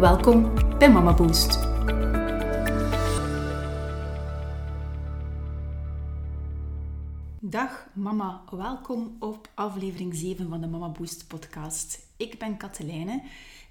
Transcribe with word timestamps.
Welkom 0.00 0.52
bij 0.78 0.92
Mama 0.92 1.14
Boost. 1.14 1.60
Dag 7.40 7.86
mama, 7.94 8.42
welkom 8.50 9.16
op 9.20 9.48
aflevering 9.54 10.14
7 10.14 10.48
van 10.48 10.60
de 10.60 10.66
Mama 10.66 10.88
Boost 10.88 11.28
podcast. 11.28 12.06
Ik 12.16 12.38
ben 12.38 12.56
Katelijne 12.56 13.22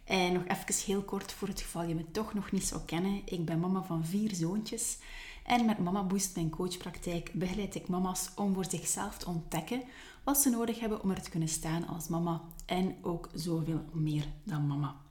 en 0.04 0.34
nog 0.34 0.44
even 0.44 0.86
heel 0.86 1.02
kort 1.02 1.32
voor 1.32 1.48
het 1.48 1.62
geval 1.62 1.84
je 1.84 1.96
me 1.96 2.12
toch 2.12 2.34
nog 2.34 2.52
niet 2.52 2.66
zou 2.66 2.82
kennen. 2.86 3.22
Ik 3.26 3.46
ben 3.46 3.60
mama 3.60 3.84
van 3.84 4.06
vier 4.06 4.34
zoontjes 4.34 4.98
en 5.44 5.66
met 5.66 5.80
Mama 5.80 6.04
Boost, 6.04 6.36
mijn 6.36 6.50
coachpraktijk, 6.50 7.32
begeleid 7.34 7.76
ik 7.76 7.88
mama's 7.88 8.32
om 8.36 8.54
voor 8.54 8.66
zichzelf 8.70 9.18
te 9.18 9.28
ontdekken 9.28 9.84
wat 10.24 10.38
ze 10.38 10.50
nodig 10.50 10.80
hebben 10.80 11.04
om 11.04 11.10
er 11.10 11.22
te 11.22 11.30
kunnen 11.30 11.50
staan 11.50 11.88
als 11.88 12.08
mama 12.08 12.42
en 12.66 12.96
ook 13.02 13.30
zoveel 13.34 13.82
meer 13.94 14.26
dan 14.44 14.68
mama. 14.68 15.05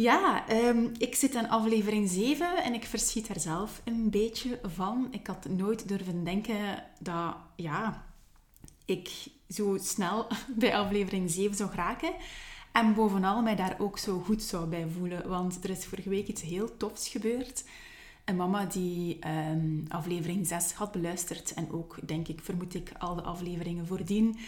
Ja, 0.00 0.48
ehm, 0.48 0.88
ik 0.98 1.14
zit 1.14 1.34
aan 1.34 1.48
aflevering 1.48 2.08
7 2.08 2.62
en 2.62 2.74
ik 2.74 2.84
verschiet 2.84 3.28
er 3.28 3.40
zelf 3.40 3.80
een 3.84 4.10
beetje 4.10 4.60
van. 4.62 5.08
Ik 5.10 5.26
had 5.26 5.48
nooit 5.48 5.88
durven 5.88 6.24
denken 6.24 6.84
dat 7.00 7.36
ja, 7.56 8.04
ik 8.84 9.10
zo 9.48 9.76
snel 9.80 10.26
bij 10.60 10.76
aflevering 10.76 11.30
7 11.30 11.56
zou 11.56 11.70
raken. 11.74 12.12
En 12.72 12.94
bovenal 12.94 13.42
mij 13.42 13.56
daar 13.56 13.76
ook 13.78 13.98
zo 13.98 14.18
goed 14.18 14.42
zou 14.42 14.66
bij 14.66 14.86
voelen. 14.98 15.28
Want 15.28 15.64
er 15.64 15.70
is 15.70 15.86
vorige 15.86 16.08
week 16.08 16.28
iets 16.28 16.42
heel 16.42 16.76
tofs 16.76 17.08
gebeurd. 17.08 17.64
Een 18.24 18.36
mama 18.36 18.64
die 18.64 19.18
um, 19.50 19.84
aflevering 19.88 20.46
6 20.46 20.72
had 20.72 20.92
beluisterd. 20.92 21.54
En 21.54 21.72
ook, 21.72 21.96
denk 22.04 22.28
ik, 22.28 22.40
vermoed 22.42 22.74
ik, 22.74 22.92
al 22.98 23.14
de 23.14 23.22
afleveringen 23.22 23.86
voordien. 23.86 24.38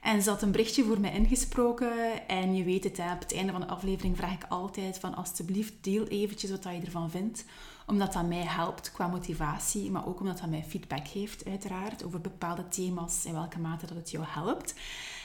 En 0.00 0.22
ze 0.22 0.30
had 0.30 0.42
een 0.42 0.50
berichtje 0.50 0.84
voor 0.84 1.00
mij 1.00 1.12
ingesproken. 1.12 2.28
En 2.28 2.54
je 2.54 2.64
weet 2.64 2.84
het, 2.84 2.96
hè, 2.96 3.12
op 3.12 3.20
het 3.20 3.34
einde 3.34 3.52
van 3.52 3.60
de 3.60 3.66
aflevering 3.66 4.16
vraag 4.16 4.32
ik 4.32 4.44
altijd 4.48 4.98
van 4.98 5.14
alsjeblieft 5.14 5.72
deel 5.80 6.06
eventjes 6.06 6.50
wat 6.50 6.62
je 6.62 6.80
ervan 6.84 7.10
vindt. 7.10 7.44
Omdat 7.86 8.12
dat 8.12 8.28
mij 8.28 8.44
helpt 8.44 8.92
qua 8.92 9.06
motivatie, 9.06 9.90
maar 9.90 10.06
ook 10.06 10.20
omdat 10.20 10.38
dat 10.38 10.50
mij 10.50 10.64
feedback 10.68 11.08
geeft 11.08 11.44
uiteraard 11.46 12.04
over 12.04 12.20
bepaalde 12.20 12.68
thema's, 12.68 13.24
in 13.24 13.32
welke 13.32 13.58
mate 13.58 13.86
dat 13.86 13.96
het 13.96 14.10
jou 14.10 14.24
helpt. 14.28 14.74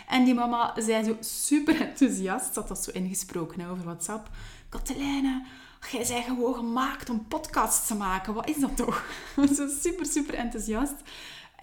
En 0.07 0.23
die 0.23 0.33
mama 0.33 0.73
zei 0.77 1.03
zo 1.03 1.15
super 1.19 1.81
enthousiast, 1.81 2.53
dat 2.53 2.67
dat 2.67 2.83
zo 2.83 2.91
ingesproken 2.91 3.69
over 3.69 3.83
WhatsApp. 3.83 4.29
Katelijne, 4.69 5.45
jij 5.91 6.05
bent 6.07 6.25
gewoon 6.25 6.55
gemaakt 6.55 7.09
om 7.09 7.27
podcasts 7.27 7.87
te 7.87 7.95
maken. 7.95 8.33
Wat 8.33 8.49
is 8.49 8.57
dat 8.57 8.77
toch? 8.77 9.05
zo 9.57 9.67
super, 9.81 10.05
super 10.05 10.33
enthousiast. 10.33 10.95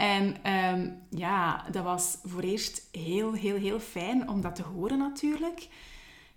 En 0.01 0.53
um, 0.53 1.03
ja, 1.11 1.65
dat 1.71 1.85
was 1.85 2.19
voor 2.25 2.41
eerst 2.41 2.89
heel, 2.93 3.33
heel, 3.33 3.57
heel 3.57 3.81
fijn 3.81 4.29
om 4.29 4.41
dat 4.41 4.55
te 4.55 4.63
horen 4.63 4.99
natuurlijk. 4.99 5.61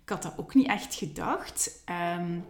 Ik 0.02 0.08
had 0.08 0.22
dat 0.22 0.34
ook 0.36 0.54
niet 0.54 0.66
echt 0.66 0.94
gedacht. 0.94 1.84
Um, 2.18 2.44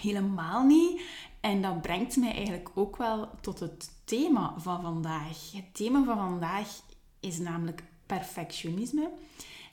helemaal 0.00 0.66
niet. 0.66 1.02
En 1.40 1.62
dat 1.62 1.82
brengt 1.82 2.16
mij 2.16 2.34
eigenlijk 2.34 2.70
ook 2.74 2.96
wel 2.96 3.30
tot 3.40 3.60
het 3.60 3.90
thema 4.04 4.54
van 4.56 4.82
vandaag. 4.82 5.52
Het 5.52 5.74
thema 5.74 6.04
van 6.04 6.16
vandaag 6.16 6.68
is 7.20 7.38
namelijk 7.38 7.82
perfectionisme. 8.06 9.10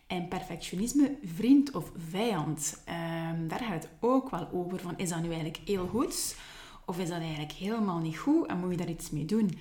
En 0.07 0.28
perfectionisme, 0.28 1.17
vriend 1.23 1.72
of 1.72 1.91
vijand. 2.09 2.84
Um, 2.88 3.47
daar 3.47 3.59
gaat 3.59 3.84
het 3.84 3.89
ook 4.00 4.29
wel 4.29 4.50
over. 4.53 4.79
Van, 4.79 4.97
is 4.97 5.09
dat 5.09 5.22
nu 5.22 5.28
eigenlijk 5.28 5.59
heel 5.66 5.88
goed? 5.88 6.35
Of 6.85 7.00
is 7.00 7.09
dat 7.09 7.19
eigenlijk 7.19 7.51
helemaal 7.51 8.00
niet 8.00 8.18
goed 8.18 8.47
en 8.47 8.57
moet 8.57 8.72
je 8.72 8.78
daar 8.78 8.90
iets 8.90 9.09
mee 9.09 9.25
doen? 9.25 9.57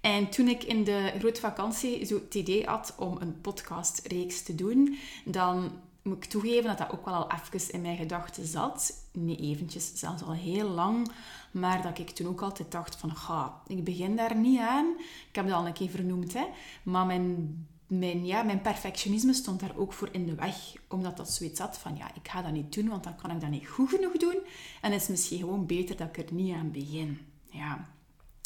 En 0.00 0.28
toen 0.28 0.48
ik 0.48 0.62
in 0.62 0.84
de 0.84 1.12
grote 1.18 1.40
vakantie 1.40 2.06
zo 2.06 2.14
het 2.14 2.34
idee 2.34 2.64
had 2.64 2.94
om 2.98 3.16
een 3.20 3.40
podcastreeks 3.40 4.42
te 4.42 4.54
doen, 4.54 4.98
dan 5.24 5.70
moet 6.02 6.24
ik 6.24 6.30
toegeven 6.30 6.64
dat 6.64 6.78
dat 6.78 6.92
ook 6.92 7.04
wel 7.04 7.14
al 7.14 7.30
even 7.30 7.72
in 7.72 7.80
mijn 7.80 7.96
gedachten 7.96 8.46
zat. 8.46 8.92
Niet 9.12 9.40
eventjes, 9.40 9.92
zelfs 9.94 10.22
al 10.22 10.32
heel 10.32 10.68
lang. 10.68 11.10
Maar 11.50 11.82
dat 11.82 11.98
ik 11.98 12.10
toen 12.10 12.26
ook 12.26 12.42
altijd 12.42 12.72
dacht 12.72 12.96
van, 12.96 13.16
ga, 13.16 13.62
ik 13.66 13.84
begin 13.84 14.16
daar 14.16 14.36
niet 14.36 14.60
aan. 14.60 14.94
Ik 15.28 15.34
heb 15.34 15.46
dat 15.46 15.54
al 15.54 15.66
een 15.66 15.72
keer 15.72 15.90
vernoemd, 15.90 16.32
hè. 16.32 16.44
Maar 16.82 17.06
mijn 17.06 17.66
mijn, 17.88 18.26
ja, 18.26 18.42
mijn 18.42 18.60
perfectionisme 18.60 19.32
stond 19.32 19.60
daar 19.60 19.76
ook 19.76 19.92
voor 19.92 20.08
in 20.12 20.26
de 20.26 20.34
weg. 20.34 20.56
Omdat 20.88 21.16
dat 21.16 21.30
zoiets 21.30 21.60
had 21.60 21.78
van, 21.78 21.96
ja, 21.96 22.14
ik 22.14 22.28
ga 22.28 22.42
dat 22.42 22.52
niet 22.52 22.74
doen, 22.74 22.88
want 22.88 23.04
dan 23.04 23.16
kan 23.16 23.30
ik 23.30 23.40
dat 23.40 23.50
niet 23.50 23.68
goed 23.68 23.90
genoeg 23.90 24.16
doen. 24.16 24.38
En 24.80 24.92
is 24.92 25.08
misschien 25.08 25.38
gewoon 25.38 25.66
beter 25.66 25.96
dat 25.96 26.08
ik 26.08 26.16
er 26.16 26.34
niet 26.34 26.54
aan 26.54 26.70
begin. 26.70 27.26
Ja. 27.50 27.88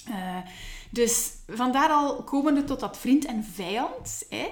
Uh, 0.09 0.39
dus 0.91 1.33
vandaar 1.47 1.89
al 1.91 2.23
komende 2.23 2.65
tot 2.65 2.81
dat 2.81 2.99
vriend 2.99 3.25
en 3.25 3.45
vijand. 3.45 4.27
Hè. 4.29 4.49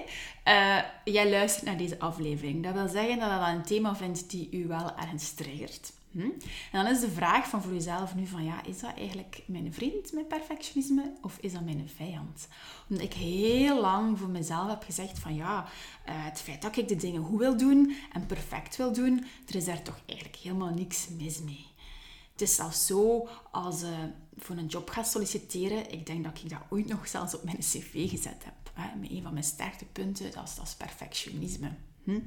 Uh, 0.47 0.83
jij 1.13 1.29
luistert 1.29 1.65
naar 1.65 1.77
deze 1.77 1.99
aflevering. 1.99 2.63
Dat 2.63 2.73
wil 2.73 2.87
zeggen 2.87 3.19
dat 3.19 3.31
je 3.31 3.37
dat 3.37 3.47
een 3.47 3.63
thema 3.63 3.95
vindt 3.95 4.29
die 4.29 4.49
u 4.51 4.67
wel 4.67 4.97
ergens 4.97 5.33
triggert. 5.33 5.93
Hm? 6.11 6.29
En 6.71 6.83
dan 6.83 6.87
is 6.87 6.99
de 6.99 7.11
vraag 7.11 7.47
van 7.47 7.61
voor 7.61 7.73
jezelf 7.73 8.15
nu 8.15 8.27
van, 8.27 8.43
ja, 8.43 8.63
is 8.63 8.79
dat 8.79 8.97
eigenlijk 8.97 9.43
mijn 9.45 9.73
vriend, 9.73 10.13
mijn 10.13 10.27
perfectionisme, 10.27 11.13
of 11.21 11.37
is 11.41 11.53
dat 11.53 11.63
mijn 11.63 11.89
vijand? 11.95 12.47
Omdat 12.89 13.05
ik 13.05 13.13
heel 13.13 13.81
lang 13.81 14.19
voor 14.19 14.29
mezelf 14.29 14.69
heb 14.69 14.83
gezegd 14.83 15.19
van, 15.19 15.35
ja, 15.35 15.63
uh, 15.63 15.67
het 16.05 16.39
feit 16.39 16.61
dat 16.61 16.77
ik 16.77 16.87
de 16.87 16.95
dingen 16.95 17.23
goed 17.23 17.39
wil 17.39 17.57
doen 17.57 17.95
en 18.11 18.25
perfect 18.25 18.77
wil 18.77 18.93
doen, 18.93 19.25
er 19.47 19.55
is 19.55 19.65
daar 19.65 19.81
toch 19.81 19.99
eigenlijk 20.05 20.39
helemaal 20.39 20.73
niks 20.73 21.07
mis 21.17 21.41
mee. 21.41 21.65
Het 22.31 22.41
is 22.41 22.55
zelfs 22.55 22.85
zo, 22.85 23.27
als 23.51 23.83
uh, 23.83 23.89
voor 24.37 24.55
een 24.55 24.65
job 24.65 24.89
ga 24.89 25.03
solliciteren, 25.03 25.91
ik 25.91 26.05
denk 26.05 26.23
dat 26.23 26.41
ik 26.43 26.49
dat 26.49 26.61
ooit 26.69 26.87
nog 26.87 27.07
zelfs 27.07 27.35
op 27.35 27.43
mijn 27.43 27.59
cv 27.59 28.09
gezet 28.09 28.43
heb. 28.43 28.71
Hè? 28.73 28.95
Met 28.99 29.11
een 29.11 29.23
van 29.23 29.33
mijn 29.33 29.45
sterktepunten, 29.45 30.31
dat 30.31 30.47
is, 30.47 30.55
dat 30.55 30.65
is 30.65 30.75
perfectionisme. 30.75 31.71
Hm? 32.03 32.19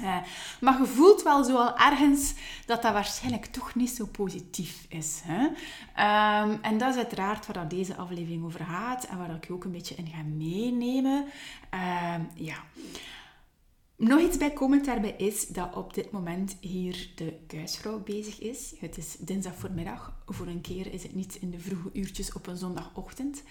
Uh, 0.00 0.16
maar 0.60 0.80
je 0.80 0.86
voelt 0.86 1.22
wel 1.22 1.44
zo 1.44 1.56
al 1.56 1.78
ergens 1.78 2.34
dat 2.66 2.82
dat 2.82 2.92
waarschijnlijk 2.92 3.46
toch 3.46 3.74
niet 3.74 3.90
zo 3.90 4.06
positief 4.06 4.86
is. 4.88 5.20
Hè? 5.24 5.44
Um, 5.44 6.58
en 6.62 6.78
dat 6.78 6.90
is 6.90 6.96
uiteraard 6.96 7.46
waar 7.46 7.68
deze 7.68 7.96
aflevering 7.96 8.44
over 8.44 8.64
gaat 8.64 9.04
en 9.04 9.18
waar 9.18 9.34
ik 9.34 9.46
je 9.46 9.52
ook 9.52 9.64
een 9.64 9.72
beetje 9.72 9.94
in 9.94 10.06
ga 10.06 10.22
meenemen. 10.22 11.24
Uh, 11.74 12.14
ja. 12.34 12.56
Nog 13.96 14.20
iets 14.20 14.36
bijkomend 14.36 14.84
daarbij 14.84 15.14
is 15.16 15.46
dat 15.46 15.74
op 15.74 15.94
dit 15.94 16.10
moment 16.10 16.56
hier 16.60 17.10
de 17.14 17.38
kuisvrouw 17.46 18.02
bezig 18.02 18.40
is. 18.40 18.74
Het 18.78 18.96
is 18.96 19.16
dinsdag 19.18 19.54
voormiddag. 19.54 20.22
Voor 20.26 20.46
een 20.46 20.60
keer 20.60 20.92
is 20.92 21.02
het 21.02 21.14
niet 21.14 21.34
in 21.34 21.50
de 21.50 21.58
vroege 21.58 21.90
uurtjes 21.92 22.32
op 22.32 22.46
een 22.46 22.56
zondagochtend. 22.56 23.42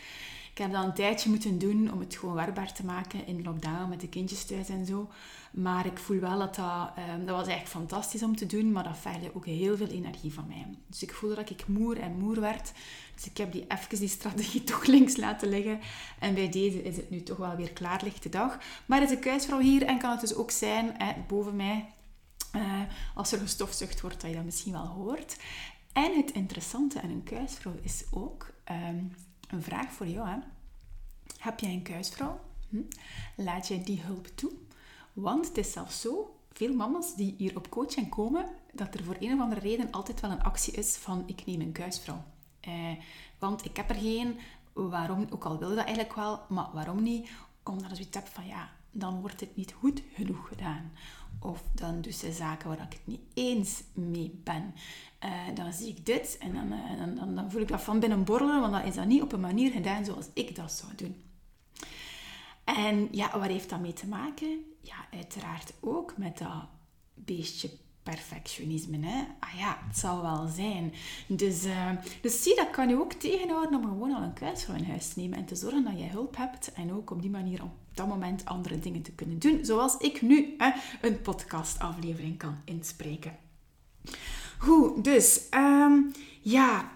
Ik 0.53 0.59
heb 0.59 0.71
dat 0.71 0.83
een 0.83 0.93
tijdje 0.93 1.29
moeten 1.29 1.59
doen 1.59 1.91
om 1.93 1.99
het 1.99 2.15
gewoon 2.15 2.35
werkbaar 2.35 2.73
te 2.73 2.85
maken 2.85 3.27
in 3.27 3.43
lockdown 3.43 3.89
met 3.89 4.01
de 4.01 4.07
kindjes 4.07 4.45
thuis 4.45 4.69
en 4.69 4.85
zo. 4.85 5.09
Maar 5.51 5.85
ik 5.85 5.97
voel 5.97 6.19
wel 6.19 6.39
dat 6.39 6.55
dat, 6.55 6.91
um, 6.97 7.25
dat 7.25 7.35
was 7.35 7.47
eigenlijk 7.47 7.67
fantastisch 7.67 8.23
om 8.23 8.35
te 8.35 8.45
doen, 8.45 8.71
maar 8.71 8.83
dat 8.83 8.97
vergde 8.97 9.35
ook 9.35 9.45
heel 9.45 9.77
veel 9.77 9.87
energie 9.87 10.33
van 10.33 10.47
mij. 10.47 10.67
Dus 10.87 11.03
ik 11.03 11.13
voelde 11.13 11.35
dat 11.35 11.49
ik 11.49 11.67
moer 11.67 11.99
en 11.99 12.17
moer 12.17 12.39
werd. 12.39 12.71
Dus 13.15 13.25
ik 13.25 13.37
heb 13.37 13.51
die 13.51 13.65
even 13.67 13.99
die 13.99 14.07
strategie 14.07 14.63
toch 14.73 14.85
links 14.85 15.17
laten 15.17 15.49
liggen. 15.49 15.79
En 16.19 16.33
bij 16.33 16.49
deze 16.49 16.83
is 16.83 16.95
het 16.95 17.09
nu 17.09 17.23
toch 17.23 17.37
wel 17.37 17.55
weer 17.55 17.71
klaarlichte 17.71 18.29
dag. 18.29 18.57
Maar 18.85 19.03
is 19.03 19.11
een 19.11 19.19
kuisvrouw 19.19 19.59
hier 19.59 19.83
en 19.83 19.99
kan 19.99 20.11
het 20.11 20.21
dus 20.21 20.35
ook 20.35 20.51
zijn, 20.51 20.95
boven 21.27 21.55
mij, 21.55 21.89
uh, 22.55 22.81
als 23.15 23.31
er 23.31 23.39
gestofzucht 23.39 24.01
wordt, 24.01 24.21
dat 24.21 24.29
je 24.29 24.35
dat 24.35 24.45
misschien 24.45 24.71
wel 24.71 24.87
hoort. 24.87 25.37
En 25.93 26.15
het 26.15 26.31
interessante 26.31 27.01
aan 27.01 27.09
een 27.09 27.23
kuisvrouw 27.23 27.75
is 27.81 28.03
ook... 28.11 28.53
Um, 28.71 29.11
een 29.53 29.63
vraag 29.63 29.91
voor 29.91 30.07
jou. 30.07 30.27
Hè? 30.27 30.37
Heb 31.37 31.59
jij 31.59 31.73
een 31.73 31.81
kuisvrouw? 31.81 32.39
Hm? 32.69 32.81
Laat 33.35 33.67
jij 33.67 33.83
die 33.83 34.01
hulp 34.01 34.27
toe? 34.35 34.51
Want 35.13 35.47
het 35.47 35.57
is 35.57 35.71
zelfs 35.71 36.01
zo, 36.01 36.39
veel 36.53 36.73
mama's 36.73 37.15
die 37.15 37.35
hier 37.37 37.55
op 37.55 37.69
coaching 37.69 38.09
komen, 38.09 38.45
dat 38.73 38.93
er 38.93 39.03
voor 39.03 39.15
een 39.19 39.33
of 39.33 39.39
andere 39.39 39.61
reden 39.61 39.91
altijd 39.91 40.19
wel 40.19 40.31
een 40.31 40.43
actie 40.43 40.73
is 40.73 40.95
van 40.95 41.23
ik 41.25 41.45
neem 41.45 41.61
een 41.61 41.71
kuisvrouw. 41.71 42.23
Eh, 42.59 42.91
want 43.39 43.65
ik 43.65 43.77
heb 43.77 43.89
er 43.89 43.95
geen, 43.95 44.39
waarom, 44.73 45.27
ook 45.29 45.45
al 45.45 45.57
wil 45.57 45.69
dat 45.69 45.85
eigenlijk 45.85 46.15
wel, 46.15 46.41
maar 46.49 46.69
waarom 46.73 47.03
niet? 47.03 47.29
Omdat 47.63 47.89
je 47.89 47.95
zoiets 47.95 48.17
hebt 48.17 48.29
van 48.29 48.47
ja, 48.47 48.69
dan 48.91 49.21
wordt 49.21 49.39
het 49.39 49.55
niet 49.55 49.73
goed 49.79 50.01
genoeg 50.13 50.47
gedaan. 50.47 50.91
Of 51.39 51.63
dan 51.73 52.01
doe 52.01 52.11
ze 52.11 52.31
zaken 52.31 52.67
waar 52.67 52.81
ik 52.81 52.93
het 52.93 53.07
niet 53.07 53.21
eens 53.33 53.83
mee 53.93 54.41
ben. 54.43 54.73
Uh, 55.23 55.55
dan 55.55 55.73
zie 55.73 55.87
ik 55.87 56.05
dit 56.05 56.37
en 56.39 56.53
dan, 56.53 56.73
uh, 56.73 56.97
dan, 56.97 57.15
dan, 57.15 57.35
dan, 57.35 57.51
voel 57.51 57.61
ik 57.61 57.67
dat 57.67 57.81
van 57.81 57.99
binnen 57.99 58.23
borrelen, 58.23 58.59
want 58.59 58.73
dan 58.73 58.83
is 58.83 58.95
dat 58.95 59.05
niet 59.05 59.21
op 59.21 59.31
een 59.31 59.39
manier 59.39 59.71
gedaan 59.71 60.05
zoals 60.05 60.25
ik 60.33 60.55
dat 60.55 60.71
zou 60.71 60.91
doen. 60.95 61.15
En 62.63 63.07
ja, 63.11 63.39
waar 63.39 63.49
heeft 63.49 63.69
dat 63.69 63.79
mee 63.79 63.93
te 63.93 64.07
maken? 64.07 64.63
Ja, 64.81 64.95
uiteraard 65.11 65.73
ook 65.79 66.17
met 66.17 66.37
dat 66.37 66.65
beestje 67.13 67.69
perfectionisme. 68.03 68.97
Hè? 69.07 69.23
Ah 69.39 69.59
ja, 69.59 69.77
het 69.87 69.97
zal 69.97 70.21
wel 70.21 70.47
zijn. 70.47 70.93
Dus, 71.27 71.65
uh, 71.65 71.89
dus 72.21 72.43
zie, 72.43 72.55
dat 72.55 72.69
kan 72.69 72.89
je 72.89 72.99
ook 72.99 73.13
tegenhouden 73.13 73.79
om 73.79 73.85
gewoon 73.85 74.13
al 74.13 74.21
een 74.21 74.33
kruisvrouw 74.33 74.75
in 74.75 74.83
huis 74.83 75.13
te 75.13 75.19
nemen 75.19 75.37
en 75.37 75.45
te 75.45 75.55
zorgen 75.55 75.83
dat 75.83 75.99
je 75.99 76.05
hulp 76.05 76.37
hebt 76.37 76.73
en 76.73 76.93
ook 76.93 77.11
op 77.11 77.21
die 77.21 77.31
manier 77.31 77.63
op 77.63 77.71
dat 77.93 78.07
moment 78.07 78.45
andere 78.45 78.79
dingen 78.79 79.01
te 79.01 79.11
kunnen 79.11 79.39
doen. 79.39 79.65
Zoals 79.65 79.97
ik 79.97 80.21
nu 80.21 80.55
hè, 80.57 80.71
een 81.01 81.21
podcastaflevering 81.21 82.37
kan 82.37 82.57
inspreken. 82.65 83.37
Goed, 84.57 85.03
dus 85.03 85.41
um, 85.51 86.11
ja, 86.41 86.91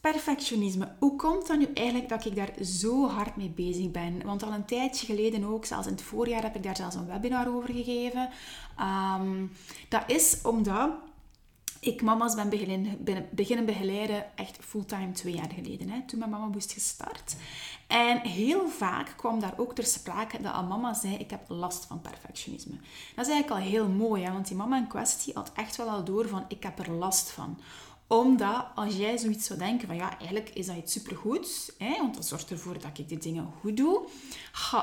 perfectionisme. 0.00 0.92
Hoe 0.98 1.16
komt 1.16 1.46
dat 1.46 1.58
nu 1.58 1.66
eigenlijk 1.74 2.08
dat 2.08 2.24
ik 2.24 2.36
daar 2.36 2.64
zo 2.64 3.08
hard 3.08 3.36
mee 3.36 3.50
bezig 3.50 3.90
ben? 3.90 4.24
Want 4.24 4.42
al 4.42 4.52
een 4.52 4.64
tijdje 4.64 5.06
geleden 5.06 5.44
ook, 5.44 5.64
zelfs 5.64 5.86
in 5.86 5.92
het 5.92 6.02
voorjaar, 6.02 6.42
heb 6.42 6.56
ik 6.56 6.62
daar 6.62 6.76
zelfs 6.76 6.94
een 6.94 7.06
webinar 7.06 7.54
over 7.54 7.74
gegeven. 7.74 8.28
Um, 9.20 9.52
dat 9.88 10.02
is 10.06 10.38
omdat 10.42 10.90
ik 11.84 12.02
mama's 12.02 12.34
ben 12.34 12.48
beginnen, 12.48 12.98
beginnen 13.30 13.64
begeleiden 13.64 14.36
echt 14.36 14.58
fulltime 14.60 15.12
twee 15.12 15.34
jaar 15.34 15.50
geleden, 15.54 15.88
hè, 15.88 16.02
toen 16.06 16.18
mijn 16.18 16.30
mama 16.30 16.46
moest 16.46 16.72
gestart. 16.72 17.36
En 17.86 18.20
heel 18.20 18.68
vaak 18.68 19.14
kwam 19.16 19.40
daar 19.40 19.54
ook 19.56 19.74
ter 19.74 19.84
sprake 19.84 20.42
dat 20.42 20.56
een 20.56 20.68
mama 20.68 20.94
zei, 20.94 21.14
ik 21.14 21.30
heb 21.30 21.40
last 21.48 21.84
van 21.84 22.00
perfectionisme. 22.00 22.76
Dat 23.14 23.26
is 23.26 23.32
eigenlijk 23.32 23.50
al 23.50 23.70
heel 23.70 23.88
mooi, 23.88 24.24
hè, 24.24 24.32
want 24.32 24.48
die 24.48 24.56
mama 24.56 24.76
in 24.76 24.86
kwestie 24.86 25.34
had 25.34 25.52
echt 25.54 25.76
wel 25.76 25.88
al 25.88 26.04
door 26.04 26.28
van, 26.28 26.44
ik 26.48 26.62
heb 26.62 26.78
er 26.78 26.90
last 26.90 27.30
van 27.30 27.58
omdat 28.06 28.66
als 28.74 28.96
jij 28.96 29.18
zoiets 29.18 29.46
zou 29.46 29.58
denken 29.58 29.86
van 29.86 29.96
ja, 29.96 30.18
eigenlijk 30.18 30.50
is 30.54 30.66
dat 30.66 30.76
iets 30.76 30.92
supergoeds, 30.92 31.72
hè, 31.78 31.96
want 32.00 32.14
dat 32.14 32.26
zorgt 32.26 32.50
ervoor 32.50 32.78
dat 32.80 32.98
ik 32.98 33.08
die 33.08 33.18
dingen 33.18 33.52
goed 33.60 33.76
doe, 33.76 34.06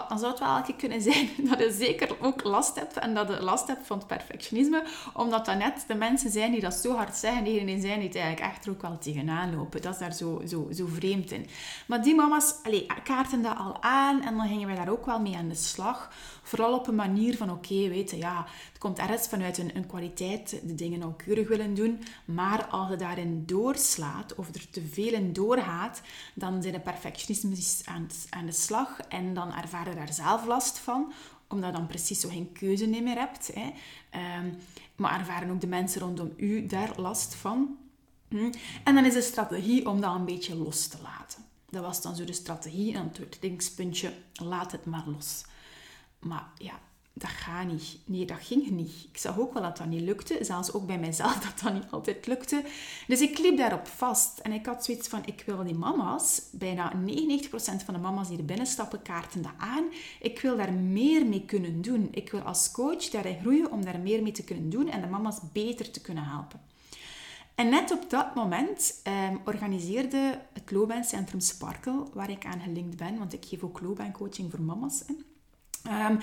dan 0.09 0.19
zou 0.19 0.31
het 0.31 0.39
wel 0.39 0.55
elke 0.55 0.75
kunnen 0.75 1.01
zijn 1.01 1.29
dat 1.49 1.59
je 1.59 1.71
zeker 1.71 2.15
ook 2.21 2.43
last 2.43 2.75
hebt 2.75 2.97
en 2.97 3.13
dat 3.13 3.27
je 3.27 3.41
last 3.41 3.67
hebt 3.67 3.87
van 3.87 3.97
het 3.97 4.07
perfectionisme, 4.07 4.83
omdat 5.13 5.45
dat 5.45 5.57
net 5.57 5.83
de 5.87 5.95
mensen 5.95 6.31
zijn 6.31 6.51
die 6.51 6.61
dat 6.61 6.73
zo 6.73 6.95
hard 6.95 7.15
zeggen, 7.15 7.43
diegenen 7.43 7.81
zijn 7.81 7.99
die 7.99 8.07
het 8.07 8.17
eigenlijk 8.17 8.53
echt 8.53 8.65
er 8.65 8.71
ook 8.71 8.81
wel 8.81 8.97
tegenaan 8.97 9.55
lopen. 9.55 9.81
Dat 9.81 9.93
is 9.93 9.99
daar 9.99 10.13
zo, 10.13 10.41
zo, 10.47 10.67
zo 10.73 10.85
vreemd 10.85 11.31
in. 11.31 11.47
Maar 11.87 12.03
die 12.03 12.15
mama's 12.15 12.55
allez, 12.63 12.85
kaarten 13.03 13.41
dat 13.41 13.57
al 13.57 13.83
aan 13.83 14.21
en 14.21 14.37
dan 14.37 14.47
gingen 14.47 14.67
wij 14.67 14.75
daar 14.75 14.89
ook 14.89 15.05
wel 15.05 15.19
mee 15.19 15.35
aan 15.35 15.49
de 15.49 15.55
slag. 15.55 16.11
Vooral 16.43 16.73
op 16.73 16.87
een 16.87 16.95
manier 16.95 17.37
van, 17.37 17.49
oké, 17.51 17.73
okay, 17.73 17.89
weet 17.89 18.11
ja, 18.11 18.45
het 18.69 18.77
komt 18.77 18.97
ergens 18.97 19.27
vanuit 19.27 19.57
een, 19.57 19.71
een 19.75 19.87
kwaliteit, 19.87 20.61
de 20.63 20.75
dingen 20.75 20.99
nauwkeurig 20.99 21.47
willen 21.47 21.73
doen, 21.73 22.03
maar 22.25 22.65
als 22.65 22.89
je 22.89 22.95
daarin 23.15 23.45
doorslaat 23.45 24.35
of 24.35 24.47
er 24.47 24.69
te 24.69 24.81
veel 24.81 25.13
in 25.13 25.33
doorgaat, 25.33 26.01
dan 26.33 26.61
zijn 26.61 26.73
de 26.73 26.79
perfectionisme 26.79 27.55
aan, 27.85 28.07
aan 28.29 28.45
de 28.45 28.51
slag 28.51 28.99
en 28.99 29.33
dan 29.33 29.53
ervaar 29.53 29.89
je 29.89 29.95
daar 29.95 30.13
zelf 30.13 30.45
last 30.45 30.77
van, 30.77 31.11
omdat 31.47 31.71
je 31.71 31.77
dan 31.77 31.87
precies 31.87 32.19
zo 32.19 32.29
geen 32.29 32.51
keuze 32.51 32.87
meer 32.87 33.17
hebt. 33.17 33.51
Hè. 33.53 33.71
Um, 34.39 34.57
maar 34.95 35.19
ervaren 35.19 35.49
ook 35.49 35.61
de 35.61 35.67
mensen 35.67 36.01
rondom 36.01 36.33
u 36.37 36.65
daar 36.65 36.99
last 36.99 37.35
van. 37.35 37.77
Hm. 38.27 38.51
En 38.83 38.95
dan 38.95 39.05
is 39.05 39.13
de 39.13 39.21
strategie 39.21 39.89
om 39.89 40.01
dat 40.01 40.15
een 40.15 40.25
beetje 40.25 40.55
los 40.55 40.87
te 40.87 40.97
laten. 41.01 41.43
Dat 41.69 41.83
was 41.83 42.01
dan 42.01 42.15
zo 42.15 42.23
de 42.23 42.33
strategie 42.33 42.93
en 42.93 43.11
het 43.19 43.37
linkspuntje, 43.41 44.13
laat 44.33 44.71
het 44.71 44.85
maar 44.85 45.03
los. 45.07 45.43
Maar 46.19 46.47
ja, 46.57 46.79
dat 47.19 47.29
gaat 47.29 47.67
niet. 47.67 47.97
Nee, 48.05 48.25
dat 48.25 48.37
ging 48.41 48.69
niet. 48.69 49.07
Ik 49.11 49.17
zag 49.17 49.39
ook 49.39 49.53
wel 49.53 49.61
dat 49.61 49.77
dat 49.77 49.87
niet 49.87 50.01
lukte. 50.01 50.37
Zelfs 50.41 50.73
ook 50.73 50.85
bij 50.85 50.99
mijzelf 50.99 51.39
dat 51.45 51.59
dat 51.63 51.73
niet 51.73 51.91
altijd 51.91 52.27
lukte. 52.27 52.63
Dus 53.07 53.21
ik 53.21 53.37
liep 53.37 53.57
daarop 53.57 53.87
vast. 53.87 54.39
En 54.39 54.51
ik 54.51 54.65
had 54.65 54.85
zoiets 54.85 55.07
van, 55.07 55.21
ik 55.25 55.43
wil 55.45 55.63
die 55.63 55.75
mama's, 55.75 56.41
bijna 56.51 56.93
99% 56.93 56.95
van 57.85 57.93
de 57.93 57.99
mama's 57.99 58.27
die 58.27 58.37
er 58.37 58.45
binnenstappen, 58.45 59.01
kaarten 59.01 59.41
dat 59.41 59.51
aan. 59.57 59.83
Ik 60.19 60.39
wil 60.39 60.57
daar 60.57 60.73
meer 60.73 61.25
mee 61.25 61.45
kunnen 61.45 61.81
doen. 61.81 62.07
Ik 62.11 62.31
wil 62.31 62.41
als 62.41 62.71
coach 62.71 63.09
daarin 63.09 63.39
groeien 63.39 63.71
om 63.71 63.85
daar 63.85 63.99
meer 63.99 64.23
mee 64.23 64.31
te 64.31 64.43
kunnen 64.43 64.69
doen 64.69 64.89
en 64.89 65.01
de 65.01 65.07
mama's 65.07 65.39
beter 65.53 65.91
te 65.91 66.01
kunnen 66.01 66.23
helpen. 66.23 66.61
En 67.55 67.69
net 67.69 67.91
op 67.91 68.09
dat 68.09 68.35
moment 68.35 68.99
ehm, 69.03 69.35
organiseerde 69.45 70.39
het 70.53 70.71
loopbaancentrum 70.71 71.39
Sparkle, 71.39 72.03
waar 72.13 72.29
ik 72.29 72.45
aan 72.45 72.59
gelinkt 72.59 72.97
ben, 72.97 73.17
want 73.17 73.33
ik 73.33 73.45
geef 73.45 73.63
ook 73.63 73.81
loopbaancoaching 73.81 74.51
voor 74.51 74.61
mama's. 74.61 75.03
Um, 75.87 76.19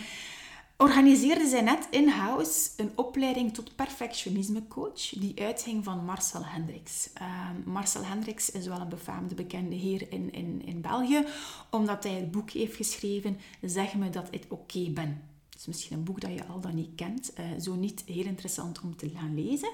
organiseerde 0.76 1.46
zij 1.46 1.60
net 1.60 1.86
in-house 1.90 2.70
een 2.76 2.90
opleiding 2.94 3.54
tot 3.54 3.76
perfectionisme 3.76 4.68
coach 4.68 5.08
die 5.08 5.40
uitging 5.42 5.84
van 5.84 6.04
Marcel 6.04 6.44
Hendricks. 6.44 7.10
Um, 7.22 7.72
Marcel 7.72 8.04
Hendricks 8.04 8.50
is 8.50 8.66
wel 8.66 8.80
een 8.80 8.88
befaamde 8.88 9.34
bekende 9.34 9.76
heer 9.76 10.06
in, 10.12 10.32
in, 10.32 10.62
in 10.64 10.80
België, 10.80 11.24
omdat 11.70 12.04
hij 12.04 12.12
het 12.12 12.30
boek 12.30 12.50
heeft 12.50 12.76
geschreven 12.76 13.38
Zeg 13.62 13.94
me 13.94 14.10
dat 14.10 14.28
ik 14.30 14.44
oké 14.48 14.90
ben 14.90 15.22
is 15.66 15.72
misschien 15.72 15.96
een 15.96 16.04
boek 16.04 16.20
dat 16.20 16.32
je 16.32 16.46
al 16.46 16.60
dan 16.60 16.74
niet 16.74 16.94
kent. 16.94 17.32
Uh, 17.38 17.44
zo 17.60 17.74
niet 17.74 18.02
heel 18.06 18.24
interessant 18.24 18.80
om 18.80 18.96
te 18.96 19.10
gaan 19.16 19.34
lezen. 19.34 19.72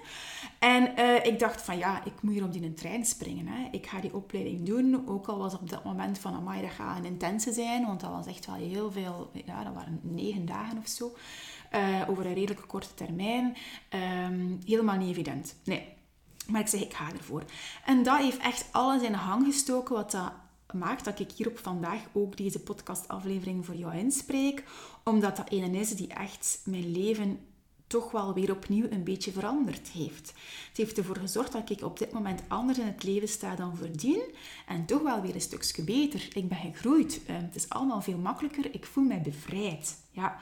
En 0.58 0.92
uh, 0.98 1.24
ik 1.24 1.38
dacht 1.38 1.62
van 1.62 1.78
ja, 1.78 2.04
ik 2.04 2.22
moet 2.22 2.32
hier 2.32 2.44
op 2.44 2.52
die 2.52 2.74
trein 2.74 3.04
springen. 3.04 3.46
Hè. 3.46 3.68
Ik 3.70 3.86
ga 3.86 4.00
die 4.00 4.14
opleiding 4.14 4.62
doen. 4.62 5.08
Ook 5.08 5.26
al 5.26 5.38
was 5.38 5.54
op 5.54 5.70
dat 5.70 5.84
moment 5.84 6.18
van 6.18 6.34
amai, 6.34 6.62
dat 6.62 6.70
gaat 6.70 6.98
een 6.98 7.04
intense 7.04 7.52
zijn. 7.52 7.86
Want 7.86 8.00
dat 8.00 8.10
was 8.10 8.26
echt 8.26 8.46
wel 8.46 8.54
heel 8.54 8.92
veel, 8.92 9.30
ja, 9.46 9.64
dat 9.64 9.74
waren 9.74 10.00
negen 10.02 10.46
dagen 10.46 10.78
of 10.78 10.88
zo. 10.88 11.16
Uh, 11.74 12.08
over 12.08 12.26
een 12.26 12.34
redelijk 12.34 12.68
korte 12.68 12.94
termijn. 12.94 13.56
Um, 14.24 14.58
helemaal 14.64 14.96
niet 14.96 15.10
evident. 15.10 15.54
Nee. 15.64 15.88
Maar 16.46 16.60
ik 16.60 16.68
zeg, 16.68 16.80
ik 16.80 16.94
ga 16.94 17.12
ervoor. 17.12 17.44
En 17.84 18.02
dat 18.02 18.18
heeft 18.18 18.38
echt 18.38 18.68
alles 18.70 19.02
in 19.02 19.12
de 19.12 19.18
hang 19.18 19.44
gestoken 19.44 19.94
wat 19.94 20.10
dat 20.10 20.32
maakt 20.72 21.04
dat 21.04 21.18
ik 21.18 21.30
hier 21.30 21.48
op 21.48 21.58
vandaag 21.58 22.00
ook 22.12 22.36
deze 22.36 22.60
podcastaflevering 22.60 23.66
voor 23.66 23.74
jou 23.74 23.96
inspreek. 23.96 24.64
Omdat 25.04 25.36
dat 25.36 25.52
een 25.52 25.74
is 25.74 25.90
die 25.90 26.08
echt 26.08 26.60
mijn 26.64 26.90
leven 26.90 27.40
toch 27.92 28.10
wel 28.10 28.34
weer 28.34 28.50
opnieuw 28.50 28.86
een 28.90 29.04
beetje 29.04 29.32
veranderd 29.32 29.88
heeft. 29.88 30.32
Het 30.68 30.76
heeft 30.76 30.98
ervoor 30.98 31.16
gezorgd 31.16 31.52
dat 31.52 31.70
ik 31.70 31.82
op 31.82 31.98
dit 31.98 32.12
moment 32.12 32.42
anders 32.48 32.78
in 32.78 32.86
het 32.86 33.02
leven 33.02 33.28
sta 33.28 33.54
dan 33.54 33.76
voordien. 33.76 34.22
En 34.66 34.86
toch 34.86 35.02
wel 35.02 35.20
weer 35.20 35.34
een 35.34 35.40
stukje 35.40 35.82
beter. 35.82 36.28
Ik 36.34 36.48
ben 36.48 36.58
gegroeid. 36.58 37.20
Eh, 37.26 37.36
het 37.36 37.54
is 37.54 37.68
allemaal 37.68 38.02
veel 38.02 38.18
makkelijker. 38.18 38.74
Ik 38.74 38.86
voel 38.86 39.04
mij 39.04 39.20
bevrijd. 39.20 39.96
Ja. 40.10 40.38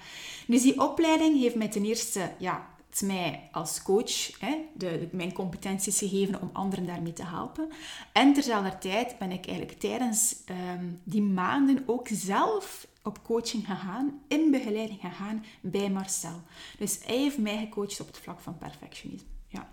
Dus 0.46 0.62
die 0.62 0.80
opleiding 0.80 1.40
heeft 1.40 1.54
mij 1.54 1.68
ten 1.68 1.84
eerste 1.84 2.32
ja, 2.38 2.68
het 2.90 3.02
mij 3.02 3.48
als 3.52 3.82
coach 3.82 4.40
hè, 4.40 4.56
de, 4.74 5.08
mijn 5.12 5.32
competenties 5.32 5.98
gegeven 5.98 6.42
om 6.42 6.50
anderen 6.52 6.86
daarmee 6.86 7.12
te 7.12 7.24
helpen. 7.24 7.68
En 8.12 8.32
terzelfde 8.32 8.78
tijd 8.78 9.18
ben 9.18 9.30
ik 9.30 9.46
eigenlijk 9.46 9.78
tijdens 9.78 10.36
ehm, 10.44 10.84
die 11.04 11.22
maanden 11.22 11.82
ook 11.86 12.08
zelf 12.12 12.86
op 13.02 13.22
coaching 13.22 13.66
gegaan, 13.66 14.20
in 14.28 14.50
begeleiding 14.50 15.00
gegaan 15.00 15.44
bij 15.60 15.90
Marcel. 15.90 16.42
Dus 16.78 16.98
hij 17.04 17.16
heeft 17.16 17.38
mij 17.38 17.58
gecoacht 17.58 18.00
op 18.00 18.06
het 18.06 18.18
vlak 18.18 18.40
van 18.40 18.58
perfectionisme. 18.58 19.28
Ja. 19.48 19.68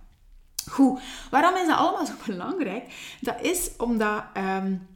Goed, 0.70 1.02
waarom 1.32 1.56
is 1.56 1.68
dat 1.68 1.78
allemaal 1.78 2.06
zo 2.06 2.14
belangrijk? 2.26 3.16
Dat 3.22 3.42
is 3.42 3.72
omdat 3.78 4.24
um, 4.38 4.88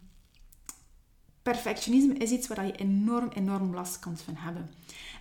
perfectionisme 1.42 2.14
is 2.14 2.32
iets 2.32 2.48
waar 2.48 2.66
je 2.66 2.76
enorm, 2.76 3.30
enorm 3.30 3.74
last 3.74 4.00
kan 4.00 4.18
van 4.18 4.36
hebben. 4.36 4.72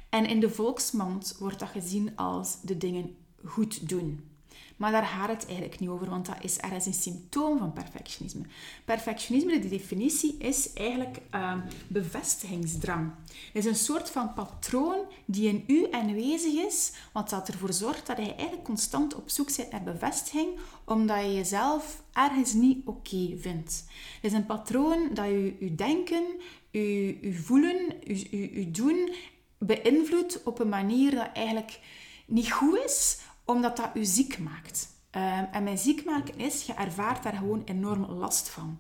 En 0.09 0.26
in 0.26 0.40
de 0.40 0.50
volksmond 0.50 1.37
wordt 1.38 1.59
dat 1.59 1.69
gezien 1.69 2.17
als 2.17 2.61
de 2.61 2.76
dingen 2.76 3.17
goed 3.45 3.88
doen. 3.88 4.30
Maar 4.76 4.93
daar 4.93 5.07
gaat 5.07 5.29
het 5.29 5.47
eigenlijk 5.47 5.81
niet 5.81 5.88
over, 5.88 6.11
want 6.11 6.26
dat 6.26 6.37
is 6.40 6.59
ergens 6.59 6.87
een 6.87 6.95
symptoom 6.95 7.59
van 7.59 7.73
perfectionisme. 7.73 8.43
Perfectionisme, 8.85 9.59
de 9.59 9.69
definitie, 9.69 10.37
is 10.38 10.73
eigenlijk 10.73 11.19
uh, 11.35 11.57
bevestigingsdrang. 11.88 13.12
Het 13.26 13.64
is 13.64 13.64
een 13.64 13.76
soort 13.76 14.11
van 14.11 14.33
patroon 14.33 14.99
die 15.25 15.49
in 15.49 15.64
u 15.67 15.87
aanwezig 15.90 16.52
is, 16.52 16.93
wat 17.12 17.31
dat 17.31 17.49
ervoor 17.49 17.73
zorgt 17.73 18.07
dat 18.07 18.17
je 18.17 18.35
eigenlijk 18.35 18.64
constant 18.64 19.14
op 19.14 19.31
zoek 19.31 19.57
bent 19.57 19.71
naar 19.71 19.83
bevestiging, 19.83 20.49
omdat 20.85 21.21
je 21.21 21.35
jezelf 21.35 22.02
ergens 22.12 22.52
niet 22.52 22.87
oké 22.87 23.37
vindt. 23.38 23.85
Het 24.21 24.31
is 24.31 24.33
een 24.33 24.47
patroon 24.47 25.09
dat 25.14 25.26
je, 25.26 25.57
je 25.61 25.75
denken, 25.75 26.25
je, 26.71 27.19
je 27.21 27.35
voelen, 27.35 27.95
je, 28.05 28.26
je, 28.31 28.61
je 28.61 28.71
doen 28.71 29.14
beïnvloedt 29.59 30.43
op 30.43 30.59
een 30.59 30.69
manier 30.69 31.14
dat 31.14 31.29
eigenlijk 31.33 31.81
niet 32.26 32.52
goed 32.52 32.79
is, 32.85 33.19
omdat 33.50 33.76
dat 33.76 33.90
u 33.95 34.04
ziek 34.04 34.38
maakt. 34.38 34.88
Um, 35.16 35.49
en 35.52 35.62
mijn 35.62 35.78
ziek 35.78 36.04
maken 36.04 36.38
is, 36.38 36.62
je 36.62 36.73
ervaart 36.73 37.23
daar 37.23 37.37
gewoon 37.37 37.62
enorm 37.64 38.04
last 38.04 38.49
van. 38.49 38.78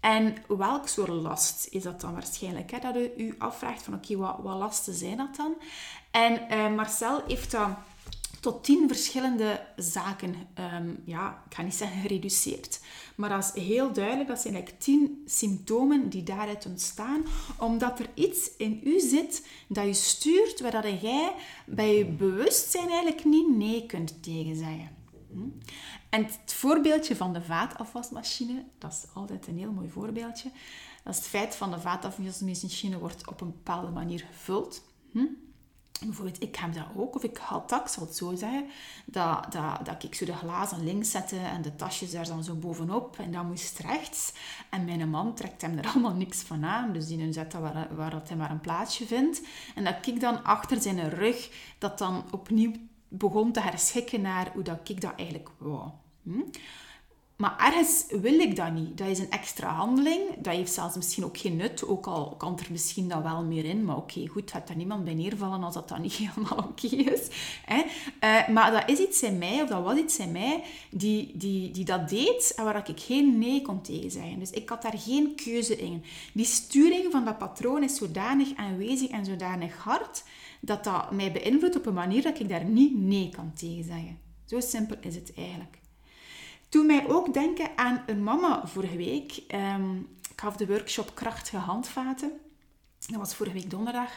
En 0.00 0.36
welk 0.48 0.88
soort 0.88 1.08
last 1.08 1.66
is 1.70 1.82
dat 1.82 2.00
dan 2.00 2.12
waarschijnlijk? 2.12 2.70
Hè? 2.70 2.78
Dat 2.78 2.96
u 2.96 3.12
u 3.16 3.34
afvraagt 3.38 3.82
van 3.82 3.94
oké, 3.94 4.16
wat, 4.16 4.36
wat 4.42 4.56
lasten 4.56 4.94
zijn 4.94 5.16
dat 5.16 5.36
dan? 5.36 5.54
En 6.10 6.40
uh, 6.50 6.74
Marcel 6.74 7.22
heeft 7.26 7.50
dat 7.50 7.70
tot 8.40 8.64
tien 8.64 8.88
verschillende 8.88 9.66
zaken, 9.76 10.34
um, 10.74 11.02
ja, 11.04 11.42
ik 11.48 11.54
ga 11.54 11.62
niet 11.62 11.74
zeggen 11.74 12.00
gereduceerd, 12.00 12.80
maar 13.16 13.28
dat 13.28 13.52
is 13.54 13.62
heel 13.62 13.92
duidelijk. 13.92 14.28
Dat 14.28 14.40
zijn 14.40 14.54
eigenlijk 14.54 14.82
tien 14.82 15.22
symptomen 15.26 16.08
die 16.08 16.22
daaruit 16.22 16.66
ontstaan, 16.66 17.24
omdat 17.58 17.98
er 17.98 18.08
iets 18.14 18.50
in 18.56 18.80
u 18.84 19.00
zit 19.00 19.46
dat 19.68 19.84
je 19.84 19.92
stuurt, 19.92 20.60
waar 20.60 20.82
dat 20.82 21.00
jij 21.00 21.34
bij 21.66 21.96
je 21.96 22.04
bewustzijn 22.04 22.88
eigenlijk 22.88 23.24
niet 23.24 23.56
nee 23.56 23.86
kunt 23.86 24.22
tegen 24.22 24.56
zeggen. 24.56 24.88
Hm? 25.32 25.48
En 26.08 26.24
het 26.24 26.52
voorbeeldje 26.52 27.16
van 27.16 27.32
de 27.32 27.42
vaatafwasmachine, 27.42 28.64
dat 28.78 28.92
is 28.92 29.04
altijd 29.14 29.46
een 29.46 29.58
heel 29.58 29.72
mooi 29.72 29.88
voorbeeldje. 29.88 30.50
Dat 31.04 31.14
is 31.14 31.20
het 31.20 31.28
feit 31.28 31.56
van 31.56 31.70
de 31.70 31.80
vaatafwasmachine 31.80 32.98
wordt 32.98 33.28
op 33.28 33.40
een 33.40 33.50
bepaalde 33.50 33.90
manier 33.90 34.26
gevuld. 34.32 34.82
Hm? 35.12 35.24
Bijvoorbeeld, 36.00 36.42
ik 36.42 36.56
heb 36.56 36.74
dat 36.74 36.86
ook, 36.96 37.14
of 37.14 37.22
ik 37.22 37.36
had 37.36 37.68
dat, 37.68 37.80
ik 37.80 37.88
zal 37.88 38.06
het 38.06 38.16
zo 38.16 38.34
zeggen, 38.34 38.66
dat, 39.04 39.52
dat, 39.52 39.84
dat 39.84 40.04
ik 40.04 40.14
zo 40.14 40.24
de 40.24 40.34
glazen 40.34 40.84
links 40.84 41.10
zette 41.10 41.38
en 41.38 41.62
de 41.62 41.76
tasjes 41.76 42.10
daar 42.10 42.26
dan 42.26 42.44
zo 42.44 42.54
bovenop 42.54 43.18
en 43.18 43.32
dat 43.32 43.44
moest 43.44 43.78
rechts. 43.78 44.32
En 44.70 44.84
mijn 44.84 45.10
man 45.10 45.34
trekt 45.34 45.62
hem 45.62 45.78
er 45.78 45.86
allemaal 45.92 46.14
niks 46.14 46.42
van 46.42 46.64
aan, 46.64 46.92
dus 46.92 47.06
die 47.06 47.32
zet 47.32 47.52
dat 47.52 47.60
waar, 47.60 47.88
waar 47.94 48.10
dat 48.10 48.28
hij 48.28 48.36
maar 48.36 48.50
een 48.50 48.60
plaatsje 48.60 49.06
vindt. 49.06 49.42
En 49.74 49.84
dat 49.84 50.06
ik 50.06 50.20
dan 50.20 50.44
achter 50.44 50.80
zijn 50.80 51.10
rug 51.10 51.50
dat 51.78 51.98
dan 51.98 52.24
opnieuw 52.30 52.72
begon 53.08 53.52
te 53.52 53.60
herschikken 53.60 54.20
naar 54.20 54.50
hoe 54.52 54.62
dat 54.62 54.88
ik 54.88 55.00
dat 55.00 55.12
eigenlijk 55.16 55.48
wou. 55.58 55.90
Hm? 56.22 56.40
Maar 57.36 57.56
ergens 57.58 58.04
wil 58.08 58.38
ik 58.38 58.56
dat 58.56 58.72
niet. 58.72 58.98
Dat 58.98 59.08
is 59.08 59.18
een 59.18 59.30
extra 59.30 59.68
handeling. 59.68 60.20
Dat 60.38 60.54
heeft 60.54 60.72
zelfs 60.72 60.96
misschien 60.96 61.24
ook 61.24 61.38
geen 61.38 61.56
nut. 61.56 61.86
Ook 61.86 62.06
al 62.06 62.34
kan 62.36 62.58
er 62.58 62.66
misschien 62.70 63.08
dan 63.08 63.22
wel 63.22 63.44
meer 63.44 63.64
in. 63.64 63.84
Maar 63.84 63.96
oké, 63.96 64.26
goed, 64.26 64.50
gaat 64.50 64.66
daar 64.66 64.76
niemand 64.76 65.04
bij 65.04 65.14
neervallen 65.14 65.62
als 65.62 65.74
dat 65.74 65.88
dan 65.88 66.00
niet 66.00 66.12
helemaal 66.22 66.58
oké 66.58 66.86
is. 66.86 67.28
Uh, 67.68 68.48
maar 68.48 68.70
dat 68.70 68.90
is 68.90 68.98
iets 68.98 69.22
in 69.22 69.38
mij, 69.38 69.62
of 69.62 69.68
dat 69.68 69.82
was 69.82 69.98
iets 69.98 70.18
in 70.18 70.32
mij, 70.32 70.62
die, 70.90 71.32
die, 71.34 71.70
die 71.70 71.84
dat 71.84 72.08
deed 72.08 72.52
en 72.56 72.64
waar 72.64 72.88
ik 72.88 73.00
geen 73.00 73.38
nee 73.38 73.62
kon 73.62 73.82
tegen 73.82 74.10
zeggen. 74.10 74.38
Dus 74.38 74.50
ik 74.50 74.68
had 74.68 74.82
daar 74.82 74.98
geen 74.98 75.34
keuze 75.34 75.76
in. 75.76 76.04
Die 76.32 76.44
sturing 76.44 77.12
van 77.12 77.24
dat 77.24 77.38
patroon 77.38 77.82
is 77.82 77.96
zodanig 77.96 78.56
aanwezig 78.56 79.08
en 79.08 79.24
zodanig 79.24 79.76
hard, 79.76 80.24
dat 80.60 80.84
dat 80.84 81.10
mij 81.10 81.32
beïnvloedt 81.32 81.76
op 81.76 81.86
een 81.86 81.94
manier 81.94 82.22
dat 82.22 82.40
ik 82.40 82.48
daar 82.48 82.64
niet 82.64 82.98
nee 82.98 83.28
kan 83.28 83.52
tegen 83.54 83.84
zeggen. 83.84 84.18
Zo 84.44 84.60
simpel 84.60 84.96
is 85.00 85.14
het 85.14 85.32
eigenlijk. 85.36 85.78
Toen 86.68 86.86
mij 86.86 87.08
ook 87.08 87.34
denken 87.34 87.70
aan 87.76 88.02
een 88.06 88.22
mama 88.22 88.66
vorige 88.66 88.96
week. 88.96 89.42
Um, 89.54 90.08
ik 90.30 90.40
gaf 90.40 90.56
de 90.56 90.66
workshop 90.66 91.14
Krachtige 91.14 91.56
Handvaten. 91.56 92.32
Dat 93.06 93.18
was 93.18 93.34
vorige 93.34 93.56
week 93.56 93.70
donderdag. 93.70 94.10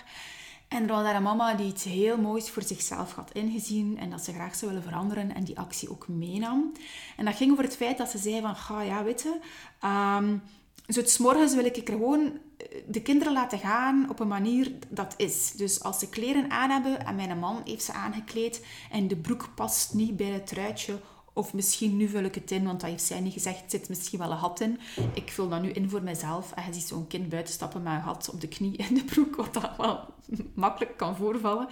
En 0.68 0.84
er 0.84 0.88
was 0.88 1.04
daar 1.04 1.16
een 1.16 1.24
mama 1.24 1.54
die 1.54 1.68
iets 1.68 1.84
heel 1.84 2.18
moois 2.18 2.50
voor 2.50 2.64
zichzelf 2.64 3.14
had 3.14 3.32
ingezien 3.34 3.98
en 3.98 4.10
dat 4.10 4.24
ze 4.24 4.34
graag 4.34 4.56
zou 4.56 4.72
willen 4.72 4.88
veranderen 4.88 5.36
en 5.36 5.44
die 5.44 5.60
actie 5.60 5.90
ook 5.90 6.08
meenam. 6.08 6.72
En 7.18 7.26
dat 7.26 7.36
ging 7.36 7.52
over 7.52 7.64
het 7.64 7.76
feit 7.76 7.98
dat 7.98 8.10
ze 8.10 8.18
zei 8.18 8.42
van, 8.42 8.56
ga 8.56 8.82
ja, 8.82 9.04
weet 9.04 9.22
je, 9.22 9.40
het 10.96 11.20
morgens 11.20 11.56
wil 11.56 11.66
ik 11.66 11.90
gewoon 11.90 12.40
eh, 12.58 12.82
de 12.88 13.02
kinderen 13.02 13.34
laten 13.34 13.60
gaan 13.60 14.10
op 14.10 14.20
een 14.20 14.28
manier 14.28 14.72
dat 14.90 15.14
is. 15.18 15.52
Dus 15.52 15.84
als 15.84 16.00
ze 16.00 16.10
kleren 16.10 16.52
aan 16.52 16.70
hebben 16.70 17.06
en 17.06 17.16
mijn 17.16 17.40
man 17.40 17.62
heeft 17.66 17.84
ze 17.84 17.94
aangekleed 17.94 18.66
en 18.92 19.08
de 19.08 19.16
broek 19.16 19.50
past 19.56 19.94
niet 19.94 20.18
bij 20.18 20.30
het 20.30 20.48
truitje 20.48 21.00
of 21.34 21.54
misschien 21.54 21.98
nu 21.98 22.08
vul 22.08 22.24
ik 22.24 22.36
het 22.36 22.52
in, 22.52 22.64
want 22.66 22.80
dat 22.80 22.90
heeft 22.90 23.04
zij 23.04 23.20
niet 23.20 23.34
gezegd, 23.34 23.64
zit 23.68 23.90
misschien 23.90 24.20
wel 24.20 24.32
een 24.32 24.38
gat 24.38 24.60
in. 24.60 24.80
Ik 25.14 25.32
vul 25.32 25.50
dat 25.50 25.62
nu 25.62 25.70
in 25.70 25.90
voor 25.90 26.04
mezelf. 26.04 26.52
En 26.52 26.64
je 26.66 26.74
ziet 26.74 26.88
zo'n 26.88 27.08
kind 27.08 27.30
buiten 27.30 27.54
stappen 27.54 27.84
met 27.84 27.94
een 27.94 28.04
gat 28.04 28.30
op 28.34 28.42
de 28.42 28.48
knie 28.48 28.78
in 28.78 28.94
de 28.94 29.04
broek, 29.04 29.36
wat 29.36 29.54
dat 29.54 29.78
wel 29.78 30.00
makkelijk 30.54 30.98
kan 30.98 31.16
voorvallen. 31.16 31.68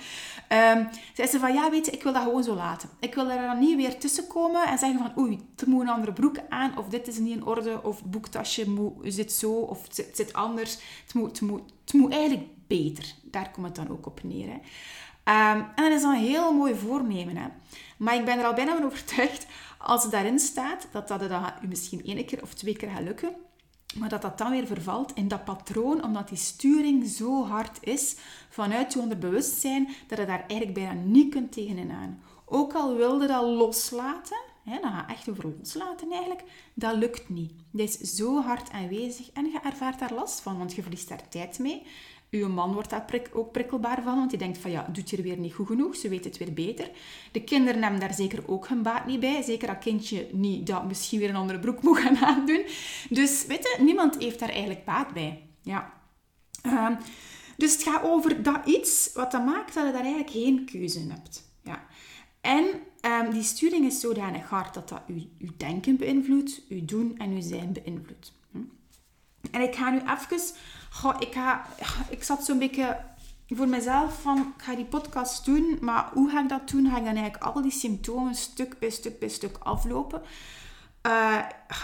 Um, 0.49 0.87
zei 1.13 1.27
ze 1.27 1.39
van, 1.39 1.53
ja 1.53 1.69
weet 1.69 1.85
je, 1.85 1.91
ik 1.91 2.03
wil 2.03 2.13
dat 2.13 2.23
gewoon 2.23 2.43
zo 2.43 2.55
laten. 2.55 2.89
Ik 2.99 3.15
wil 3.15 3.29
er 3.29 3.41
dan 3.41 3.59
niet 3.59 3.75
weer 3.75 3.97
tussen 3.97 4.27
komen 4.27 4.67
en 4.67 4.77
zeggen 4.77 4.99
van, 4.99 5.23
oei, 5.23 5.39
er 5.55 5.69
moet 5.69 5.81
een 5.81 5.89
andere 5.89 6.13
broek 6.13 6.37
aan, 6.49 6.77
of 6.77 6.87
dit 6.87 7.07
is 7.07 7.17
niet 7.17 7.35
in 7.35 7.45
orde, 7.45 7.83
of 7.83 7.97
het 7.97 8.11
boektasje 8.11 8.69
moet, 8.69 8.93
zit 9.03 9.31
zo, 9.31 9.51
of 9.51 9.83
het 9.83 10.09
zit, 10.13 10.33
anders. 10.33 10.77
Het 11.05 11.13
moet, 11.13 11.39
het, 11.39 11.49
het 11.85 11.93
moet 11.93 12.11
eigenlijk 12.11 12.47
beter. 12.67 13.13
Daar 13.23 13.51
komt 13.51 13.65
het 13.65 13.75
dan 13.75 13.89
ook 13.89 14.05
op 14.05 14.23
neer. 14.23 14.47
Hè. 14.47 14.59
Ehm, 15.23 15.63
en 15.75 15.83
dat 15.83 15.91
is 15.91 16.01
dan 16.01 16.13
een 16.13 16.19
heel 16.19 16.53
mooi 16.53 16.75
voornemen. 16.75 17.37
Hè. 17.37 17.47
Maar 17.97 18.15
ik 18.15 18.25
ben 18.25 18.39
er 18.39 18.45
al 18.45 18.53
bijna 18.53 18.75
van 18.75 18.85
overtuigd, 18.85 19.45
als 19.77 20.03
het 20.03 20.11
daarin 20.11 20.39
staat, 20.39 20.87
dat 20.91 21.07
dat, 21.07 21.19
dat 21.19 21.61
misschien 21.67 22.03
één 22.05 22.25
keer 22.25 22.41
of 22.41 22.53
twee 22.53 22.75
keer 22.75 22.89
gaat 22.89 23.03
lukken. 23.03 23.35
Maar 23.95 24.09
dat 24.09 24.21
dat 24.21 24.37
dan 24.37 24.51
weer 24.51 24.67
vervalt 24.67 25.13
in 25.13 25.27
dat 25.27 25.45
patroon, 25.45 26.03
omdat 26.03 26.27
die 26.27 26.37
sturing 26.37 27.07
zo 27.07 27.45
hard 27.45 27.77
is 27.81 28.15
vanuit 28.49 28.93
je 28.93 28.99
onderbewustzijn, 28.99 29.87
dat 30.07 30.17
je 30.17 30.25
daar 30.25 30.45
eigenlijk 30.47 30.73
bijna 30.73 30.93
niet 30.93 31.33
kunt 31.33 31.51
tegenin 31.51 31.91
aan. 31.91 32.21
Ook 32.45 32.73
al 32.73 32.95
wilde 32.95 33.27
dat 33.27 33.43
loslaten, 33.43 34.41
hè, 34.63 34.79
dan 34.81 34.91
gaat 34.91 35.09
echt 35.09 35.29
over 35.29 35.53
loslaten 35.57 36.11
eigenlijk, 36.11 36.43
dat 36.73 36.95
lukt 36.95 37.29
niet. 37.29 37.51
Dat 37.71 37.87
is 37.87 37.97
zo 37.97 38.41
hard 38.41 38.71
aanwezig 38.71 39.31
en 39.31 39.45
je 39.45 39.59
ervaart 39.63 39.99
daar 39.99 40.13
last 40.13 40.39
van, 40.39 40.57
want 40.57 40.73
je 40.73 40.81
verliest 40.81 41.09
daar 41.09 41.29
tijd 41.29 41.59
mee. 41.59 41.85
Uw 42.31 42.49
man 42.49 42.73
wordt 42.73 42.89
daar 42.89 43.05
ook 43.33 43.51
prikkelbaar 43.51 44.03
van, 44.03 44.15
want 44.15 44.29
die 44.29 44.39
denkt 44.39 44.57
van 44.57 44.71
ja, 44.71 44.87
doet 44.91 45.09
je 45.09 45.17
er 45.17 45.23
weer 45.23 45.37
niet 45.37 45.53
goed 45.53 45.67
genoeg, 45.67 45.95
ze 45.95 46.09
weet 46.09 46.23
het 46.23 46.37
weer 46.37 46.53
beter. 46.53 46.89
De 47.31 47.43
kinderen 47.43 47.81
hebben 47.81 47.99
daar 47.99 48.13
zeker 48.13 48.43
ook 48.47 48.67
hun 48.67 48.81
baat 48.81 49.05
niet 49.05 49.19
bij. 49.19 49.41
Zeker 49.41 49.67
dat 49.67 49.77
kindje 49.77 50.27
niet 50.31 50.67
dat 50.67 50.87
misschien 50.87 51.19
weer 51.19 51.29
een 51.29 51.35
andere 51.35 51.59
broek 51.59 51.81
moet 51.83 51.97
gaan 51.97 52.17
aandoen. 52.17 52.65
Dus 53.09 53.45
weet 53.45 53.63
je, 53.63 53.83
niemand 53.83 54.17
heeft 54.17 54.39
daar 54.39 54.49
eigenlijk 54.49 54.85
baat 54.85 55.13
bij. 55.13 55.41
Ja. 55.61 55.93
Ehm, 56.61 56.95
dus 57.57 57.73
het 57.73 57.83
gaat 57.83 58.03
over 58.03 58.43
dat 58.43 58.65
iets 58.65 59.11
wat 59.13 59.31
dat 59.31 59.45
maakt 59.45 59.73
dat 59.73 59.85
je 59.85 59.91
daar 59.91 60.01
eigenlijk 60.01 60.31
geen 60.31 60.65
keuze 60.65 60.99
in 60.99 61.09
hebt. 61.09 61.51
Ja. 61.63 61.87
En 62.41 62.65
um, 63.01 63.31
die 63.31 63.43
sturing 63.43 63.85
is 63.85 63.99
zodanig 63.99 64.49
hard 64.49 64.73
dat 64.73 64.89
dat 64.89 65.01
uw 65.07 65.49
denken 65.57 65.97
beïnvloedt, 65.97 66.61
uw 66.69 66.85
doen 66.85 67.17
en 67.17 67.31
uw 67.31 67.41
zijn 67.41 67.73
beïnvloedt. 67.73 68.33
Hm? 68.51 68.57
En 69.51 69.61
ik 69.61 69.75
ga 69.75 69.89
nu 69.89 69.97
even 69.97 70.55
Ik, 71.19 71.37
ik 72.09 72.23
zat 72.23 72.45
zo'n 72.45 72.59
beetje 72.59 72.97
voor 73.49 73.67
mezelf 73.67 74.21
van, 74.21 74.53
ik 74.57 74.63
ga 74.63 74.75
die 74.75 74.85
podcast 74.85 75.45
doen, 75.45 75.77
maar 75.81 76.09
hoe 76.13 76.29
ga 76.29 76.41
ik 76.41 76.49
dat 76.49 76.69
doen? 76.69 76.89
Ga 76.89 76.97
ik 76.97 77.05
dan 77.05 77.15
eigenlijk 77.15 77.43
al 77.43 77.61
die 77.61 77.71
symptomen 77.71 78.35
stuk 78.35 78.79
bij 78.79 78.89
stuk 78.89 79.19
bij 79.19 79.29
stuk 79.29 79.57
aflopen? 79.57 80.21
Uh, 81.07 81.37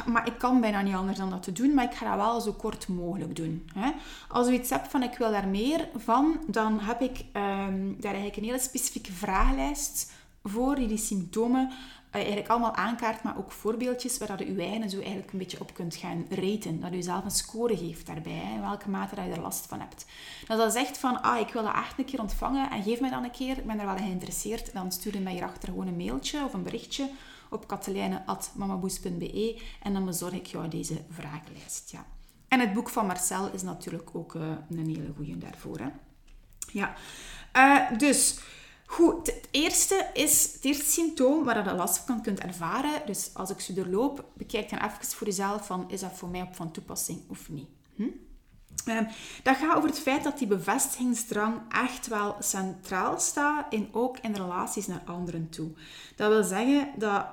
maar 0.06 0.28
ik 0.28 0.38
kan 0.38 0.62
bijna 0.62 0.82
niet 0.82 0.96
anders 0.96 1.18
dan 1.18 1.30
dat 1.30 1.44
te 1.44 1.52
doen, 1.52 1.74
maar 1.74 1.84
ik 1.84 1.94
ga 1.94 2.10
dat 2.10 2.26
wel 2.26 2.42
zo 2.42 2.52
kort 2.52 2.88
mogelijk 2.88 3.36
doen. 3.36 3.70
Hè. 3.74 3.92
Als 4.28 4.48
u 4.48 4.52
iets 4.52 4.70
hebt 4.70 4.88
van 4.88 5.04
ik 5.04 5.18
wil 5.18 5.32
daar 5.32 5.48
meer 5.48 5.90
van, 5.96 6.40
dan 6.48 6.80
heb 6.80 7.02
ik 7.02 7.20
um, 7.20 7.96
daar 8.00 8.14
eigenlijk 8.14 8.36
een 8.36 8.44
hele 8.44 8.60
specifieke 8.60 9.12
vragenlijst 9.12 10.12
voor 10.44 10.76
die 10.76 10.98
symptomen 10.98 11.72
eigenlijk 12.14 12.48
allemaal 12.48 12.76
aankaart, 12.76 13.24
maar 13.24 13.38
ook 13.38 13.52
voorbeeldjes 13.52 14.18
waar 14.18 14.44
je 14.44 14.56
je 14.56 14.62
eigen 14.62 14.90
zo 14.90 14.98
eigenlijk 14.98 15.32
een 15.32 15.40
beetje 15.40 15.60
op 15.60 15.74
kunt 15.74 15.96
gaan 15.96 16.26
raten. 16.30 16.80
Dat 16.80 16.94
je 16.94 17.02
zelf 17.02 17.24
een 17.24 17.32
score 17.32 17.78
geeft 17.78 18.06
daarbij, 18.06 18.32
hè, 18.32 18.60
welke 18.60 18.90
mate 18.90 19.16
dat 19.16 19.26
je 19.26 19.32
er 19.32 19.42
last 19.42 19.66
van 19.66 19.80
hebt. 19.80 20.06
Dat 20.48 20.58
dat 20.58 20.74
zegt 20.74 20.98
van, 20.98 21.22
ah, 21.22 21.40
ik 21.40 21.54
wil 21.54 21.64
dat 21.64 21.76
echt 21.76 21.98
een 21.98 22.06
keer 22.06 22.20
ontvangen 22.20 22.72
en 22.72 22.84
geef 22.84 23.00
mij 23.00 23.10
dan 23.10 23.24
een 23.24 23.32
keer, 23.32 23.58
ik 23.58 23.66
ben 23.66 23.80
er 23.80 23.86
wel 23.86 23.98
geïnteresseerd, 23.98 24.74
dan 24.74 24.92
stuur 24.92 25.14
je 25.14 25.20
mij 25.20 25.32
hierachter 25.32 25.70
gewoon 25.70 25.88
een 25.88 25.98
mailtje 25.98 26.44
of 26.44 26.54
een 26.54 26.64
berichtje 26.64 27.10
op 27.50 27.68
katelijne.mamaboes.be 27.68 29.62
en 29.82 29.94
dan 29.94 30.06
bezorg 30.06 30.34
ik 30.34 30.46
jou 30.46 30.68
deze 30.68 31.02
vragenlijst. 31.10 31.92
Ja. 31.92 32.06
En 32.48 32.60
het 32.60 32.74
boek 32.74 32.90
van 32.90 33.06
Marcel 33.06 33.52
is 33.52 33.62
natuurlijk 33.62 34.10
ook 34.14 34.34
uh, 34.34 34.42
een 34.70 34.88
hele 34.88 35.14
goede 35.16 35.38
daarvoor. 35.38 35.80
Hè. 35.80 35.88
Ja, 36.72 36.94
uh, 37.58 37.98
dus... 37.98 38.40
Goed, 38.94 39.28
het 39.28 39.48
eerste 39.52 40.10
is 40.14 40.54
het 40.54 40.64
eerste 40.64 40.86
symptoom 40.86 41.44
waar 41.44 41.68
je 41.70 41.76
last 41.76 41.98
van 41.98 42.22
kunt 42.22 42.40
ervaren. 42.40 43.02
Dus 43.06 43.30
als 43.34 43.50
ik 43.50 43.60
ze 43.60 43.74
doorloop, 43.74 44.26
bekijk 44.34 44.70
dan 44.70 44.80
even 44.80 45.06
voor 45.06 45.28
jezelf 45.28 45.66
van, 45.66 45.86
is 45.90 46.00
dat 46.00 46.12
voor 46.14 46.30
mij 46.30 46.42
op 46.42 46.56
van 46.56 46.72
toepassing 46.72 47.20
of 47.28 47.50
niet? 47.50 47.68
Hm? 47.96 48.04
Um, 48.88 49.08
dat 49.44 49.56
gaat 49.56 49.76
over 49.76 49.90
het 49.90 50.00
feit 50.00 50.24
dat 50.24 50.38
die 50.38 50.48
bevestigingsdrang 50.48 51.62
echt 51.70 52.08
wel 52.08 52.36
centraal 52.40 53.20
staat 53.20 53.74
en 53.74 53.90
ook 53.92 54.18
in 54.18 54.36
relaties 54.36 54.88
naar 54.88 55.02
anderen 55.06 55.50
toe. 55.50 55.72
Dat 56.16 56.30
wil 56.30 56.44
zeggen 56.44 56.90
dat 56.98 57.26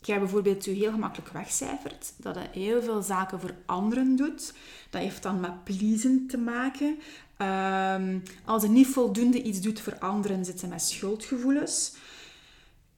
jij 0.00 0.18
bijvoorbeeld 0.18 0.64
je 0.64 0.70
heel 0.70 0.90
gemakkelijk 0.90 1.32
wegcijfert, 1.32 2.12
dat 2.16 2.34
je 2.52 2.60
heel 2.60 2.82
veel 2.82 3.02
zaken 3.02 3.40
voor 3.40 3.54
anderen 3.66 4.16
doet. 4.16 4.54
Dat 4.90 5.02
heeft 5.02 5.22
dan 5.22 5.40
met 5.40 5.64
pleasen 5.64 6.26
te 6.26 6.38
maken. 6.38 6.98
Um, 7.42 8.22
als 8.44 8.62
je 8.62 8.68
niet 8.68 8.86
voldoende 8.86 9.42
iets 9.42 9.60
doet 9.60 9.80
voor 9.80 9.98
anderen, 9.98 10.44
zit 10.44 10.60
ze 10.60 10.66
met 10.66 10.82
schuldgevoelens. 10.82 11.94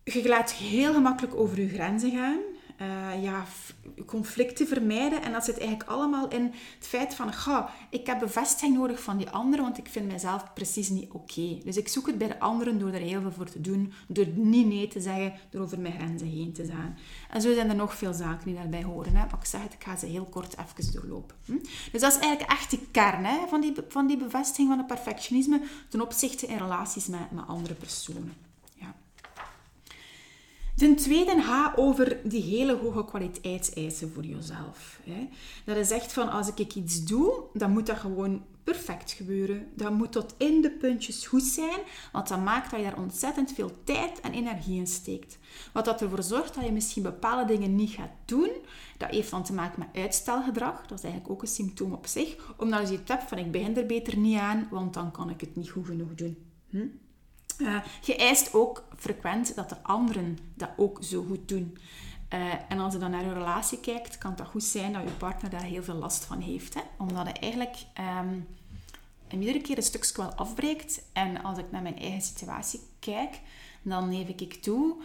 Je 0.04 0.28
laat 0.28 0.52
heel 0.52 0.92
gemakkelijk 0.92 1.34
over 1.34 1.60
je 1.60 1.68
grenzen 1.68 2.10
gaan. 2.10 2.40
Uh, 2.84 3.22
ja, 3.22 3.44
conflicten 4.06 4.66
vermijden. 4.66 5.22
En 5.22 5.32
dat 5.32 5.44
zit 5.44 5.58
eigenlijk 5.58 5.88
allemaal 5.90 6.28
in 6.28 6.42
het 6.78 6.86
feit 6.86 7.14
van, 7.14 7.32
ga, 7.32 7.70
ik 7.90 8.06
heb 8.06 8.18
bevestiging 8.18 8.76
nodig 8.76 9.02
van 9.02 9.16
die 9.16 9.30
anderen, 9.30 9.64
want 9.64 9.78
ik 9.78 9.88
vind 9.88 10.12
mezelf 10.12 10.52
precies 10.54 10.88
niet 10.88 11.10
oké. 11.10 11.58
Dus 11.64 11.76
ik 11.76 11.88
zoek 11.88 12.06
het 12.06 12.18
bij 12.18 12.28
de 12.28 12.40
anderen 12.40 12.78
door 12.78 12.92
er 12.92 13.00
heel 13.00 13.20
veel 13.20 13.32
voor 13.32 13.50
te 13.50 13.60
doen, 13.60 13.92
door 14.06 14.26
niet 14.34 14.66
nee 14.66 14.88
te 14.88 15.00
zeggen, 15.00 15.32
door 15.50 15.62
over 15.62 15.80
mijn 15.80 15.94
grenzen 15.94 16.28
heen 16.28 16.52
te 16.52 16.66
gaan. 16.66 16.98
En 17.30 17.40
zo 17.40 17.54
zijn 17.54 17.68
er 17.68 17.76
nog 17.76 17.94
veel 17.94 18.12
zaken 18.12 18.46
die 18.46 18.54
daarbij 18.54 18.82
horen. 18.82 19.16
Hè. 19.16 19.24
Maar 19.24 19.38
ik 19.40 19.46
zeg 19.46 19.62
het, 19.62 19.72
ik 19.72 19.84
ga 19.84 19.96
ze 19.96 20.06
heel 20.06 20.24
kort 20.24 20.56
even 20.58 20.92
doorlopen. 20.92 21.36
Hm? 21.44 21.58
Dus 21.92 22.00
dat 22.00 22.12
is 22.12 22.18
eigenlijk 22.18 22.50
echt 22.50 22.70
de 22.70 22.80
kern 22.90 23.24
hè, 23.24 23.46
van, 23.48 23.60
die, 23.60 23.74
van 23.88 24.06
die 24.06 24.16
bevestiging 24.16 24.68
van 24.68 24.78
het 24.78 24.86
perfectionisme 24.86 25.60
ten 25.88 26.00
opzichte 26.00 26.46
in 26.46 26.58
relaties 26.58 27.06
met, 27.06 27.30
met 27.30 27.46
andere 27.46 27.74
personen. 27.74 28.43
Ten 30.84 30.96
tweede 30.96 31.42
ga 31.42 31.72
over 31.76 32.18
die 32.24 32.42
hele 32.42 32.76
hoge 32.76 33.04
kwaliteitseisen 33.04 34.12
voor 34.12 34.24
jezelf. 34.24 35.00
Dat 35.64 35.76
is 35.76 35.90
echt 35.90 36.12
van, 36.12 36.30
als 36.30 36.48
ik 36.54 36.74
iets 36.74 37.04
doe, 37.04 37.42
dan 37.52 37.70
moet 37.70 37.86
dat 37.86 37.96
gewoon 37.96 38.42
perfect 38.64 39.12
gebeuren. 39.12 39.66
Dat 39.74 39.92
moet 39.92 40.12
tot 40.12 40.34
in 40.36 40.60
de 40.60 40.70
puntjes 40.70 41.26
goed 41.26 41.42
zijn, 41.42 41.78
want 42.12 42.28
dat 42.28 42.44
maakt 42.44 42.70
dat 42.70 42.80
je 42.80 42.86
daar 42.86 42.98
ontzettend 42.98 43.52
veel 43.52 43.70
tijd 43.84 44.20
en 44.20 44.32
energie 44.32 44.78
in 44.78 44.86
steekt. 44.86 45.38
Wat 45.72 45.84
dat 45.84 46.02
ervoor 46.02 46.22
zorgt 46.22 46.54
dat 46.54 46.64
je 46.64 46.72
misschien 46.72 47.02
bepaalde 47.02 47.52
dingen 47.52 47.74
niet 47.74 47.90
gaat 47.90 48.14
doen, 48.24 48.50
dat 48.98 49.10
heeft 49.10 49.30
dan 49.30 49.44
te 49.44 49.52
maken 49.52 49.78
met 49.78 50.02
uitstelgedrag. 50.02 50.86
Dat 50.86 50.98
is 50.98 51.04
eigenlijk 51.04 51.32
ook 51.32 51.42
een 51.42 51.48
symptoom 51.48 51.92
op 51.92 52.06
zich. 52.06 52.54
Omdat 52.56 52.88
je 52.88 52.96
het 52.96 53.08
hebt 53.08 53.28
van, 53.28 53.38
ik 53.38 53.50
begin 53.50 53.76
er 53.76 53.86
beter 53.86 54.16
niet 54.16 54.38
aan, 54.38 54.68
want 54.70 54.94
dan 54.94 55.10
kan 55.10 55.30
ik 55.30 55.40
het 55.40 55.56
niet 55.56 55.70
goed 55.70 55.86
genoeg 55.86 56.14
doen. 56.14 56.36
Hm? 56.70 56.86
Uh, 57.58 57.76
je 58.02 58.16
eist 58.16 58.54
ook 58.54 58.84
frequent 58.96 59.54
dat 59.54 59.68
de 59.68 59.82
anderen 59.82 60.38
dat 60.54 60.70
ook 60.76 60.98
zo 61.02 61.24
goed 61.28 61.48
doen. 61.48 61.78
Uh, 62.34 62.52
en 62.68 62.78
als 62.78 62.92
je 62.92 62.98
dan 62.98 63.10
naar 63.10 63.24
je 63.24 63.32
relatie 63.32 63.80
kijkt, 63.80 64.18
kan 64.18 64.30
het 64.36 64.46
goed 64.46 64.64
zijn 64.64 64.92
dat 64.92 65.02
je 65.02 65.10
partner 65.10 65.50
daar 65.50 65.62
heel 65.62 65.82
veel 65.82 65.94
last 65.94 66.24
van 66.24 66.40
heeft. 66.40 66.74
Hè? 66.74 66.80
Omdat 66.98 67.24
hij 67.24 67.32
eigenlijk 67.32 67.76
um, 68.22 68.46
iedere 69.40 69.60
keer 69.60 69.76
een 69.76 69.82
stukje 69.82 70.16
wel 70.16 70.32
afbreekt. 70.34 71.02
En 71.12 71.42
als 71.42 71.58
ik 71.58 71.70
naar 71.70 71.82
mijn 71.82 71.98
eigen 71.98 72.22
situatie 72.22 72.80
kijk, 72.98 73.40
dan 73.82 74.14
geef 74.14 74.28
ik 74.28 74.54
toe 74.54 75.02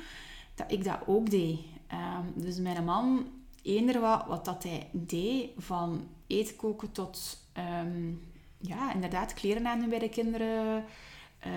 dat 0.55 0.71
ik 0.71 0.83
dat 0.83 0.99
ook 1.05 1.29
deed. 1.29 1.59
Um, 1.91 2.43
dus 2.43 2.57
mijn 2.57 2.85
man, 2.85 3.27
eender 3.61 3.99
wat, 3.99 4.25
wat 4.27 4.45
dat 4.45 4.63
hij 4.63 4.89
deed, 4.91 5.49
van 5.57 6.07
eten 6.27 6.55
koken 6.55 6.91
tot 6.91 7.37
um, 7.81 8.31
ja, 8.57 8.93
inderdaad 8.93 9.33
kleren 9.33 9.67
aan 9.67 9.89
bij 9.89 9.99
de 9.99 10.09
kinderen, 10.09 10.83
uh, 11.47 11.53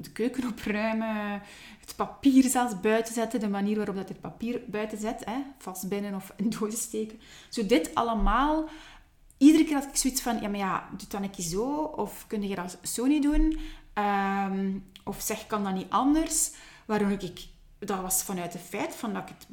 de 0.00 0.12
keuken 0.12 0.48
opruimen, 0.48 1.42
het 1.80 1.96
papier 1.96 2.48
zelfs 2.48 2.80
buiten 2.80 3.14
zetten, 3.14 3.40
de 3.40 3.48
manier 3.48 3.76
waarop 3.76 3.96
dat 3.96 4.08
het 4.08 4.20
papier 4.20 4.60
buiten 4.66 4.98
zet, 4.98 5.24
hè, 5.24 5.42
vastbinden 5.58 6.14
of 6.14 6.32
in 6.36 6.50
dozen 6.50 6.78
steken. 6.78 7.20
Zo 7.48 7.66
dit 7.66 7.94
allemaal, 7.94 8.68
iedere 9.36 9.64
keer 9.64 9.74
had 9.74 9.88
ik 9.88 9.96
zoiets 9.96 10.22
van, 10.22 10.40
ja 10.40 10.48
maar 10.48 10.58
ja, 10.58 10.88
doe 10.96 11.08
dan 11.08 11.22
een 11.22 11.42
zo, 11.42 11.64
of 11.82 12.26
kun 12.26 12.48
je 12.48 12.54
dat 12.54 12.78
zo 12.82 13.06
niet 13.06 13.22
doen, 13.22 13.58
um, 13.94 14.84
of 15.04 15.20
zeg, 15.20 15.46
kan 15.46 15.64
dat 15.64 15.74
niet 15.74 15.90
anders, 15.90 16.52
waarom 16.84 17.10
ik, 17.10 17.46
dat 17.78 18.00
was 18.00 18.22
vanuit 18.22 18.52
het 18.52 18.62
feit 18.62 18.94
van 18.94 19.12
dat 19.12 19.22
ik 19.22 19.28
het 19.38 19.46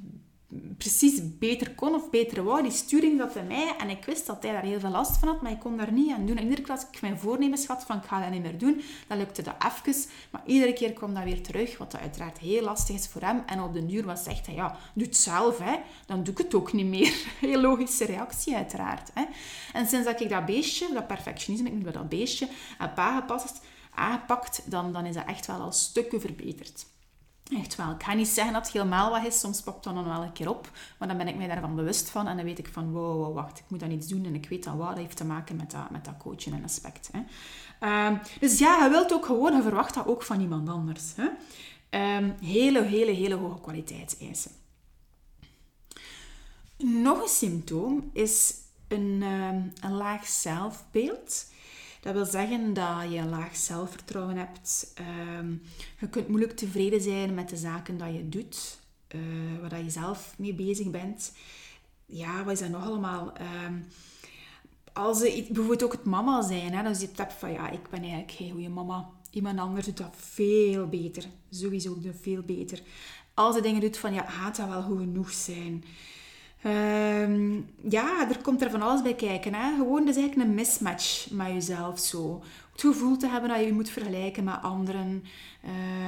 precies 0.78 1.38
beter 1.38 1.76
kon 1.76 1.94
of 1.94 2.10
beter 2.10 2.44
wou. 2.44 2.62
Die 2.62 2.72
sturing 2.72 3.20
zat 3.20 3.36
in 3.36 3.48
mij 3.48 3.76
en 3.78 3.90
ik 3.90 4.06
wist 4.06 4.26
dat 4.26 4.44
hij 4.44 4.52
daar 4.52 4.64
heel 4.64 4.80
veel 4.80 4.90
last 4.90 5.18
van 5.18 5.28
had, 5.28 5.42
maar 5.42 5.52
ik 5.52 5.60
kon 5.60 5.78
daar 5.78 5.92
niet 5.92 6.14
aan 6.14 6.26
doen. 6.26 6.38
En 6.38 6.44
iedere 6.44 6.62
keer 6.62 6.72
als 6.72 6.86
ik 6.92 7.02
mijn 7.02 7.20
voornemens 7.20 7.66
had 7.66 7.84
van 7.84 7.98
ik 7.98 8.04
ga 8.04 8.22
dat 8.22 8.30
niet 8.30 8.42
meer 8.42 8.58
doen, 8.58 8.82
dan 9.08 9.18
lukte 9.18 9.42
dat 9.42 9.56
even. 9.66 10.10
Maar 10.30 10.42
iedere 10.46 10.74
keer 10.74 10.94
kwam 10.94 11.14
dat 11.14 11.24
weer 11.24 11.44
terug, 11.44 11.78
wat 11.78 11.92
dat 11.92 12.02
uiteraard 12.02 12.38
heel 12.38 12.64
lastig 12.64 12.96
is 12.96 13.08
voor 13.08 13.22
hem. 13.22 13.44
En 13.46 13.62
op 13.62 13.74
de 13.74 13.86
duur 13.86 14.06
was 14.06 14.24
zegt 14.24 14.46
hij, 14.46 14.56
ja, 14.56 14.78
doe 14.94 15.06
het 15.06 15.18
zelf, 15.18 15.58
hè. 15.58 15.76
dan 16.06 16.24
doe 16.24 16.34
ik 16.34 16.38
het 16.40 16.54
ook 16.54 16.74
niet 16.74 16.86
meer. 16.86 17.14
Heel 17.40 17.62
logische 17.62 18.06
reactie 18.06 18.56
uiteraard. 18.56 19.12
Hè. 19.14 19.24
En 19.74 19.88
sinds 19.88 20.06
dat 20.06 20.22
ik 20.22 20.30
dat 20.30 20.46
beestje, 20.46 20.94
dat 20.94 21.08
perfectionisme, 21.08 21.68
ik 21.68 21.74
noem 21.74 21.92
dat 21.92 22.10
beestje, 22.10 22.48
heb 22.78 22.98
aangepast, 22.98 23.62
aangepakt, 23.94 24.62
dan, 24.66 24.94
dan 24.94 25.06
is 25.06 25.16
dat 25.16 25.26
echt 25.26 25.48
wel 25.48 25.60
al 25.60 25.72
stukken 25.72 26.22
verbeterd. 26.22 26.86
Echt 27.50 27.76
wel. 27.76 27.92
Ik 27.92 28.04
ga 28.04 28.14
niet 28.14 28.28
zeggen 28.28 28.54
dat 28.54 28.64
het 28.64 28.74
helemaal 28.74 29.12
wat 29.12 29.26
is. 29.26 29.40
Soms 29.40 29.62
popt 29.62 29.84
dat 29.84 29.94
dan 29.94 30.06
wel 30.06 30.24
een 30.24 30.32
keer 30.32 30.50
op. 30.50 30.72
Maar 30.98 31.08
dan 31.08 31.18
ben 31.18 31.28
ik 31.28 31.36
mij 31.36 31.48
daarvan 31.48 31.76
bewust 31.76 32.10
van. 32.10 32.28
En 32.28 32.36
dan 32.36 32.46
weet 32.46 32.60
ik 32.60 32.70
van, 32.72 32.92
wow, 32.92 33.24
wow, 33.24 33.36
wacht. 33.36 33.60
Ik 33.60 33.66
moet 33.68 33.80
dan 33.80 33.92
iets 33.92 34.08
doen. 34.08 34.26
En 34.26 34.36
ik 34.36 34.50
weet 34.50 34.64
dat 34.64 34.76
wat. 34.76 34.88
Dat 34.88 34.98
heeft 34.98 35.18
te 35.18 35.26
maken 35.26 35.56
met 35.56 35.72
dat, 35.72 35.90
met 35.90 36.06
dat 36.06 36.18
coachen 36.18 36.54
en 36.54 36.64
aspect. 36.64 37.10
Hè. 37.12 37.20
Um, 38.08 38.20
dus 38.40 38.60
ja, 38.60 38.84
je 38.84 38.90
wilt 38.90 39.14
ook 39.14 39.26
gewoon, 39.26 39.56
je 39.56 39.62
verwacht 39.62 39.94
dat 39.94 40.08
ook 40.08 40.24
van 40.24 40.42
iemand 40.42 40.70
anders. 40.70 41.14
Hè. 41.16 41.28
Um, 42.18 42.36
hele, 42.42 42.84
hele, 42.84 43.12
hele 43.12 43.36
hoge 43.36 43.62
kwaliteitseisen. 43.62 44.52
Nog 46.78 47.22
een 47.22 47.30
symptoom 47.30 48.10
is 48.14 48.54
een, 48.88 49.24
um, 49.24 49.74
een 49.82 49.94
laag 49.94 50.28
zelfbeeld. 50.28 51.46
Dat 52.02 52.14
wil 52.14 52.26
zeggen 52.26 52.74
dat 52.74 53.12
je 53.12 53.26
laag 53.26 53.56
zelfvertrouwen 53.56 54.38
hebt. 54.38 54.92
Ehm, 54.96 55.52
je 56.00 56.10
kunt 56.10 56.28
moeilijk 56.28 56.58
tevreden 56.58 57.02
zijn 57.02 57.34
met 57.34 57.50
de 57.50 57.58
zaken 57.58 57.98
dat 57.98 58.14
je 58.14 58.30
doet, 58.30 58.80
uh, 59.16 59.22
waar 59.62 59.84
je 59.84 59.90
zelf 59.90 60.34
mee 60.38 60.54
bezig 60.54 60.92
bent. 60.92 61.32
Ja, 62.06 62.44
wat 62.44 62.54
is 62.54 62.60
dat 62.60 62.70
nog 62.70 62.86
allemaal? 62.86 63.34
Ehm, 63.34 63.74
als 64.94 65.22
je 65.22 65.46
bijvoorbeeld 65.48 65.84
ook 65.84 65.92
het 65.92 66.04
mama 66.04 66.42
zijn, 66.42 66.74
hè, 66.74 66.90
je 66.90 67.10
hebt 67.16 67.34
van 67.34 67.52
ja, 67.52 67.70
ik 67.70 67.90
ben 67.90 68.00
eigenlijk 68.00 68.32
geen 68.32 68.52
goede 68.52 68.70
mama. 68.70 69.10
Iemand 69.32 69.60
anders 69.60 69.86
doet 69.86 69.98
dat 69.98 70.14
veel 70.16 70.88
beter. 70.88 71.26
Sowieso 71.50 71.98
veel 72.22 72.42
beter. 72.42 72.82
Als 73.34 73.56
je 73.56 73.62
dingen 73.62 73.82
doet 73.82 73.98
van 73.98 74.14
ja, 74.14 74.24
gaat 74.24 74.56
dat 74.56 74.68
wel 74.68 74.82
goed 74.82 75.00
genoeg 75.00 75.32
zijn? 75.32 75.84
Um, 76.68 77.70
ja, 77.90 78.30
er 78.30 78.42
komt 78.42 78.62
er 78.62 78.70
van 78.70 78.82
alles 78.82 79.02
bij 79.02 79.16
kijken. 79.16 79.54
Hè? 79.54 79.76
Gewoon, 79.76 80.06
dus 80.06 80.16
eigenlijk 80.16 80.50
een 80.50 80.56
mismatch 80.56 81.32
met 81.32 81.48
jezelf 81.48 82.00
zo. 82.00 82.44
Het 82.72 82.82
gevoel 82.82 83.18
te 83.18 83.28
hebben 83.28 83.50
dat 83.50 83.60
je 83.60 83.66
je 83.66 83.74
moet 83.74 83.90
vergelijken 83.90 84.44
met 84.44 84.62
anderen. 84.62 85.24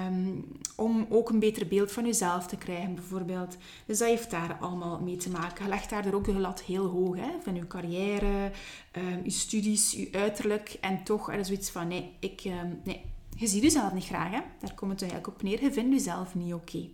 Um, 0.07 0.45
om 0.75 1.05
ook 1.09 1.29
een 1.29 1.39
beter 1.39 1.67
beeld 1.67 1.91
van 1.91 2.05
jezelf 2.05 2.47
te 2.47 2.57
krijgen, 2.57 2.95
bijvoorbeeld. 2.95 3.57
Dus 3.85 3.97
dat 3.97 4.07
heeft 4.07 4.31
daar 4.31 4.57
allemaal 4.59 4.99
mee 4.99 5.17
te 5.17 5.29
maken. 5.29 5.63
Je 5.63 5.69
legt 5.69 5.89
daar 5.89 6.13
ook 6.13 6.25
de 6.25 6.33
lat 6.33 6.61
heel 6.61 6.85
hoog. 6.85 7.15
Hè? 7.15 7.31
Van 7.43 7.55
je 7.55 7.67
carrière, 7.67 8.51
um, 8.97 9.21
je 9.23 9.29
studies, 9.29 9.91
je 9.91 10.09
uiterlijk. 10.11 10.77
En 10.81 11.03
toch 11.03 11.31
er 11.31 11.39
is 11.39 11.47
zoiets 11.47 11.69
van, 11.69 11.87
nee, 11.87 12.13
ik, 12.19 12.43
nee, 12.83 13.01
je 13.35 13.47
ziet 13.47 13.63
jezelf 13.63 13.93
niet 13.93 14.05
graag. 14.05 14.31
Hè? 14.31 14.39
Daar 14.59 14.73
komt 14.73 14.91
het 14.91 15.01
eigenlijk 15.01 15.31
op 15.33 15.43
neer. 15.43 15.63
Je 15.63 15.71
vindt 15.71 15.93
jezelf 15.93 16.35
niet 16.35 16.53
oké. 16.53 16.87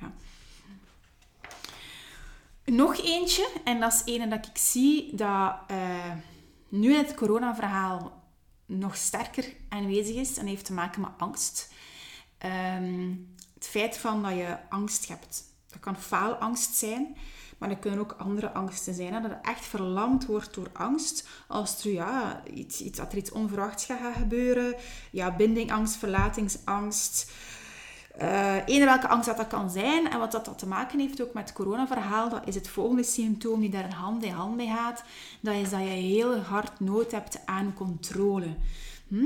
Ja. 0.00 0.12
Nog 2.72 2.96
eentje, 2.96 3.48
en 3.64 3.80
dat 3.80 3.92
is 3.92 4.14
een 4.14 4.30
dat 4.30 4.46
ik 4.46 4.58
zie 4.58 5.16
dat 5.16 5.54
uh, 5.70 6.12
nu 6.68 6.94
het 6.94 7.14
corona-verhaal 7.14 8.22
nog 8.66 8.96
sterker 8.96 9.52
aanwezig 9.68 10.16
is 10.16 10.36
en 10.36 10.46
heeft 10.46 10.64
te 10.64 10.72
maken 10.72 11.00
met 11.00 11.10
angst. 11.18 11.72
Um, 12.78 13.34
het 13.54 13.66
feit 13.66 13.98
van 13.98 14.22
dat 14.22 14.32
je 14.32 14.56
angst 14.68 15.08
hebt. 15.08 15.44
Dat 15.68 15.80
kan 15.80 15.96
faalangst 15.96 16.74
zijn, 16.74 17.16
maar 17.58 17.68
dat 17.68 17.78
kunnen 17.78 18.00
ook 18.00 18.14
andere 18.18 18.52
angsten 18.52 18.94
zijn. 18.94 19.22
Dat 19.22 19.30
je 19.30 19.38
echt 19.42 19.64
verlamd 19.64 20.26
wordt 20.26 20.54
door 20.54 20.70
angst. 20.72 21.28
Als 21.48 21.84
er, 21.84 21.92
ja, 21.92 22.42
iets, 22.54 22.80
iets, 22.80 23.00
iets 23.14 23.32
onverwachts 23.32 23.84
gaat 23.84 24.16
gebeuren. 24.16 24.74
Ja, 25.10 25.36
bindingangst, 25.36 25.96
verlatingsangst. 25.96 27.30
Uh, 28.20 28.56
eender 28.66 28.88
welke 28.88 29.08
angst 29.08 29.36
dat, 29.36 29.46
kan 29.46 29.70
zijn 29.70 30.10
en 30.10 30.18
wat 30.18 30.32
dat, 30.32 30.58
te 30.58 30.66
maken 30.66 30.98
heeft 30.98 31.22
ook 31.22 31.32
met 31.32 31.42
het 31.48 31.52
coronaverhaal, 31.52 32.28
dat 32.28 32.42
is 32.44 32.54
het 32.54 32.68
volgende 32.68 33.02
symptoom 33.02 33.60
die 33.60 33.70
daar 33.70 33.94
hand 33.94 34.24
in 34.24 34.32
hand 34.32 34.56
mee 34.56 34.66
gaat. 34.66 35.04
Dat 35.40 35.54
is 35.54 35.70
dat 35.70 35.80
je 35.80 35.86
heel 35.86 36.36
hard 36.36 36.80
nood 36.80 37.10
hebt 37.10 37.40
aan 37.44 37.74
controle. 37.74 38.54
Hm? 39.08 39.24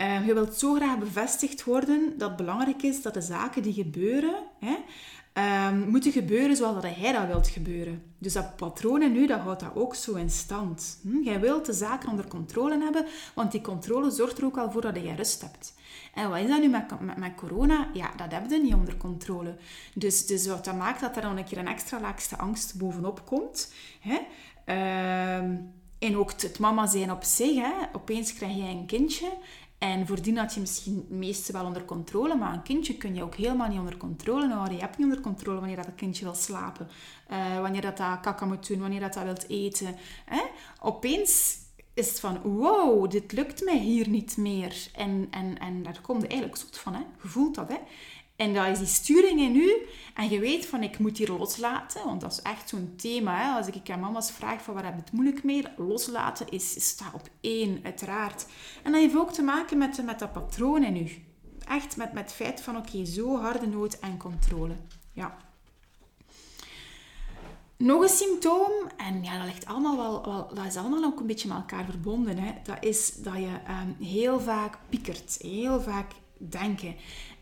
Uh, 0.00 0.26
je 0.26 0.34
wilt 0.34 0.54
zo 0.54 0.74
graag 0.74 0.98
bevestigd 0.98 1.64
worden 1.64 2.14
dat 2.18 2.28
het 2.28 2.36
belangrijk 2.36 2.82
is 2.82 3.02
dat 3.02 3.14
de 3.14 3.20
zaken 3.20 3.62
die 3.62 3.72
gebeuren, 3.72 4.34
hè, 4.60 4.76
um, 5.38 5.88
moeten 5.88 6.12
gebeuren 6.12 6.56
zoals 6.56 6.82
dat 6.82 6.96
jij 6.96 7.12
dat 7.12 7.26
wilt 7.26 7.48
gebeuren. 7.48 8.02
Dus 8.18 8.32
dat 8.32 8.56
patroon 8.56 9.12
nu, 9.12 9.26
dat 9.26 9.40
houdt 9.40 9.60
dat 9.60 9.74
ook 9.74 9.94
zo 9.94 10.14
in 10.14 10.30
stand. 10.30 10.98
Hm? 11.02 11.22
Jij 11.22 11.40
wilt 11.40 11.66
de 11.66 11.72
zaken 11.72 12.08
onder 12.08 12.28
controle 12.28 12.78
hebben, 12.82 13.06
want 13.34 13.52
die 13.52 13.60
controle 13.60 14.10
zorgt 14.10 14.38
er 14.38 14.44
ook 14.44 14.58
al 14.58 14.70
voor 14.70 14.80
dat 14.80 14.96
je 14.96 15.14
rust 15.14 15.40
hebt. 15.40 15.74
En 16.14 16.30
wat 16.30 16.38
is 16.38 16.48
dat 16.48 16.60
nu 16.60 16.68
met, 16.68 17.00
met, 17.00 17.16
met 17.16 17.34
corona? 17.34 17.88
Ja, 17.92 18.10
dat 18.16 18.32
heb 18.32 18.50
je 18.50 18.58
niet 18.58 18.74
onder 18.74 18.96
controle. 18.96 19.56
Dus, 19.94 20.26
dus 20.26 20.46
wat 20.46 20.64
dat 20.64 20.76
maakt 20.76 21.00
dat 21.00 21.16
er 21.16 21.22
dan 21.22 21.36
een 21.36 21.44
keer 21.44 21.58
een 21.58 21.68
extra 21.68 22.00
laagste 22.00 22.36
angst 22.36 22.78
bovenop 22.78 23.22
komt. 23.24 23.72
Hè? 24.00 24.18
Uh, 24.66 25.36
en 25.98 26.16
ook 26.16 26.40
het 26.40 26.58
mama 26.58 26.86
zijn 26.86 27.12
op 27.12 27.24
zich. 27.24 27.54
Hè? 27.54 27.72
Opeens 27.92 28.34
krijg 28.34 28.56
je 28.56 28.62
een 28.62 28.86
kindje. 28.86 29.32
En 29.78 30.06
voordien 30.06 30.36
had 30.36 30.54
je 30.54 30.60
misschien 30.60 30.96
het 30.96 31.10
meeste 31.10 31.52
wel 31.52 31.64
onder 31.64 31.84
controle, 31.84 32.34
maar 32.34 32.52
een 32.52 32.62
kindje 32.62 32.96
kun 32.96 33.14
je 33.14 33.22
ook 33.22 33.34
helemaal 33.34 33.68
niet 33.68 33.78
onder 33.78 33.96
controle 33.96 34.48
houden. 34.48 34.74
Je 34.74 34.80
hebt 34.80 34.98
niet 34.98 35.06
onder 35.06 35.22
controle 35.22 35.58
wanneer 35.58 35.76
dat 35.76 35.94
kindje 35.96 36.24
wil 36.24 36.34
slapen, 36.34 36.88
uh, 37.30 37.60
wanneer 37.60 37.80
dat, 37.80 37.96
dat 37.96 38.20
kaka 38.20 38.46
moet 38.46 38.68
doen, 38.68 38.80
wanneer 38.80 39.00
dat, 39.00 39.12
dat 39.12 39.24
wilt 39.24 39.48
eten. 39.48 39.96
Hè? 40.24 40.42
Opeens 40.80 41.58
is 41.94 42.08
het 42.08 42.20
van, 42.20 42.40
wow, 42.42 43.10
dit 43.10 43.32
lukt 43.32 43.64
mij 43.64 43.78
hier 43.78 44.08
niet 44.08 44.36
meer. 44.36 44.88
En, 44.94 45.26
en, 45.30 45.58
en 45.58 45.82
daar 45.82 46.00
komt 46.00 46.22
je 46.22 46.28
eigenlijk 46.28 46.58
zot 46.60 46.78
van, 46.78 46.94
hè. 46.94 47.00
Je 47.22 47.28
voelt 47.28 47.54
dat, 47.54 47.68
hè. 47.68 47.78
En 48.36 48.54
dat 48.54 48.66
is 48.66 48.78
die 48.78 48.86
sturing 48.86 49.40
in 49.40 49.56
u. 49.56 49.86
En 50.14 50.28
je 50.30 50.40
weet 50.40 50.66
van, 50.66 50.82
ik 50.82 50.98
moet 50.98 51.18
hier 51.18 51.30
loslaten. 51.30 52.04
Want 52.04 52.20
dat 52.20 52.32
is 52.32 52.42
echt 52.42 52.68
zo'n 52.68 52.92
thema. 52.96 53.36
Hè? 53.36 53.56
Als 53.56 53.66
ik 53.66 53.90
aan 53.90 54.00
mama's 54.00 54.30
vraag 54.30 54.62
van, 54.62 54.74
waar 54.74 54.84
heb 54.84 54.94
je 54.94 55.00
het 55.00 55.12
moeilijk 55.12 55.44
mee? 55.44 55.64
Loslaten 55.76 56.48
is, 56.48 56.88
staat 56.88 57.14
op 57.14 57.28
één, 57.40 57.80
uiteraard. 57.82 58.46
En 58.82 58.92
dat 58.92 59.00
heeft 59.00 59.16
ook 59.16 59.32
te 59.32 59.42
maken 59.42 59.78
met, 59.78 60.04
met 60.04 60.18
dat 60.18 60.32
patroon 60.32 60.84
in 60.84 60.96
u. 60.96 61.10
Echt 61.68 61.96
met, 61.96 62.12
met 62.12 62.22
het 62.22 62.32
feit 62.32 62.60
van, 62.60 62.76
oké, 62.76 63.04
zo 63.04 63.40
harde 63.40 63.66
nood 63.66 63.98
en 63.98 64.16
controle. 64.16 64.74
Ja. 65.12 65.36
Nog 67.78 68.02
een 68.02 68.08
symptoom, 68.08 68.72
en 68.96 69.24
ja, 69.24 69.38
dat, 69.38 69.46
ligt 69.46 69.66
allemaal 69.66 69.96
wel, 69.96 70.24
wel, 70.24 70.54
dat 70.54 70.66
is 70.66 70.76
allemaal 70.76 71.04
ook 71.04 71.20
een 71.20 71.26
beetje 71.26 71.48
met 71.48 71.56
elkaar 71.56 71.84
verbonden. 71.84 72.38
Hè. 72.38 72.52
Dat 72.62 72.84
is 72.84 73.14
dat 73.14 73.34
je 73.34 73.58
um, 73.68 74.06
heel 74.06 74.40
vaak 74.40 74.78
piekert, 74.88 75.36
heel 75.40 75.80
vaak 75.80 76.12
denken. 76.38 76.96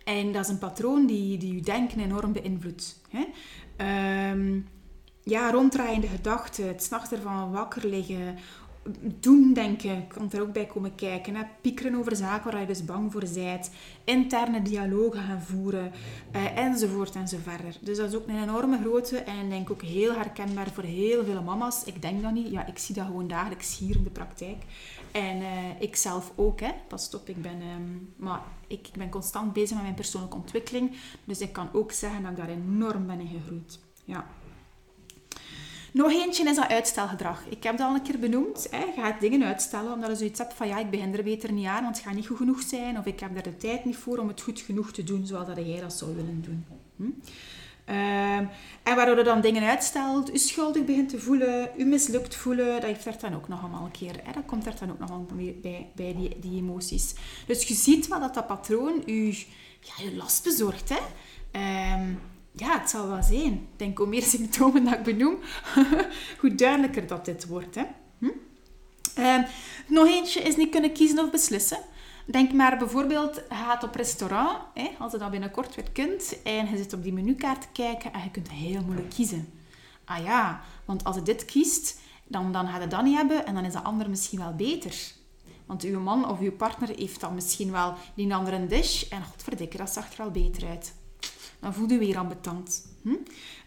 En 0.05 0.33
dat 0.33 0.45
is 0.45 0.51
een 0.51 0.59
patroon 0.59 1.07
die, 1.07 1.39
die 1.39 1.55
je 1.55 1.61
denken 1.61 2.01
enorm 2.01 2.33
beïnvloedt. 2.33 3.01
Hè. 3.09 3.25
Um, 4.31 4.69
ja, 5.23 5.51
ronddraaiende 5.51 6.07
gedachten, 6.07 6.69
het 6.69 6.83
s'nachts 6.83 7.13
ervan 7.13 7.53
wakker 7.53 7.89
liggen, 7.89 8.37
doen 9.21 9.53
denken 9.53 10.07
kan 10.07 10.33
er 10.33 10.41
ook 10.41 10.53
bij 10.53 10.67
komen 10.67 10.95
kijken. 10.95 11.35
Hè. 11.35 11.43
Piekeren 11.61 11.95
over 11.95 12.17
zaken 12.17 12.51
waar 12.51 12.61
je 12.61 12.67
dus 12.67 12.85
bang 12.85 13.13
voor 13.13 13.25
bent. 13.35 13.71
Interne 14.05 14.63
dialogen 14.63 15.23
gaan 15.23 15.43
voeren. 15.43 15.93
Uh, 16.37 16.59
enzovoort 16.59 17.15
enzoverder. 17.15 17.77
Dus 17.81 17.97
dat 17.97 18.09
is 18.09 18.15
ook 18.15 18.29
een 18.29 18.43
enorme 18.43 18.79
grote 18.81 19.19
en 19.19 19.49
denk 19.49 19.71
ook 19.71 19.83
heel 19.83 20.15
herkenbaar 20.15 20.71
voor 20.71 20.83
heel 20.83 21.25
veel 21.25 21.43
mama's. 21.43 21.85
Ik 21.85 22.03
denk 22.03 22.23
dat 22.23 22.33
niet. 22.33 22.51
Ja, 22.51 22.67
ik 22.67 22.79
zie 22.79 22.95
dat 22.95 23.07
gewoon 23.07 23.29
dagelijks 23.29 23.79
hier 23.79 23.97
in 23.97 24.05
de 24.05 24.11
praktijk. 24.11 24.63
En 25.13 25.37
uh, 25.37 25.49
ik 25.79 25.97
zelf 25.97 26.33
ook, 26.35 26.61
hè. 26.61 26.71
pas 26.89 27.15
op, 27.15 27.29
ik 27.29 27.43
ben, 27.43 27.63
um, 27.63 28.13
maar 28.17 28.41
ik, 28.67 28.89
ik, 28.89 28.97
ben 28.99 29.09
constant 29.09 29.53
bezig 29.53 29.75
met 29.75 29.83
mijn 29.83 29.95
persoonlijke 29.95 30.37
ontwikkeling. 30.37 30.97
Dus 31.25 31.41
ik 31.41 31.53
kan 31.53 31.69
ook 31.73 31.93
zeggen 31.93 32.23
dat 32.23 32.31
ik 32.31 32.37
daar 32.37 32.49
enorm 32.49 33.07
ben 33.07 33.21
in 33.21 33.29
gegroeid. 33.29 33.79
Ja. 34.05 34.27
Nog 35.95 36.13
eentje 36.13 36.49
is 36.49 36.57
dat 36.57 36.69
uitstelgedrag. 36.69 37.45
Ik 37.49 37.63
heb 37.63 37.77
dat 37.77 37.89
al 37.89 37.95
een 37.95 38.03
keer 38.03 38.19
benoemd. 38.19 38.67
Hè. 38.71 38.85
Je 38.85 38.93
gaat 38.97 39.21
dingen 39.21 39.47
uitstellen 39.47 39.93
omdat 39.93 40.11
je 40.11 40.17
zoiets 40.17 40.39
hebt 40.39 40.55
van 40.55 40.69
ja, 40.69 40.79
ik 40.79 40.91
begin 40.91 41.15
er 41.15 41.23
beter 41.23 41.53
niet 41.53 41.67
aan, 41.67 41.83
want 41.83 41.97
het 41.97 42.07
gaat 42.07 42.15
niet 42.15 42.27
goed 42.27 42.37
genoeg 42.37 42.63
zijn. 42.63 42.99
Of 42.99 43.05
ik 43.05 43.21
heb 43.21 43.37
er 43.37 43.43
de 43.43 43.57
tijd 43.57 43.85
niet 43.85 43.97
voor 43.97 44.19
om 44.19 44.29
het 44.29 44.41
goed 44.41 44.61
genoeg 44.61 44.93
te 44.93 45.05
doen 45.05 45.27
zoals 45.27 45.47
dat 45.47 45.57
jij 45.57 45.81
dat 45.81 45.93
zou 45.93 46.15
willen 46.17 46.43
doen. 46.43 46.67
Hm? 46.97 47.03
Um, 47.03 48.49
en 48.83 48.97
waardoor 48.97 49.17
je 49.17 49.25
dan 49.25 49.41
dingen 49.41 49.69
uitstelt, 49.69 50.29
je 50.33 50.39
schuldig 50.39 50.85
begint 50.85 51.09
te 51.09 51.19
voelen, 51.19 51.71
je 51.77 51.85
mislukt 51.85 52.37
voelen, 52.37 52.81
dat 52.81 52.85
heeft 52.85 53.07
er 53.07 53.17
dan 53.21 53.35
ook 53.35 53.49
nog 53.49 53.61
allemaal 53.61 53.85
een 53.85 53.91
keer, 53.91 54.21
hè, 54.23 54.33
dat 54.33 54.45
komt 54.47 54.67
er 54.67 54.75
dan 54.79 54.91
ook 54.91 54.99
nog 54.99 55.11
allemaal 55.11 55.29
bij, 55.63 55.91
bij 55.95 56.15
die, 56.17 56.39
die 56.39 56.57
emoties. 56.57 57.15
Dus 57.47 57.69
je 57.69 57.75
ziet 57.75 58.09
wel 58.09 58.21
dat 58.21 58.35
dat 58.35 58.47
patroon 58.47 59.03
je, 59.07 59.45
ja, 59.81 60.11
last 60.17 60.45
bezorgt. 60.45 60.89
Hè. 60.89 61.01
Um, 61.95 62.21
ja, 62.57 62.81
het 62.81 62.91
zal 62.91 63.09
wel 63.09 63.23
zijn. 63.23 63.53
Ik 63.53 63.79
denk, 63.79 63.99
hoe 63.99 64.07
meer 64.07 64.23
symptomen 64.37 64.85
dat 64.85 64.95
ik 64.95 65.03
benoem, 65.03 65.39
hoe 66.41 66.55
duidelijker 66.55 67.07
dat 67.07 67.25
dit 67.25 67.47
wordt. 67.47 67.75
Hè. 67.75 67.85
Hm? 68.19 68.31
Um, 69.19 69.47
nog 69.87 70.07
eentje 70.07 70.41
is 70.41 70.57
niet 70.57 70.71
kunnen 70.71 70.93
kiezen 70.93 71.19
of 71.19 71.31
beslissen. 71.31 71.79
Denk 72.27 72.53
maar 72.53 72.79
bijvoorbeeld, 72.79 73.35
je 73.35 73.55
gaat 73.55 73.83
op 73.83 73.95
restaurant, 73.95 74.59
hè, 74.75 74.91
als 74.99 75.13
je 75.13 75.19
dat 75.19 75.31
binnenkort 75.31 75.75
weer 75.75 75.91
kunt, 75.93 76.43
en 76.43 76.71
je 76.71 76.77
zit 76.77 76.93
op 76.93 77.03
die 77.03 77.13
menukaart 77.13 77.61
te 77.61 77.67
kijken 77.73 78.13
en 78.13 78.23
je 78.23 78.31
kunt 78.31 78.51
heel 78.51 78.83
moeilijk 78.83 79.11
kiezen. 79.11 79.53
Ah 80.05 80.25
ja, 80.25 80.61
want 80.85 81.05
als 81.05 81.17
je 81.17 81.23
dit 81.23 81.45
kiest, 81.45 82.01
dan, 82.27 82.53
dan 82.53 82.69
gaat 82.69 82.83
je 82.83 82.89
dat 82.89 83.03
niet 83.03 83.17
hebben 83.17 83.47
en 83.47 83.55
dan 83.55 83.65
is 83.65 83.73
dat 83.73 83.85
andere 83.85 84.11
misschien 84.11 84.39
wel 84.39 84.55
beter. 84.55 84.95
Want 85.67 85.83
uw 85.83 86.01
man 86.01 86.29
of 86.29 86.41
uw 86.41 86.53
partner 86.53 86.89
heeft 86.89 87.21
dan 87.21 87.35
misschien 87.35 87.71
wel 87.71 87.95
die 88.15 88.35
andere 88.35 88.67
dish 88.67 89.03
en 89.11 89.25
godverdikke, 89.25 89.77
dat 89.77 89.91
zag 89.91 90.11
er 90.11 90.17
wel 90.17 90.31
beter 90.31 90.69
uit. 90.69 90.95
Dan 91.65 91.75
voel 91.75 91.89
je 91.89 91.99
weer 91.99 92.19
ambetant. 92.19 92.87
Hm? 93.03 93.09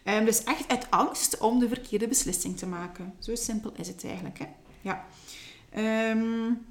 Um, 0.04 0.24
dus 0.24 0.44
echt 0.44 0.68
uit 0.68 0.90
angst 0.90 1.38
om 1.38 1.58
de 1.58 1.68
verkeerde 1.68 2.08
beslissing 2.08 2.56
te 2.56 2.66
maken. 2.66 3.14
Zo 3.18 3.34
simpel 3.34 3.72
is 3.76 3.88
het 3.88 4.04
eigenlijk. 4.04 4.38
Hè? 4.38 4.46
Ja. 4.80 5.06
Um, 6.10 6.66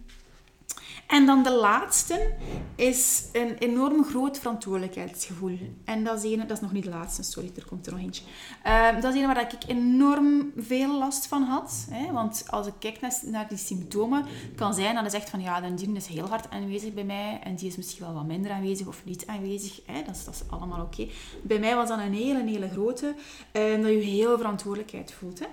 en 1.08 1.26
dan 1.26 1.43
de 1.43 1.52
laatste 1.52 2.34
is 2.76 3.24
een 3.32 3.58
enorm 3.58 4.06
groot 4.06 4.38
verantwoordelijkheidsgevoel. 4.38 5.58
En 5.86 6.04
dat 6.04 6.24
is, 6.24 6.38
dat 6.38 6.52
is 6.52 6.60
nog 6.60 6.72
niet 6.72 6.84
de 6.84 6.89
laatste, 6.89 7.24
sorry, 7.24 7.52
er 7.56 7.65
komt 7.65 7.86
er 7.86 7.91
nog 7.91 8.02
eentje. 8.02 8.24
Uh, 8.65 9.02
dat 9.02 9.13
is 9.13 9.22
een 9.22 9.28
waar 9.28 9.41
ik 9.41 9.54
enorm 9.67 10.52
veel 10.58 10.98
last 10.98 11.28
van 11.28 11.43
had. 11.43 11.88
Hè? 11.89 12.12
Want 12.12 12.43
als 12.48 12.67
ik 12.67 12.74
kijk 12.80 13.00
naar, 13.26 13.48
die 13.48 13.58
symptomen, 13.58 14.26
kan 14.56 14.74
zijn 14.74 14.96
dat 14.96 15.04
je 15.04 15.10
zegt 15.10 15.30
van 15.30 15.41
ja, 15.41 15.62
die 15.62 15.96
is 15.96 16.08
heel 16.08 16.28
hard 16.28 16.50
aanwezig 16.50 16.93
bij 16.93 17.04
mij 17.04 17.39
en 17.43 17.56
die 17.56 17.67
is 17.67 17.78
misschien 17.78 18.06
wel 18.06 18.13
wat 18.13 18.26
minder 18.26 18.52
aanwezig 18.52 18.88
of 18.88 19.02
niet 19.06 19.28
aanwezig. 19.28 19.82
Hè? 19.86 20.04
Dat, 20.04 20.15
is, 20.15 20.26
dat 20.26 20.34
is 20.34 20.41
allemaal 20.50 20.82
oké. 20.82 21.08
Bij 21.43 21.60
mij 21.60 21.76
was 21.76 21.89
dat 21.89 22.00
een 22.00 22.13
hele, 22.13 22.43
hele 22.43 22.70
grote, 22.70 23.15
uh, 23.54 23.82
dat 23.82 23.91
je 23.91 23.98
heel 23.98 24.38
verantwoordelijkheid 24.38 25.13
voelt. 25.13 25.39
Hè? 25.39 25.48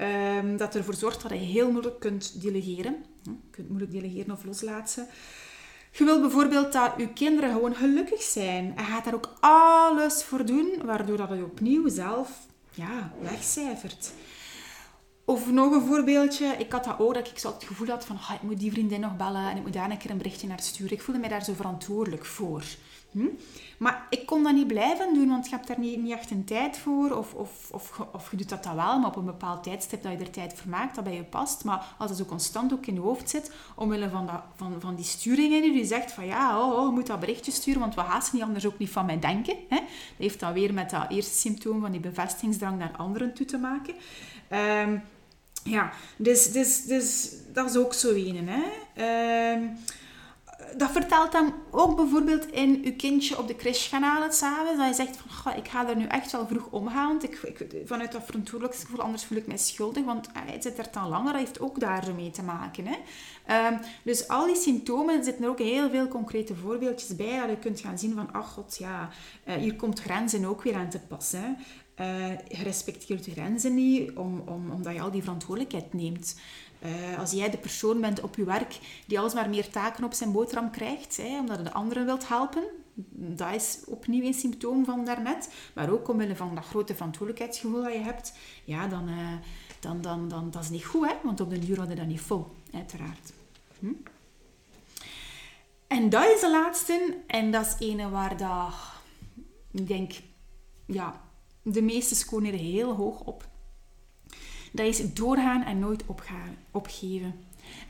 Um, 0.00 0.56
dat 0.56 0.74
ervoor 0.74 0.94
zorgt 0.94 1.22
dat 1.22 1.30
je 1.30 1.36
heel 1.36 1.70
moeilijk 1.70 2.00
kunt 2.00 2.42
delegeren. 2.42 3.04
Je 3.22 3.30
kunt 3.50 3.68
moeilijk 3.68 3.92
delegeren 3.92 4.34
of 4.34 4.44
loslaten. 4.44 5.06
Je 5.92 6.04
wilt 6.04 6.20
bijvoorbeeld 6.20 6.72
dat 6.72 6.92
je 6.96 7.12
kinderen 7.12 7.52
gewoon 7.52 7.74
gelukkig 7.74 8.22
zijn. 8.22 8.76
En 8.76 8.84
gaat 8.84 9.04
daar 9.04 9.14
ook 9.14 9.32
alles 9.40 10.24
voor 10.24 10.46
doen, 10.46 10.72
waardoor 10.84 11.16
dat 11.16 11.28
je 11.28 11.44
opnieuw 11.44 11.88
zelf 11.88 12.30
ja, 12.74 13.12
wegcijfert. 13.20 14.12
Of 15.24 15.50
nog 15.50 15.72
een 15.72 15.86
voorbeeldje. 15.86 16.46
Ik 16.46 16.72
had 16.72 16.84
dat 16.84 16.98
ook, 16.98 17.14
dat 17.14 17.28
ik 17.28 17.38
zo 17.38 17.52
het 17.52 17.64
gevoel 17.64 17.88
had 17.88 18.04
van 18.04 18.16
ik 18.16 18.42
moet 18.42 18.58
die 18.58 18.70
vriendin 18.70 19.00
nog 19.00 19.16
bellen 19.16 19.50
en 19.50 19.56
ik 19.56 19.62
moet 19.62 19.72
daar 19.72 19.90
een 19.90 19.98
keer 19.98 20.10
een 20.10 20.18
berichtje 20.18 20.46
naar 20.46 20.60
sturen. 20.60 20.92
Ik 20.92 21.02
voelde 21.02 21.20
mij 21.20 21.28
daar 21.28 21.44
zo 21.44 21.52
verantwoordelijk 21.52 22.24
voor. 22.24 22.64
Hm? 23.10 23.26
Maar 23.78 24.06
ik 24.10 24.26
kon 24.26 24.42
dat 24.42 24.54
niet 24.54 24.66
blijven 24.66 25.14
doen, 25.14 25.28
want 25.28 25.48
je 25.48 25.54
hebt 25.54 25.66
daar 25.66 25.78
niet, 25.78 26.02
niet 26.02 26.12
echt 26.12 26.30
een 26.30 26.44
tijd 26.44 26.78
voor. 26.78 27.10
Of, 27.10 27.34
of, 27.34 27.68
of, 27.70 28.00
of 28.12 28.30
je 28.30 28.36
doet 28.36 28.48
dat 28.48 28.62
dan 28.62 28.76
wel, 28.76 28.98
maar 28.98 29.08
op 29.08 29.16
een 29.16 29.24
bepaald 29.24 29.62
tijdstip 29.62 30.02
dat 30.02 30.12
je 30.12 30.18
er 30.18 30.30
tijd 30.30 30.54
voor 30.54 30.70
maakt, 30.70 30.94
dat 30.94 31.04
bij 31.04 31.14
je 31.14 31.24
past. 31.24 31.64
Maar 31.64 31.94
als 31.98 32.10
het 32.10 32.18
zo 32.18 32.24
constant 32.24 32.72
ook 32.72 32.86
in 32.86 32.94
je 32.94 33.00
hoofd 33.00 33.30
zit, 33.30 33.52
omwille 33.74 34.10
van, 34.10 34.26
dat, 34.26 34.42
van, 34.56 34.80
van 34.80 34.94
die 34.94 35.04
sturingen 35.04 35.62
die 35.62 35.84
zegt 35.84 36.12
van 36.12 36.26
ja, 36.26 36.60
oh, 36.60 36.78
oh, 36.78 36.86
je 36.86 36.92
moet 36.92 37.06
dat 37.06 37.20
berichtje 37.20 37.52
sturen, 37.52 37.80
want 37.80 37.94
we 37.94 38.02
ze 38.22 38.30
niet 38.32 38.42
anders 38.42 38.66
ook 38.66 38.78
niet 38.78 38.90
van 38.90 39.06
mij 39.06 39.18
denken. 39.18 39.56
Hè? 39.68 39.76
Dat 39.76 39.88
heeft 40.18 40.40
dan 40.40 40.52
weer 40.52 40.74
met 40.74 40.90
dat 40.90 41.10
eerste 41.10 41.38
symptoom 41.38 41.80
van 41.80 41.90
die 41.90 42.00
bevestigingsdrang 42.00 42.78
naar 42.78 42.96
anderen 42.96 43.34
toe 43.34 43.46
te 43.46 43.58
maken. 43.58 43.94
Um, 44.82 45.02
ja, 45.64 45.92
dus, 46.16 46.52
dus, 46.52 46.84
dus 46.84 47.34
dat 47.52 47.70
is 47.70 47.76
ook 47.76 47.94
zo 47.94 48.10
een. 48.14 48.48
Hè? 48.48 48.62
Um, 49.52 49.78
dat 50.76 50.90
vertelt 50.90 51.32
dan 51.32 51.54
ook 51.70 51.96
bijvoorbeeld 51.96 52.46
in 52.50 52.82
je 52.82 52.96
kindje 52.96 53.38
op 53.38 53.48
de 53.48 53.56
crash 53.56 53.88
gaan 53.88 54.02
halen 54.02 54.32
s'avonds. 54.32 54.78
Dat 54.78 54.88
je 54.88 54.94
zegt 54.94 55.16
van, 55.26 55.52
ik 55.56 55.68
ga 55.68 55.88
er 55.88 55.96
nu 55.96 56.04
echt 56.04 56.32
wel 56.32 56.46
vroeg 56.46 56.66
omgaan. 56.70 57.08
Want 57.08 57.24
ik, 57.24 57.64
vanuit 57.84 58.12
dat 58.12 58.24
verantwoordelijkheidsgevoel, 58.24 59.04
anders 59.04 59.24
voel 59.24 59.38
ik 59.38 59.46
mij 59.46 59.58
schuldig. 59.58 60.04
Want 60.04 60.28
hij 60.32 60.54
ah, 60.54 60.62
zit 60.62 60.78
er 60.78 60.88
dan 60.92 61.08
langer. 61.08 61.32
Dat 61.32 61.40
heeft 61.40 61.60
ook 61.60 61.80
daar 61.80 62.14
mee 62.14 62.30
te 62.30 62.42
maken. 62.42 62.86
Hè. 62.86 62.96
Um, 63.68 63.78
dus 64.02 64.28
al 64.28 64.46
die 64.46 64.56
symptomen 64.56 65.24
zitten 65.24 65.44
er 65.44 65.50
ook 65.50 65.58
heel 65.58 65.90
veel 65.90 66.08
concrete 66.08 66.54
voorbeeldjes 66.54 67.16
bij. 67.16 67.40
Dat 67.40 67.50
je 67.50 67.58
kunt 67.58 67.80
gaan 67.80 67.98
zien 67.98 68.14
van, 68.14 68.32
ach 68.32 68.48
god, 68.48 68.76
ja, 68.78 69.08
uh, 69.48 69.54
hier 69.54 69.76
komt 69.76 70.00
grenzen 70.00 70.44
ook 70.44 70.62
weer 70.62 70.74
aan 70.74 70.90
te 70.90 71.00
passen. 71.00 71.56
Uh, 72.00 72.28
je 72.30 72.62
respecteert 72.62 73.24
je 73.24 73.30
grenzen 73.30 73.74
niet, 73.74 74.12
om, 74.16 74.42
om, 74.46 74.70
omdat 74.70 74.94
je 74.94 75.00
al 75.00 75.10
die 75.10 75.22
verantwoordelijkheid 75.22 75.92
neemt. 75.92 76.36
Uh, 76.84 77.18
als 77.18 77.30
jij 77.30 77.50
de 77.50 77.58
persoon 77.58 78.00
bent 78.00 78.20
op 78.20 78.36
je 78.36 78.44
werk 78.44 78.78
die 79.06 79.20
alsmaar 79.20 79.48
meer 79.48 79.70
taken 79.70 80.04
op 80.04 80.12
zijn 80.12 80.32
boterham 80.32 80.70
krijgt, 80.70 81.16
hè, 81.16 81.38
omdat 81.38 81.56
je 81.56 81.62
de 81.62 81.72
anderen 81.72 82.04
wilt 82.04 82.28
helpen, 82.28 82.64
dat 83.10 83.54
is 83.54 83.78
opnieuw 83.86 84.24
een 84.24 84.34
symptoom 84.34 84.84
van 84.84 85.04
daarnet. 85.04 85.50
Maar 85.74 85.90
ook 85.90 86.08
omwille 86.08 86.36
van 86.36 86.54
dat 86.54 86.64
grote 86.64 86.94
verantwoordelijkheidsgevoel 86.94 87.82
dat 87.82 87.92
je 87.92 87.98
hebt, 87.98 88.32
ja, 88.64 88.88
dan, 88.88 89.08
uh, 89.08 89.32
dan, 89.80 90.00
dan, 90.00 90.28
dan 90.28 90.50
dat 90.50 90.62
is 90.62 90.70
niet 90.70 90.84
goed, 90.84 91.08
hè, 91.08 91.14
want 91.22 91.40
op 91.40 91.50
de 91.50 91.58
duur 91.58 91.78
hadden 91.78 91.96
dat 91.96 92.06
niet 92.06 92.20
vol, 92.20 92.46
uiteraard. 92.72 93.32
Hm? 93.78 93.92
En 95.86 96.08
dat 96.08 96.24
is 96.34 96.40
de 96.40 96.50
laatste, 96.50 97.16
en 97.26 97.50
dat 97.50 97.66
is 97.66 97.86
ene 97.88 98.08
waar 98.08 98.36
dat, 98.36 98.74
ik 99.70 99.88
denk, 99.88 100.12
ja, 100.86 101.20
de 101.62 101.82
meeste 101.82 102.14
scoren 102.14 102.54
heel 102.54 102.94
hoog 102.94 103.20
op. 103.20 103.46
Dat 104.72 104.86
is 104.86 105.14
doorgaan 105.14 105.62
en 105.62 105.78
nooit 105.78 106.02
opgaan, 106.06 106.56
opgeven. 106.70 107.34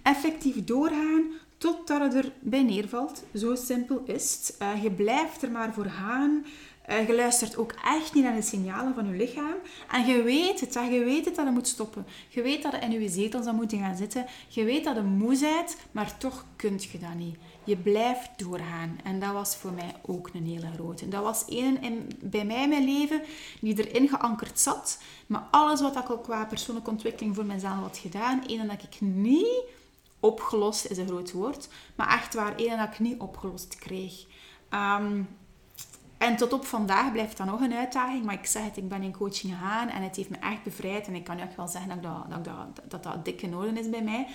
Effectief 0.03 0.65
doorgaan 0.65 1.25
totdat 1.59 2.13
het 2.13 2.25
erbij 2.25 2.63
neervalt. 2.63 3.25
Zo 3.35 3.55
simpel 3.55 4.03
is 4.07 4.33
het. 4.33 4.57
Uh, 4.63 4.83
je 4.83 4.91
blijft 4.91 5.43
er 5.43 5.51
maar 5.51 5.73
voor 5.73 5.85
gaan. 5.85 6.45
Uh, 6.91 7.07
je 7.07 7.15
luistert 7.15 7.57
ook 7.57 7.75
echt 7.85 8.15
niet 8.15 8.25
naar 8.25 8.35
de 8.35 8.43
signalen 8.43 8.95
van 8.95 9.09
je 9.09 9.17
lichaam. 9.17 9.55
En 9.91 10.07
je 10.07 10.23
weet 10.23 10.61
het, 10.61 10.75
je 10.75 11.05
weet 11.05 11.25
het 11.25 11.35
dat 11.35 11.45
je 11.45 11.51
moet 11.51 11.69
stoppen. 11.69 12.07
Je 12.29 12.43
weet 12.43 12.63
dat 12.63 12.73
je 12.73 12.79
in 12.79 13.01
je 13.01 13.09
zetel 13.09 13.43
zou 13.43 13.57
moeten 13.57 13.79
gaan 13.79 13.97
zitten. 13.97 14.27
Je 14.49 14.65
weet 14.65 14.85
dat 14.85 14.95
je 14.97 15.03
moe 15.03 15.39
bent, 15.39 15.77
maar 15.93 16.19
toch 16.19 16.45
kunt 16.57 16.85
je 16.85 16.99
dat 16.99 17.15
niet. 17.15 17.37
Je 17.69 17.77
blijft 17.77 18.31
doorgaan. 18.37 18.99
En 19.05 19.21
dat 19.21 19.33
was 19.33 19.57
voor 19.57 19.73
mij 19.73 19.95
ook 20.03 20.31
een 20.33 20.47
hele 20.47 20.71
grote. 20.75 21.09
Dat 21.09 21.23
was 21.23 21.45
één 21.45 21.83
in, 21.83 22.11
bij 22.21 22.45
mij 22.45 22.69
mijn 22.69 22.85
leven 22.85 23.23
die 23.61 23.89
erin 23.89 24.09
geankerd 24.09 24.61
zat. 24.61 24.99
Maar 25.27 25.47
alles 25.51 25.81
wat 25.81 25.97
ik 25.97 26.11
ook 26.11 26.23
qua 26.23 26.45
persoonlijke 26.45 26.91
ontwikkeling 26.91 27.35
voor 27.35 27.45
mezelf 27.45 27.75
had 27.75 27.99
gedaan, 27.99 28.47
één 28.47 28.69
dat 28.69 28.83
ik 28.83 29.01
niet 29.01 29.63
opgelost, 30.21 30.85
is 30.85 30.99
een 30.99 31.07
groot 31.07 31.33
woord, 31.33 31.69
maar 31.95 32.09
echt 32.09 32.35
waar, 32.35 32.57
één 32.57 32.79
dat 32.79 32.89
ik 32.89 32.99
niet 32.99 33.21
opgelost 33.21 33.77
kreeg. 33.77 34.25
Um, 34.71 35.29
en 36.19 36.37
tot 36.37 36.53
op 36.53 36.67
vandaag 36.67 37.13
blijft 37.13 37.37
dat 37.37 37.47
nog 37.47 37.61
een 37.61 37.75
uitdaging. 37.75 38.25
Maar 38.25 38.35
ik 38.35 38.47
zeg 38.47 38.65
het, 38.65 38.77
ik 38.77 38.89
ben 38.89 39.03
in 39.03 39.13
coaching 39.13 39.53
gegaan 39.53 39.89
en 39.89 40.03
het 40.03 40.17
heeft 40.17 40.31
me 40.31 40.37
echt 40.37 40.63
bevrijd. 40.63 41.07
En 41.07 41.15
ik 41.15 41.25
kan 41.25 41.43
ook 41.43 41.57
wel 41.57 41.69
zeggen 41.69 42.03
dat 42.03 42.03
dat, 42.03 42.45
dat, 42.89 43.03
dat, 43.03 43.25
dat 43.25 43.55
orde 43.55 43.81
is 43.81 43.91
bij 43.91 44.03
mij. 44.03 44.27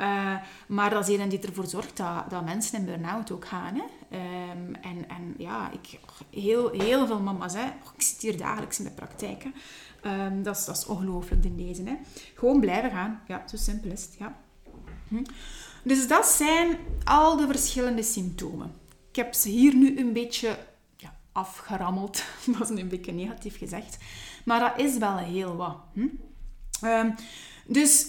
Uh, 0.00 0.36
maar 0.66 0.90
dat 0.90 1.08
is 1.08 1.18
een 1.18 1.28
die 1.28 1.40
ervoor 1.40 1.66
zorgt 1.66 1.96
dat, 1.96 2.30
dat 2.30 2.44
mensen 2.44 2.78
in 2.78 2.84
burn-out 2.84 3.30
ook 3.30 3.46
gaan. 3.46 3.74
Hè. 3.74 3.82
Um, 4.16 4.74
en, 4.74 5.08
en 5.08 5.34
ja, 5.38 5.70
ik, 5.70 5.98
heel, 6.30 6.70
heel 6.70 7.06
veel 7.06 7.20
mama's, 7.20 7.54
hè. 7.54 7.64
ik 7.96 8.02
zit 8.02 8.20
hier 8.20 8.36
dagelijks 8.36 8.78
in 8.78 8.84
de 8.84 8.90
praktijk. 8.90 9.44
Hè. 9.44 10.26
Um, 10.26 10.42
dat, 10.42 10.56
is, 10.56 10.64
dat 10.64 10.76
is 10.76 10.86
ongelooflijk 10.86 11.44
in 11.44 11.56
deze. 11.56 11.82
Hè. 11.82 11.96
Gewoon 12.34 12.60
blijven 12.60 12.90
gaan. 12.90 13.22
Ja, 13.26 13.42
zo 13.48 13.56
simpel 13.56 13.90
is 13.90 14.02
het. 14.02 14.16
Ja. 14.18 14.36
Hm. 15.08 15.24
Dus 15.82 16.08
dat 16.08 16.26
zijn 16.26 16.76
al 17.04 17.36
de 17.36 17.46
verschillende 17.46 18.02
symptomen. 18.02 18.72
Ik 19.10 19.16
heb 19.16 19.34
ze 19.34 19.48
hier 19.48 19.74
nu 19.74 19.98
een 19.98 20.12
beetje 20.12 20.58
afgerammeld. 21.32 22.22
dat 22.58 22.70
is 22.70 22.80
een 22.80 22.88
beetje 22.88 23.12
negatief 23.12 23.58
gezegd. 23.58 23.98
Maar 24.44 24.60
dat 24.60 24.86
is 24.86 24.98
wel 24.98 25.16
heel 25.16 25.56
wat. 25.56 25.76
Hm? 25.92 26.06
Um, 26.84 27.14
dus 27.66 28.06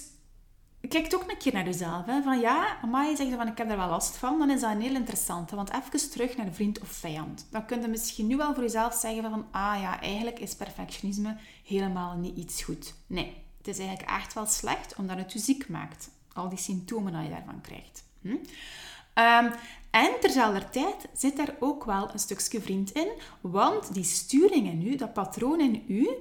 kijk 0.90 1.14
ook 1.16 1.30
een 1.30 1.38
keer 1.38 1.54
naar 1.54 1.66
jezelf. 1.66 2.06
Hè? 2.06 2.22
Van 2.22 2.40
ja, 2.40 2.78
maar 2.92 3.10
je 3.10 3.16
zegt 3.16 3.36
van 3.36 3.48
ik 3.48 3.58
heb 3.58 3.70
er 3.70 3.78
wel 3.78 3.90
last 3.90 4.18
van, 4.18 4.40
dan 4.40 4.50
is 4.50 4.62
dat 4.62 4.72
een 4.72 4.82
heel 4.82 4.96
interessante. 4.96 5.56
Want 5.56 5.72
even 5.72 6.10
terug 6.10 6.38
naar 6.38 6.52
vriend 6.52 6.80
of 6.80 6.88
vijand. 6.88 7.48
Dan 7.52 7.66
kun 7.66 7.82
je 7.82 7.88
misschien 7.88 8.28
nu 8.28 8.38
wel 8.38 8.54
voor 8.54 8.64
jezelf 8.64 8.94
zeggen 8.94 9.22
van 9.22 9.46
ah 9.52 9.82
ja, 9.82 10.02
eigenlijk 10.02 10.40
is 10.40 10.56
perfectionisme 10.56 11.38
helemaal 11.66 12.18
niet 12.18 12.38
iets 12.38 12.64
goed. 12.64 12.94
Nee, 13.08 13.38
het 13.58 13.68
is 13.68 13.80
eigenlijk 13.80 14.10
echt 14.10 14.34
wel 14.34 14.46
slecht 14.46 14.96
omdat 14.96 15.18
het 15.18 15.34
je 15.34 15.40
ziek 15.40 15.70
maakt. 15.70 16.10
Al 16.34 16.50
die 16.50 16.58
symptomen 16.58 17.14
die 17.14 17.22
je 17.22 17.30
daarvan 17.30 17.62
krijgt. 17.62 18.04
Hm? 18.22 18.36
Um, 19.16 19.52
en 19.92 20.12
tijd 20.72 21.08
zit 21.14 21.38
daar 21.38 21.56
ook 21.60 21.84
wel 21.84 22.10
een 22.14 22.20
stukje 22.20 22.62
vriend 22.62 22.92
in, 22.92 23.08
want 23.42 23.94
die 23.94 24.04
sturing 24.04 24.68
in 24.68 24.88
u, 24.88 24.96
dat 24.96 25.14
patroon 25.14 25.60
in 25.60 25.84
u, 25.88 26.18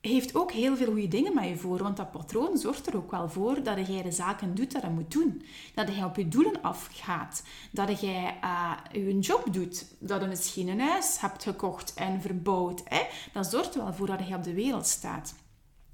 heeft 0.00 0.34
ook 0.34 0.52
heel 0.52 0.76
veel 0.76 0.86
goede 0.86 1.08
dingen 1.08 1.34
met 1.34 1.48
je 1.48 1.56
voor. 1.56 1.82
Want 1.82 1.96
dat 1.96 2.10
patroon 2.10 2.58
zorgt 2.58 2.86
er 2.86 2.96
ook 2.96 3.10
wel 3.10 3.28
voor 3.28 3.62
dat 3.62 3.86
jij 3.86 4.02
de 4.02 4.12
zaken 4.12 4.54
doet 4.54 4.72
dat 4.72 4.82
je 4.82 4.88
moet 4.88 5.10
doen. 5.10 5.42
Dat 5.74 5.94
je 5.96 6.04
op 6.04 6.16
je 6.16 6.28
doelen 6.28 6.62
afgaat. 6.62 7.42
Dat 7.70 8.00
jij 8.00 8.38
uh, 8.44 8.72
je 8.92 9.18
job 9.18 9.52
doet. 9.52 9.84
Dat 9.98 10.20
je 10.20 10.26
misschien 10.26 10.68
een 10.68 10.80
huis 10.80 11.20
hebt 11.20 11.42
gekocht 11.42 11.94
en 11.94 12.20
verbouwd. 12.20 12.82
Hè? 12.84 13.02
Dat 13.32 13.46
zorgt 13.46 13.74
er 13.74 13.84
wel 13.84 13.94
voor 13.94 14.06
dat 14.06 14.28
je 14.28 14.34
op 14.34 14.44
de 14.44 14.54
wereld 14.54 14.86
staat. 14.86 15.34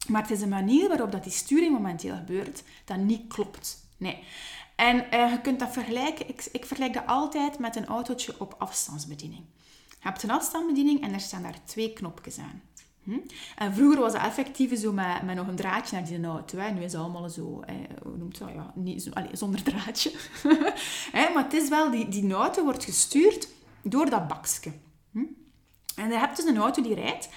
Maar 0.08 0.22
het 0.22 0.30
is 0.30 0.40
een 0.40 0.48
manier 0.48 0.88
waarop 0.88 1.12
dat 1.12 1.22
die 1.22 1.32
sturing 1.32 1.72
momenteel 1.72 2.16
gebeurt, 2.16 2.62
dat 2.84 2.96
niet 2.96 3.26
klopt. 3.26 3.83
Nee. 3.96 4.24
En 4.76 4.96
uh, 4.96 5.30
je 5.30 5.40
kunt 5.42 5.58
dat 5.58 5.72
vergelijken, 5.72 6.28
ik, 6.28 6.48
ik 6.52 6.64
vergelijk 6.64 6.94
dat 6.94 7.06
altijd 7.06 7.58
met 7.58 7.76
een 7.76 7.86
autootje 7.86 8.34
op 8.38 8.54
afstandsbediening. 8.58 9.42
Je 9.88 10.10
hebt 10.10 10.22
een 10.22 10.30
afstandsbediening 10.30 11.02
en 11.02 11.12
er 11.12 11.20
staan 11.20 11.42
daar 11.42 11.64
twee 11.64 11.92
knopjes 11.92 12.38
aan. 12.38 12.62
Hm? 13.04 13.18
En 13.56 13.74
vroeger 13.74 14.00
was 14.00 14.12
het 14.12 14.22
effectief 14.22 14.80
zo 14.80 14.92
met, 14.92 15.22
met 15.22 15.36
nog 15.36 15.46
een 15.46 15.56
draadje 15.56 15.96
naar 15.96 16.06
die 16.06 16.24
auto. 16.24 16.58
Nu 16.58 16.82
is 16.82 16.92
het 16.92 17.00
allemaal 17.00 17.28
zo, 17.28 17.60
eh, 17.60 17.74
hoe 18.02 18.16
noemt 18.16 18.38
dat? 18.38 18.48
Ja, 18.54 18.72
niet, 18.74 19.02
zo, 19.02 19.10
allez, 19.10 19.38
zonder 19.38 19.62
draadje. 19.62 20.12
maar 21.34 21.44
het 21.44 21.52
is 21.52 21.68
wel, 21.68 21.90
die, 21.90 22.08
die 22.08 22.32
auto 22.32 22.64
wordt 22.64 22.84
gestuurd 22.84 23.48
door 23.82 24.10
dat 24.10 24.28
bakje. 24.28 24.72
Hm? 25.10 25.24
En 25.96 26.08
je 26.08 26.18
hebt 26.18 26.36
dus 26.36 26.44
een 26.44 26.56
auto 26.56 26.82
die 26.82 26.94
rijdt. 26.94 27.28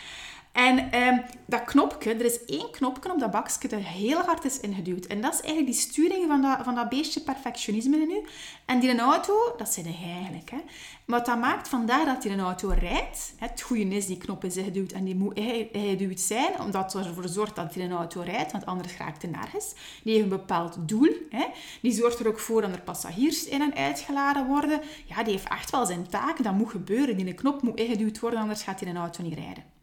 En 0.58 1.02
um, 1.02 1.22
dat 1.46 1.64
knopje, 1.64 2.14
er 2.14 2.26
is 2.26 2.46
één 2.46 2.72
knopje 2.72 3.12
op 3.12 3.20
dat 3.20 3.32
bakje 3.32 3.68
dat 3.68 3.80
heel 3.80 4.22
hard 4.22 4.46
is 4.46 4.60
ingeduwd. 4.60 5.06
En 5.06 5.22
dat 5.22 5.34
is 5.34 5.42
eigenlijk 5.42 5.72
die 5.72 5.82
sturing 5.82 6.28
van 6.28 6.42
dat, 6.42 6.60
van 6.64 6.76
dat 6.76 6.90
beestje 6.90 7.22
perfectionisme 7.22 7.98
in 7.98 8.12
u. 8.12 8.22
En 8.66 8.80
die 8.80 9.00
auto, 9.00 9.54
dat 9.58 9.74
zijn 9.74 9.86
hij 9.86 10.12
eigenlijk. 10.14 10.50
Hè. 10.50 10.58
Wat 11.06 11.26
dat 11.26 11.40
maakt 11.40 11.68
vandaar 11.68 12.06
dat 12.06 12.22
die 12.22 12.32
een 12.32 12.40
auto 12.40 12.70
rijdt. 12.80 13.34
Het 13.38 13.62
goede 13.62 13.84
is, 13.84 14.06
die 14.06 14.18
knop 14.18 14.44
is 14.44 14.58
ingeduwd 14.58 14.92
en 14.92 15.04
die 15.04 15.16
moet 15.16 15.38
ingeduwd 15.38 16.20
zijn, 16.20 16.60
omdat 16.60 16.94
het 16.94 17.06
ervoor 17.06 17.28
zorgt 17.28 17.56
dat 17.56 17.74
die 17.74 17.84
een 17.84 17.92
auto 17.92 18.22
rijdt, 18.22 18.52
want 18.52 18.66
anders 18.66 18.98
raakt 18.98 19.22
hij 19.22 19.32
nergens. 19.32 19.74
Die 20.04 20.14
heeft 20.14 20.24
een 20.24 20.38
bepaald 20.38 20.78
doel. 20.80 21.12
Hè. 21.30 21.46
Die 21.82 21.92
zorgt 21.92 22.20
er 22.20 22.28
ook 22.28 22.40
voor 22.40 22.62
dat 22.62 22.72
er 22.72 22.82
passagiers 22.82 23.46
in 23.46 23.62
en 23.62 23.76
uitgeladen 23.76 24.46
worden. 24.46 24.82
Ja, 25.06 25.24
die 25.24 25.34
heeft 25.34 25.50
echt 25.50 25.70
wel 25.70 25.86
zijn 25.86 26.10
taak. 26.10 26.44
Dat 26.44 26.54
moet 26.54 26.72
gebeuren. 26.72 27.18
Die 27.18 27.34
knop 27.34 27.62
moet 27.62 27.80
ingeduwd 27.80 28.20
worden, 28.20 28.40
anders 28.40 28.64
gaat 28.64 28.80
die 28.80 28.88
een 28.88 28.98
auto 28.98 29.24
niet 29.24 29.34
rijden. 29.34 29.77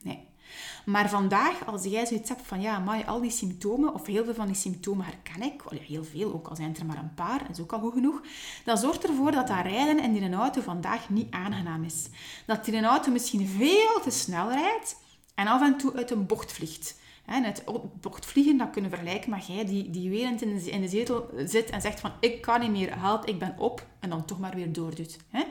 Maar 0.85 1.09
vandaag, 1.09 1.67
als 1.67 1.85
jij 1.85 2.07
zoiets 2.07 2.29
hebt 2.29 2.47
van, 2.47 2.61
ja, 2.61 2.79
maar 2.79 3.05
al 3.05 3.21
die 3.21 3.31
symptomen, 3.31 3.95
of 3.95 4.07
heel 4.07 4.25
veel 4.25 4.35
van 4.35 4.47
die 4.47 4.55
symptomen 4.55 5.05
herken 5.05 5.43
ik, 5.43 5.63
heel 5.71 6.05
veel, 6.05 6.35
ook 6.35 6.49
al 6.49 6.57
zijn 6.57 6.69
het 6.69 6.79
er 6.79 6.87
maar 6.87 6.99
een 6.99 7.15
paar, 7.15 7.39
dat 7.39 7.51
is 7.51 7.61
ook 7.61 7.73
al 7.73 7.81
goed 7.81 7.93
genoeg, 7.93 8.23
dat 8.65 8.79
zorgt 8.79 9.09
ervoor 9.09 9.33
dat 9.33 9.47
dat 9.47 9.63
rijden 9.63 9.99
in 9.99 10.13
die 10.13 10.35
auto 10.35 10.61
vandaag 10.61 11.11
niet 11.11 11.31
aangenaam 11.31 11.85
is. 11.85 12.09
Dat 12.47 12.65
die 12.65 12.83
auto 12.83 13.11
misschien 13.11 13.49
veel 13.49 14.01
te 14.03 14.11
snel 14.11 14.53
rijdt 14.53 14.97
en 15.35 15.47
af 15.47 15.63
en 15.63 15.77
toe 15.77 15.95
uit 15.97 16.11
een 16.11 16.27
bocht 16.27 16.53
vliegt. 16.53 17.03
En 17.25 17.45
het 17.45 17.65
bochtvliegen, 18.01 18.57
dat 18.57 18.71
kunnen 18.71 18.91
vergelijken 18.91 19.31
met 19.31 19.47
jij 19.47 19.65
die, 19.65 19.91
die 19.91 20.11
weer 20.11 20.29
in 20.41 20.81
de, 20.81 20.89
zetel 20.89 21.31
zit 21.45 21.71
en 21.71 21.81
zegt 21.81 22.01
van 22.01 22.13
ik 22.21 22.41
kan 22.41 22.61
niet 22.61 22.71
meer, 22.71 22.93
haalt, 22.93 23.29
ik 23.29 23.39
ben 23.39 23.55
op 23.59 23.87
en 24.01 24.11
dan 24.11 24.25
toch 24.25 24.39
maar 24.39 24.55
weer 24.55 24.73
doordoet. 24.73 25.17
Hè? 25.29 25.43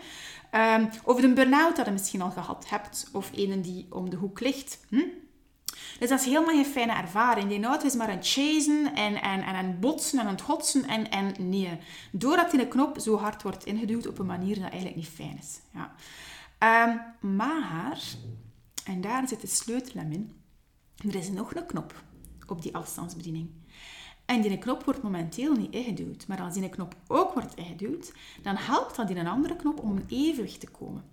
Um, 0.76 0.90
een 1.06 1.34
burn-out 1.34 1.76
dat 1.76 1.86
je 1.86 1.92
misschien 1.92 2.22
al 2.22 2.32
gehad 2.32 2.70
hebt 2.70 3.10
of 3.14 3.32
een 3.36 3.62
die 3.62 3.88
om 3.90 4.10
de 4.10 4.16
hoek 4.16 4.40
ligt. 4.40 4.86
Hm? 4.90 5.02
Dus 6.00 6.10
dat 6.10 6.20
is 6.20 6.26
helemaal 6.26 6.56
geen 6.56 6.66
fijne 6.66 6.94
ervaring. 6.94 7.50
Die 7.50 7.66
auto 7.66 7.86
is 7.86 7.96
maar 7.96 8.08
aan 8.08 8.18
het 8.18 8.28
chasen 8.28 8.96
en, 8.96 9.22
en, 9.22 9.44
en 9.44 9.80
botsen 9.80 10.20
en 10.20 10.26
aan 10.26 10.32
het 10.32 10.42
hotsen. 10.42 10.88
En, 10.88 11.10
en 11.10 11.50
nee, 11.50 11.80
doordat 12.12 12.52
die 12.52 12.68
knop 12.68 13.00
zo 13.00 13.18
hard 13.18 13.42
wordt 13.42 13.66
ingeduwd 13.66 14.08
op 14.08 14.20
een 14.20 14.26
manier 14.26 14.56
dat 14.56 14.70
eigenlijk 14.70 14.96
niet 14.96 15.08
fijn 15.08 15.38
is. 15.38 15.60
Ja. 15.74 15.96
Um, 16.88 17.02
maar, 17.38 18.02
en 18.86 19.02
daar 19.02 19.28
zit 19.28 19.42
de 19.42 19.48
sleutel 19.48 20.02
in, 20.02 20.34
er 21.08 21.16
is 21.16 21.30
nog 21.30 21.56
een 21.56 21.66
knop 21.66 22.04
op 22.48 22.62
die 22.62 22.76
afstandsbediening. 22.76 23.50
En 24.26 24.42
die 24.42 24.58
knop 24.58 24.84
wordt 24.84 25.04
momenteel 25.04 25.54
niet 25.54 25.74
ingeduwd. 25.74 26.28
Maar 26.28 26.42
als 26.42 26.54
die 26.54 26.70
knop 26.70 26.96
ook 27.08 27.34
wordt 27.34 27.56
ingeduwd, 27.56 28.12
dan 28.42 28.56
helpt 28.56 28.96
dat 28.96 29.10
in 29.10 29.18
een 29.18 29.28
andere 29.28 29.56
knop 29.56 29.80
om 29.80 29.98
in 29.98 30.06
evenwicht 30.08 30.60
te 30.60 30.68
komen. 30.68 31.04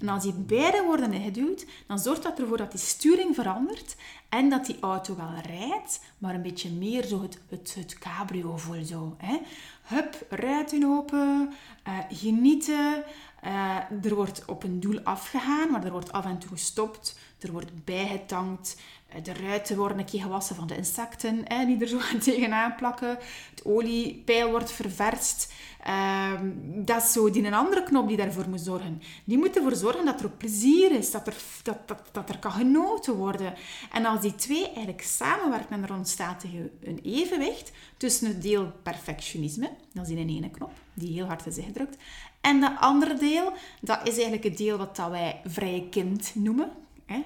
En 0.00 0.08
als 0.08 0.22
die 0.22 0.32
beide 0.32 0.82
worden 0.82 1.12
ingeduwd, 1.12 1.66
dan 1.86 1.98
zorgt 1.98 2.22
dat 2.22 2.38
ervoor 2.38 2.56
dat 2.56 2.70
die 2.70 2.80
sturing 2.80 3.34
verandert 3.34 3.96
en 4.28 4.48
dat 4.48 4.66
die 4.66 4.76
auto 4.80 5.16
wel 5.16 5.34
rijdt, 5.46 6.00
maar 6.18 6.34
een 6.34 6.42
beetje 6.42 6.70
meer 6.70 7.04
zo 7.04 7.22
het, 7.22 7.74
het, 7.74 7.98
cabrio 7.98 8.56
voelt. 8.56 8.86
Zo, 8.86 9.14
hè. 9.18 9.38
Hup, 9.82 10.26
ruiten 10.28 10.84
open, 10.84 11.52
uh, 11.88 11.98
genieten. 12.08 13.04
Uh, 13.44 14.04
er 14.04 14.14
wordt 14.14 14.44
op 14.44 14.62
een 14.62 14.80
doel 14.80 15.00
afgegaan, 15.00 15.70
maar 15.70 15.84
er 15.84 15.92
wordt 15.92 16.12
af 16.12 16.24
en 16.24 16.38
toe 16.38 16.50
gestopt. 16.50 17.18
Er 17.38 17.52
wordt 17.52 17.84
bijgetankt. 17.84 18.80
Eh, 19.12 19.24
de 19.24 19.32
ruiten 19.32 19.76
worden 19.76 19.98
een 19.98 20.04
keer 20.04 20.22
gewassen 20.22 20.56
van 20.56 20.66
de 20.66 20.76
insecten 20.76 21.40
hè, 21.44 21.66
die 21.66 21.80
er 21.80 21.88
zo 21.88 21.98
tegenaan 22.20 22.74
plakken. 22.74 23.18
Het 23.50 23.64
oliepeil 23.64 24.50
wordt 24.50 24.72
ververst. 24.72 25.52
Ehm, 25.82 26.50
dat 26.84 27.02
is 27.02 27.12
zo 27.12 27.30
die 27.30 27.44
een 27.44 27.54
andere 27.54 27.82
knop 27.82 28.08
die 28.08 28.16
daarvoor 28.16 28.48
moet 28.48 28.60
zorgen. 28.60 29.02
Die 29.24 29.38
moet 29.38 29.56
ervoor 29.56 29.74
zorgen 29.74 30.04
dat 30.04 30.20
er 30.20 30.30
plezier 30.30 30.92
is, 30.92 31.10
dat 31.10 31.26
er, 31.26 31.34
dat, 31.62 31.88
dat, 31.88 32.02
dat 32.12 32.28
er 32.28 32.38
kan 32.38 32.52
genoten 32.52 33.14
worden. 33.14 33.54
En 33.92 34.04
als 34.04 34.20
die 34.20 34.34
twee 34.34 34.64
eigenlijk 34.64 35.02
samenwerken 35.02 35.76
en 35.76 35.82
er 35.82 35.94
ontstaat 35.94 36.44
een 36.82 37.00
evenwicht 37.02 37.72
tussen 37.96 38.26
het 38.26 38.42
deel 38.42 38.72
perfectionisme, 38.82 39.70
dat 39.92 40.04
is 40.04 40.10
in 40.10 40.18
een 40.18 40.36
ene 40.36 40.50
knop, 40.50 40.72
die 40.94 41.12
heel 41.12 41.26
hard 41.26 41.46
is 41.46 41.58
ingedrukt, 41.58 41.96
en 42.40 42.60
dat 42.60 42.72
andere 42.80 43.14
deel, 43.14 43.52
dat 43.80 44.00
is 44.02 44.12
eigenlijk 44.12 44.44
het 44.44 44.56
deel 44.56 44.76
wat 44.76 45.08
wij 45.10 45.40
vrije 45.44 45.88
kind 45.88 46.32
noemen. 46.34 46.70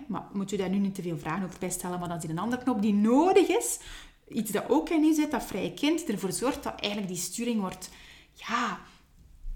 Maar 0.06 0.26
moet 0.32 0.52
u 0.52 0.56
daar 0.56 0.68
nu 0.68 0.78
niet 0.78 0.94
te 0.94 1.02
veel 1.02 1.18
vragen 1.18 1.44
over 1.44 1.58
bij 1.58 1.70
stellen, 1.70 1.98
maar 1.98 2.08
dat 2.08 2.24
is 2.24 2.30
een 2.30 2.38
andere 2.38 2.62
knop 2.62 2.82
die 2.82 2.94
nodig 2.94 3.48
is. 3.48 3.78
Iets 4.28 4.50
dat 4.50 4.68
ook 4.68 4.88
in 4.88 5.04
u 5.04 5.14
zit, 5.14 5.30
dat 5.30 5.44
vrije 5.44 5.74
kind, 5.74 6.04
ervoor 6.04 6.32
zorgt 6.32 6.62
dat 6.62 6.80
eigenlijk 6.80 7.12
die 7.12 7.22
sturing 7.22 7.60
wordt, 7.60 7.90
ja, 8.32 8.80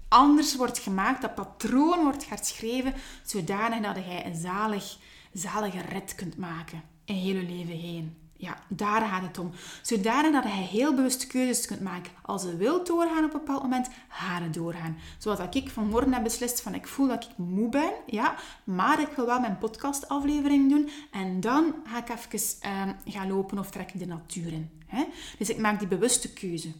anders 0.07 0.55
wordt 0.55 0.79
gemaakt. 0.79 1.21
Dat 1.21 1.35
patroon 1.35 2.03
wordt 2.03 2.29
herschreven, 2.29 2.93
zodanig 3.25 3.93
dat 3.93 4.05
jij 4.05 4.25
een 4.25 4.35
zalig, 4.35 4.97
zalige 5.33 5.81
rit 5.81 6.15
kunt 6.15 6.37
maken 6.37 6.83
in 7.05 7.15
heel 7.15 7.35
je 7.35 7.41
leven 7.41 7.77
heen. 7.77 8.28
Ja, 8.41 8.57
daar 8.67 9.01
gaat 9.01 9.21
het 9.21 9.37
om. 9.37 9.51
Zodanig 9.81 10.31
dat 10.31 10.43
hij 10.43 10.63
heel 10.63 10.95
bewust 10.95 11.27
keuzes 11.27 11.65
kunt 11.65 11.81
maken. 11.81 12.11
Als 12.21 12.41
ze 12.41 12.57
wil 12.57 12.83
doorgaan 12.83 13.23
op 13.23 13.33
een 13.33 13.39
bepaald 13.39 13.61
moment, 13.61 13.89
ga 14.09 14.41
het 14.41 14.53
doorgaan. 14.53 14.97
Zoals 15.17 15.39
dat 15.39 15.55
ik 15.55 15.69
vanmorgen 15.69 16.13
heb 16.13 16.23
beslist 16.23 16.61
van 16.61 16.73
ik 16.73 16.87
voel 16.87 17.07
dat 17.07 17.23
ik 17.23 17.37
moe 17.37 17.69
ben, 17.69 17.91
ja, 18.05 18.35
maar 18.63 19.01
ik 19.01 19.07
wil 19.15 19.25
wel 19.25 19.39
mijn 19.39 19.57
podcastaflevering 19.57 20.69
doen. 20.69 20.89
En 21.11 21.39
dan 21.39 21.75
ga 21.83 21.97
ik 21.97 22.09
even 22.09 22.59
uh, 22.65 23.13
gaan 23.13 23.27
lopen 23.27 23.59
of 23.59 23.71
trek 23.71 23.91
ik 23.93 23.99
de 23.99 24.05
natuur 24.05 24.53
in. 24.53 24.69
Hè? 24.85 25.05
Dus 25.37 25.49
ik 25.49 25.57
maak 25.57 25.79
die 25.79 25.87
bewuste 25.87 26.33
keuze. 26.33 26.71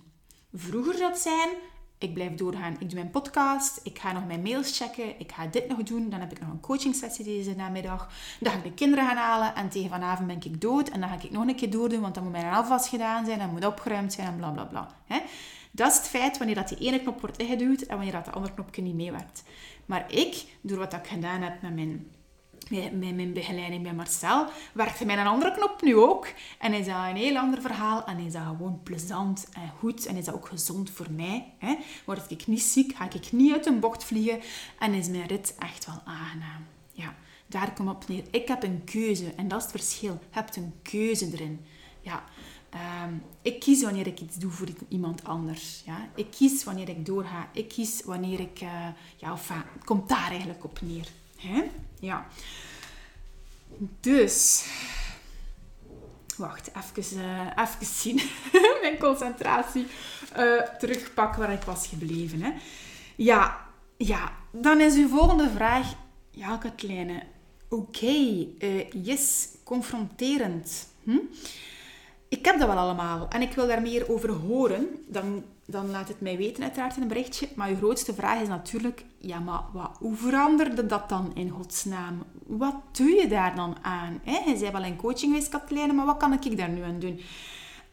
Vroeger 0.54 1.08
het 1.08 1.17
zijn, 1.17 1.50
ik 1.99 2.13
blijf 2.13 2.35
doorgaan. 2.35 2.75
Ik 2.79 2.89
doe 2.89 2.99
mijn 2.99 3.09
podcast, 3.09 3.79
ik 3.83 3.99
ga 3.99 4.12
nog 4.12 4.25
mijn 4.25 4.41
mails 4.41 4.77
checken, 4.77 5.19
ik 5.19 5.31
ga 5.31 5.45
dit 5.45 5.67
nog 5.67 5.83
doen. 5.83 6.09
Dan 6.09 6.19
heb 6.19 6.31
ik 6.31 6.39
nog 6.39 6.49
een 6.49 6.59
coaching 6.59 6.95
sessie 6.95 7.25
deze 7.25 7.55
namiddag. 7.55 8.09
Dan 8.39 8.51
ga 8.51 8.57
ik 8.57 8.63
de 8.63 8.73
kinderen 8.73 9.05
gaan 9.05 9.17
halen 9.17 9.55
en 9.55 9.69
tegen 9.69 9.89
vanavond 9.89 10.27
ben 10.27 10.41
ik 10.41 10.62
dood. 10.62 10.89
En 10.89 10.99
dan 10.99 11.09
ga 11.09 11.15
ik 11.21 11.31
nog 11.31 11.47
een 11.47 11.55
keer 11.55 11.69
doordoen, 11.69 12.01
want 12.01 12.13
dan 12.13 12.23
moet 12.23 12.31
mijn 12.31 12.53
afwas 12.53 12.89
gedaan 12.89 13.25
zijn 13.25 13.39
en 13.39 13.49
moet 13.49 13.65
opgeruimd 13.65 14.13
zijn 14.13 14.27
en 14.27 14.35
bla 14.38 14.49
bla 14.49 14.63
bla. 14.63 14.88
Dat 15.71 15.91
is 15.91 15.97
het 15.97 16.07
feit 16.07 16.38
wanneer 16.38 16.55
dat 16.55 16.67
die 16.67 16.77
ene 16.77 16.99
knop 16.99 17.21
wordt 17.21 17.38
ingeduwd 17.38 17.81
en 17.81 17.95
wanneer 17.95 18.13
dat 18.13 18.25
de 18.25 18.31
andere 18.31 18.53
knopje 18.53 18.81
niet 18.81 18.95
meewerkt. 18.95 19.43
Maar 19.85 20.13
ik, 20.13 20.45
door 20.62 20.77
wat 20.77 20.93
ik 20.93 21.07
gedaan 21.07 21.41
heb 21.41 21.62
met 21.62 21.75
mijn 21.75 22.07
met 22.69 23.15
mijn 23.15 23.34
begeleiding 23.34 23.84
bij 23.84 23.93
Marcel, 23.93 24.47
werkte 24.73 25.05
mij 25.05 25.17
een 25.17 25.27
andere 25.27 25.51
knop 25.51 25.82
nu 25.82 25.95
ook. 25.95 26.27
En 26.58 26.73
is 26.73 26.86
dat 26.86 26.95
een 26.95 27.15
heel 27.15 27.38
ander 27.38 27.62
verhaal. 27.62 28.05
En 28.05 28.17
is 28.19 28.34
dat 28.34 28.41
gewoon 28.41 28.79
plezant 28.84 29.47
en 29.53 29.71
goed. 29.79 30.05
En 30.05 30.15
is 30.15 30.25
dat 30.25 30.36
ook 30.36 30.47
gezond 30.47 30.89
voor 30.89 31.12
mij. 31.12 31.53
Hè? 31.58 31.75
Word 32.05 32.32
ik 32.32 32.47
niet 32.47 32.62
ziek, 32.62 32.95
ga 32.95 33.12
ik 33.12 33.32
niet 33.32 33.53
uit 33.53 33.65
een 33.65 33.79
bocht 33.79 34.03
vliegen. 34.03 34.39
En 34.79 34.93
is 34.93 35.08
mijn 35.08 35.27
rit 35.27 35.55
echt 35.60 35.86
wel 35.86 36.01
aangenaam. 36.05 36.65
Ja, 36.91 37.15
daar 37.47 37.73
kom 37.73 37.88
op 37.88 38.08
neer. 38.08 38.23
Ik 38.32 38.47
heb 38.47 38.63
een 38.63 38.84
keuze. 38.84 39.34
En 39.36 39.47
dat 39.47 39.58
is 39.58 39.63
het 39.63 39.82
verschil. 39.82 40.12
Je 40.12 40.27
hebt 40.29 40.55
een 40.55 40.73
keuze 40.82 41.29
erin. 41.34 41.65
Ja, 42.01 42.23
ehm, 42.69 43.13
ik 43.41 43.60
kies 43.60 43.84
wanneer 43.84 44.08
ik 44.08 44.19
iets 44.19 44.36
doe 44.36 44.51
voor 44.51 44.67
iemand 44.88 45.23
anders. 45.23 45.82
Ja? 45.86 46.10
Ik 46.15 46.32
kies 46.32 46.63
wanneer 46.63 46.89
ik 46.89 47.05
doorga. 47.05 47.49
Ik 47.53 47.67
kies 47.67 48.01
wanneer 48.05 48.39
ik... 48.39 48.62
Uh, 48.62 48.88
ja, 49.15 49.32
enfin, 49.32 49.63
het 49.73 49.84
komt 49.86 50.10
daar 50.10 50.29
eigenlijk 50.29 50.63
op 50.63 50.79
neer. 50.82 51.08
Hè? 51.38 51.63
Ja. 51.99 52.27
Dus, 53.99 54.65
wacht, 56.38 56.71
even, 56.75 57.53
even 57.57 57.85
zien. 57.85 58.21
Mijn 58.81 58.97
concentratie 58.97 59.88
uh, 60.38 60.62
terugpakken 60.62 61.39
waar 61.39 61.53
ik 61.53 61.63
was 61.63 61.88
gebleven. 61.88 62.41
Hè. 62.41 62.51
Ja, 63.15 63.67
ja, 63.97 64.31
dan 64.51 64.81
is 64.81 64.95
uw 64.95 65.07
volgende 65.07 65.49
vraag... 65.49 65.93
Ja, 66.31 66.57
Katlijne, 66.57 67.23
oké, 67.69 68.45
uh, 68.59 68.91
yes, 68.91 69.47
confronterend. 69.63 70.88
Hm? 71.03 71.17
Ik 72.29 72.45
heb 72.45 72.59
dat 72.59 72.67
wel 72.67 72.77
allemaal 72.77 73.27
en 73.29 73.41
ik 73.41 73.53
wil 73.53 73.67
daar 73.67 73.81
meer 73.81 74.11
over 74.11 74.31
horen. 74.31 74.87
Dan, 75.07 75.43
dan 75.65 75.91
laat 75.91 76.07
het 76.07 76.21
mij 76.21 76.37
weten 76.37 76.63
uiteraard 76.63 76.95
in 76.95 77.01
een 77.01 77.07
berichtje. 77.07 77.47
Maar 77.55 77.69
uw 77.69 77.75
grootste 77.75 78.13
vraag 78.13 78.41
is 78.41 78.47
natuurlijk... 78.47 79.05
Ja, 79.17 79.39
maar 79.39 79.61
wat, 79.73 79.97
hoe 79.99 80.15
veranderde 80.15 80.85
dat 80.85 81.09
dan 81.09 81.31
in 81.33 81.49
godsnaam? 81.49 82.23
Wat 82.45 82.75
doe 82.91 83.09
je 83.09 83.27
daar 83.27 83.55
dan 83.55 83.77
aan? 83.81 84.19
Hè? 84.23 84.49
Je 84.49 84.57
zei 84.57 84.71
wel 84.71 84.83
in 84.83 84.95
coaching 84.95 85.31
geweest, 85.31 85.49
Katlijne, 85.49 85.93
maar 85.93 86.05
wat 86.05 86.17
kan 86.17 86.33
ik 86.33 86.57
daar 86.57 86.69
nu 86.69 86.81
aan 86.81 86.99
doen? 86.99 87.19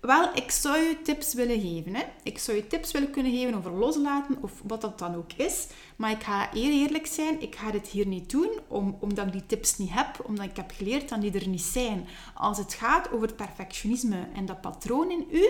Wel, 0.07 0.31
ik 0.35 0.51
zou 0.51 0.77
je 0.77 1.03
tips 1.03 1.35
willen 1.35 1.61
geven. 1.61 1.95
Hè. 1.95 2.03
Ik 2.23 2.39
zou 2.39 2.57
je 2.57 2.67
tips 2.67 2.93
willen 2.93 3.11
kunnen 3.11 3.33
geven 3.33 3.55
over 3.55 3.71
loslaten 3.71 4.39
of 4.41 4.53
wat 4.65 4.81
dat 4.81 4.99
dan 4.99 5.15
ook 5.15 5.33
is. 5.33 5.67
Maar 5.97 6.11
ik 6.11 6.23
ga 6.23 6.55
eer 6.55 6.71
eerlijk 6.71 7.07
zijn, 7.07 7.43
ik 7.43 7.55
ga 7.55 7.71
dit 7.71 7.87
hier 7.87 8.07
niet 8.07 8.31
doen 8.31 8.51
om, 8.69 8.97
omdat 9.01 9.27
ik 9.27 9.33
die 9.33 9.47
tips 9.47 9.79
niet 9.79 9.93
heb, 9.93 10.25
omdat 10.25 10.45
ik 10.45 10.57
heb 10.57 10.71
geleerd 10.75 11.09
dat 11.09 11.21
die 11.21 11.33
er 11.33 11.49
niet 11.49 11.63
zijn. 11.63 12.07
Als 12.35 12.59
het 12.59 12.75
gaat 12.75 13.13
over 13.13 13.27
het 13.27 13.37
perfectionisme 13.37 14.29
en 14.35 14.47
dat 14.47 14.61
patroon 14.61 15.11
in 15.11 15.27
u, 15.31 15.47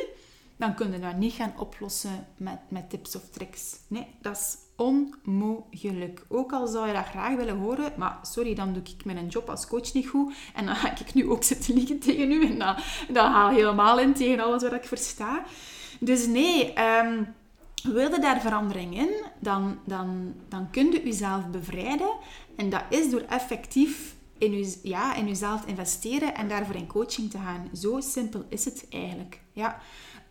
dan 0.57 0.75
kun 0.75 0.93
je 0.93 0.99
dat 0.99 1.17
niet 1.17 1.33
gaan 1.33 1.53
oplossen 1.59 2.27
met, 2.37 2.59
met 2.69 2.91
tips 2.91 3.17
of 3.17 3.29
tricks. 3.31 3.77
Nee, 3.89 4.07
dat 4.21 4.37
is 4.37 4.57
onmogelijk. 4.77 6.25
Ook 6.29 6.53
al 6.53 6.67
zou 6.67 6.87
je 6.87 6.93
dat 6.93 7.05
graag 7.05 7.37
willen 7.37 7.57
horen, 7.59 7.93
maar 7.97 8.19
sorry, 8.23 8.55
dan 8.55 8.73
doe 8.73 8.83
ik 8.83 9.05
mijn 9.05 9.29
job 9.29 9.51
als 9.51 9.67
coach 9.67 9.93
niet 9.93 10.09
goed. 10.09 10.35
En 10.55 10.67
dan 10.67 10.77
ga 10.77 10.91
ik 10.91 11.15
nu 11.15 11.31
ook 11.31 11.43
zitten 11.45 11.75
liegen 11.75 11.99
tegen 11.99 12.33
u. 12.33 12.47
En 12.47 12.59
dat, 12.59 12.77
dat 13.09 13.27
haal 13.27 13.49
helemaal 13.49 13.99
in 13.99 14.15
tegen 14.15 14.41
alles 14.41 14.63
wat 14.63 14.73
ik 14.73 14.85
versta. 14.85 15.45
Dus 16.01 16.27
nee, 16.27 16.73
um, 17.03 17.35
wil 17.83 18.11
je 18.11 18.19
daar 18.21 18.41
verandering 18.41 18.99
in, 18.99 19.11
dan, 19.41 19.79
dan, 19.85 20.35
dan 20.49 20.71
kun 20.71 20.93
je 20.93 21.03
jezelf 21.05 21.51
bevrijden. 21.51 22.15
En 22.57 22.71
dat 22.71 22.83
is 22.89 23.11
door 23.11 23.25
effectief 23.29 24.15
in, 24.39 24.75
ja, 24.83 25.15
in 25.15 25.27
jezelf 25.27 25.61
te 25.61 25.69
investeren 25.69 26.35
en 26.35 26.49
daarvoor 26.49 26.75
in 26.75 26.87
coaching 26.87 27.31
te 27.31 27.39
gaan. 27.39 27.69
Zo 27.75 28.01
simpel 28.01 28.45
is 28.49 28.65
het 28.65 28.87
eigenlijk. 28.91 29.41
Ja. 29.53 29.81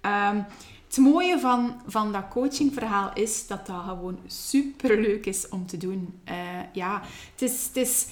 Um, 0.06 0.46
het 0.88 0.98
mooie 0.98 1.40
van, 1.40 1.82
van 1.88 2.12
dat 2.12 2.28
coachingverhaal 2.30 3.12
is 3.14 3.48
dat 3.48 3.66
dat 3.66 3.82
gewoon 3.88 4.20
super 4.28 5.02
leuk 5.02 5.26
is 5.26 5.50
om 5.50 5.66
te 5.66 5.78
doen. 5.78 6.20
Uh, 6.30 6.36
ja, 6.74 7.02
het 7.32 7.42
is, 7.42 7.66
het 7.66 7.78
is 7.78 8.08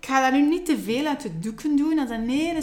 ik 0.00 0.06
ga 0.06 0.20
daar 0.20 0.40
nu 0.40 0.48
niet 0.48 0.66
te 0.66 0.78
veel 0.78 1.06
uit 1.06 1.20
de 1.20 1.38
doeken 1.38 1.76
doen. 1.76 1.96
Dat 1.96 2.10
is 2.10 2.16
een 2.16 2.28
hele 2.28 2.62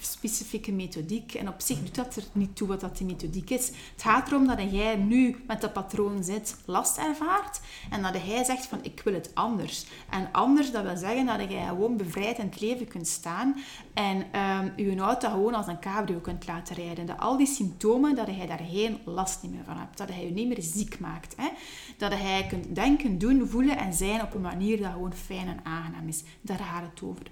specifieke, 0.00 0.72
methodiek. 0.72 1.34
En 1.34 1.48
op 1.48 1.60
zich 1.60 1.78
doet 1.78 1.94
dat 1.94 2.16
er 2.16 2.22
niet 2.32 2.56
toe 2.56 2.68
wat 2.68 2.80
dat 2.80 2.96
die 2.98 3.06
methodiek 3.06 3.50
is. 3.50 3.66
Het 3.66 4.02
gaat 4.02 4.28
erom 4.28 4.46
dat 4.46 4.58
jij 4.70 4.96
nu 4.96 5.36
met 5.46 5.60
dat 5.60 5.72
patroon 5.72 6.24
zit, 6.24 6.56
last 6.64 6.96
ervaart. 6.96 7.60
En 7.90 8.02
dat 8.02 8.26
jij 8.26 8.44
zegt 8.44 8.66
van, 8.66 8.78
ik 8.82 9.00
wil 9.04 9.14
het 9.14 9.30
anders. 9.34 9.86
En 10.10 10.28
anders, 10.32 10.70
dat 10.70 10.82
wil 10.82 10.96
zeggen 10.96 11.26
dat 11.26 11.50
jij 11.50 11.66
gewoon 11.66 11.96
bevrijd 11.96 12.38
in 12.38 12.44
het 12.44 12.60
leven 12.60 12.88
kunt 12.88 13.06
staan. 13.06 13.56
En 13.94 14.16
um, 14.16 14.72
je 14.76 14.96
auto 14.96 15.30
gewoon 15.30 15.54
als 15.54 15.66
een 15.66 15.80
cabrio 15.80 16.18
kunt 16.18 16.46
laten 16.46 16.76
rijden. 16.76 17.06
Dat 17.06 17.18
al 17.18 17.36
die 17.36 17.46
symptomen, 17.46 18.14
dat 18.14 18.26
jij 18.36 18.46
daar 18.46 18.60
geen 18.70 18.98
last 19.04 19.42
meer 19.42 19.64
van 19.64 19.76
hebt. 19.76 19.98
Dat 19.98 20.08
hij 20.08 20.24
je 20.24 20.30
niet 20.30 20.48
meer 20.48 20.62
ziek 20.62 20.98
maakt. 20.98 21.34
Hè? 21.36 21.48
Dat 21.96 22.12
jij 22.12 22.46
kunt 22.48 22.74
denken, 22.74 23.18
doen, 23.18 23.48
voelen 23.48 23.78
en 23.78 23.92
zijn 23.92 24.22
op 24.22 24.34
een 24.34 24.40
manier 24.40 24.82
dat 24.82 24.92
gewoon 24.92 25.14
fijn 25.14 25.48
en 25.48 25.60
aangenaam 25.62 26.08
is 26.08 26.22
daar 26.56 26.66
gaat 26.66 26.90
het 26.90 27.02
over. 27.02 27.26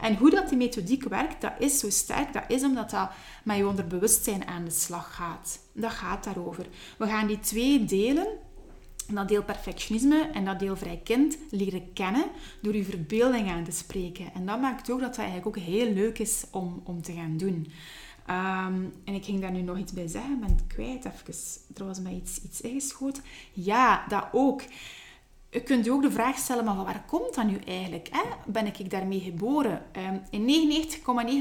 En 0.00 0.16
hoe 0.16 0.30
dat 0.30 0.48
die 0.48 0.58
methodiek 0.58 1.02
werkt, 1.02 1.40
dat 1.40 1.52
is 1.58 1.78
zo 1.78 1.90
sterk, 1.90 2.32
dat 2.32 2.44
is 2.48 2.62
omdat 2.62 2.90
dat 2.90 3.10
met 3.44 3.56
je 3.56 3.66
onderbewustzijn 3.66 4.46
aan 4.46 4.64
de 4.64 4.70
slag 4.70 5.14
gaat. 5.14 5.58
Dat 5.72 5.90
gaat 5.90 6.24
daarover. 6.24 6.66
We 6.98 7.06
gaan 7.06 7.26
die 7.26 7.40
twee 7.40 7.84
delen, 7.84 8.26
dat 9.06 9.28
deel 9.28 9.42
perfectionisme 9.42 10.30
en 10.32 10.44
dat 10.44 10.58
deel 10.58 10.76
vrij 10.76 11.00
kind, 11.04 11.38
leren 11.50 11.92
kennen 11.92 12.24
door 12.62 12.76
je 12.76 12.84
verbeelding 12.84 13.50
aan 13.50 13.64
te 13.64 13.70
spreken. 13.72 14.34
En 14.34 14.46
dat 14.46 14.60
maakt 14.60 14.90
ook 14.90 15.00
dat 15.00 15.08
het 15.08 15.18
eigenlijk 15.18 15.46
ook 15.46 15.64
heel 15.64 15.92
leuk 15.92 16.18
is 16.18 16.44
om, 16.50 16.80
om 16.84 17.02
te 17.02 17.12
gaan 17.12 17.36
doen. 17.36 17.66
Ehm, 18.26 18.82
en 19.04 19.14
ik 19.14 19.24
ging 19.24 19.40
daar 19.40 19.50
nu 19.50 19.60
nog 19.60 19.78
iets 19.78 19.92
bij 19.92 20.06
zeggen, 20.06 20.40
ben 20.40 20.48
het 20.48 20.66
kwijt 20.66 21.04
even. 21.04 21.34
Er 21.74 21.84
was 21.84 22.00
mij 22.00 22.14
iets, 22.14 22.42
iets 22.42 22.60
ingeschoten. 22.60 23.22
Ja, 23.52 24.04
dat 24.08 24.24
ook. 24.32 24.62
Je 25.50 25.62
kunt 25.62 25.84
je 25.84 25.92
ook 25.92 26.02
de 26.02 26.10
vraag 26.10 26.38
stellen, 26.38 26.64
maar 26.64 26.76
waar 26.76 27.04
komt 27.06 27.34
dat 27.34 27.46
nu 27.46 27.56
eigenlijk? 27.56 28.08
Hè? 28.10 28.22
Ben 28.46 28.66
ik 28.66 28.90
daarmee 28.90 29.20
geboren? 29.20 29.82
Um, 29.96 30.22
in 30.30 30.70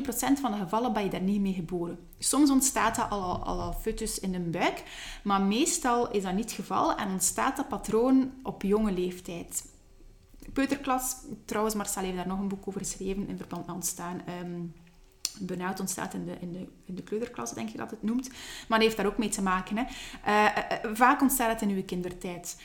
99,9% 0.06 0.10
van 0.42 0.52
de 0.52 0.58
gevallen 0.58 0.94
ben 0.94 1.04
je 1.04 1.10
daar 1.10 1.22
niet 1.22 1.42
mee 1.42 1.54
geboren. 1.54 2.00
Soms 2.20 2.50
ontstaat 2.50 2.96
dat 2.96 3.10
al, 3.10 3.44
al, 3.44 3.62
al 3.62 3.76
in 4.22 4.32
de 4.32 4.40
buik, 4.40 4.84
maar 5.24 5.42
meestal 5.42 6.12
is 6.12 6.24
dat 6.24 6.34
niet 6.34 6.44
het 6.44 6.54
geval 6.54 6.96
en 6.96 7.12
ontstaat 7.12 7.56
dat 7.56 7.68
patroon 7.68 8.32
op 8.44 8.62
jonge 8.62 8.92
leeftijd. 8.92 9.66
Peuterklas, 10.54 11.16
trouwens, 11.46 11.76
Marcel 11.76 12.04
heeft 12.04 12.16
daar 12.16 12.28
nog 12.28 12.40
een 12.40 12.48
boek 12.48 12.68
over 12.68 12.80
geschreven 12.80 13.28
in 13.28 13.38
verband 13.38 13.66
met 13.66 13.76
ontstaan. 13.76 14.22
Um, 14.44 14.74
Benauwd 15.40 15.80
ontstaat 15.80 16.14
in 16.14 16.26
de, 16.26 16.36
in, 16.40 16.52
de, 16.52 16.68
in 16.86 16.96
de 16.96 17.04
kleuterklas, 17.04 17.54
denk 17.54 17.70
je 17.70 17.78
dat 17.78 17.92
het 17.92 18.04
noemt. 18.04 18.30
Maar 18.68 18.80
dat 18.80 18.82
heeft 18.82 18.98
daar 18.98 19.06
ook 19.06 19.18
mee 19.18 19.30
te 19.30 19.42
maken. 19.42 19.78
Hè. 19.78 19.84
Uh, 20.28 20.96
vaak 20.96 21.22
ontstaat 21.22 21.52
het 21.52 21.62
in 21.62 21.76
uw 21.76 21.84
kindertijd. 21.84 22.58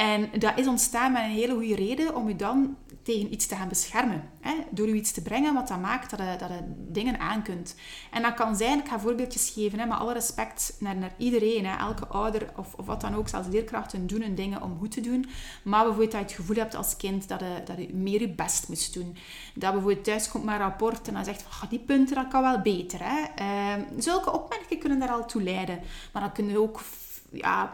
En 0.00 0.30
dat 0.38 0.58
is 0.58 0.66
ontstaan 0.66 1.12
met 1.12 1.22
een 1.22 1.30
hele 1.30 1.52
goede 1.52 1.74
reden 1.74 2.14
om 2.14 2.28
je 2.28 2.36
dan 2.36 2.76
tegen 3.02 3.32
iets 3.32 3.46
te 3.46 3.54
gaan 3.54 3.68
beschermen. 3.68 4.30
Hè? 4.40 4.54
Door 4.70 4.86
je 4.86 4.94
iets 4.94 5.12
te 5.12 5.22
brengen 5.22 5.54
wat 5.54 5.68
dat 5.68 5.80
maakt 5.80 6.10
dat 6.10 6.18
je, 6.18 6.36
dat 6.38 6.48
je 6.48 6.60
dingen 6.88 7.18
aan 7.18 7.42
kunt. 7.42 7.74
En 8.10 8.22
dat 8.22 8.34
kan 8.34 8.56
zijn, 8.56 8.78
ik 8.78 8.88
ga 8.88 9.00
voorbeeldjes 9.00 9.50
geven, 9.50 9.78
hè, 9.78 9.86
met 9.86 9.98
alle 9.98 10.12
respect 10.12 10.76
naar, 10.78 10.96
naar 10.96 11.14
iedereen. 11.16 11.66
Hè? 11.66 11.76
Elke 11.76 12.06
ouder 12.06 12.52
of, 12.56 12.74
of 12.74 12.86
wat 12.86 13.00
dan 13.00 13.14
ook, 13.14 13.28
zelfs 13.28 13.48
leerkrachten 13.48 14.06
doen 14.06 14.22
hun 14.22 14.34
dingen 14.34 14.62
om 14.62 14.78
goed 14.78 14.90
te 14.90 15.00
doen. 15.00 15.26
Maar 15.62 15.84
bijvoorbeeld 15.84 16.12
dat 16.12 16.20
je 16.20 16.26
het 16.26 16.36
gevoel 16.36 16.56
hebt 16.56 16.74
als 16.74 16.96
kind 16.96 17.28
dat 17.28 17.40
je, 17.40 17.62
dat 17.64 17.76
je 17.78 17.94
meer 17.94 18.20
je 18.20 18.28
best 18.28 18.68
moest 18.68 18.94
doen. 18.94 19.16
Dat 19.54 19.72
bijvoorbeeld 19.72 20.04
thuis 20.04 20.28
komt 20.28 20.44
met 20.44 20.54
een 20.54 20.60
rapport 20.60 21.08
en 21.08 21.14
dan 21.14 21.24
zegt 21.24 21.44
die 21.68 21.78
punten, 21.78 22.14
dat 22.14 22.28
kan 22.28 22.42
wel 22.42 22.60
beter. 22.60 23.00
Hè? 23.02 23.20
Uh, 23.40 23.84
zulke 23.98 24.32
opmerkingen 24.32 24.78
kunnen 24.78 24.98
daar 24.98 25.10
al 25.10 25.26
toe 25.26 25.42
leiden. 25.42 25.80
Maar 26.12 26.22
dan 26.22 26.32
kunnen 26.32 26.56
ook 26.56 26.80
ja, 27.32 27.70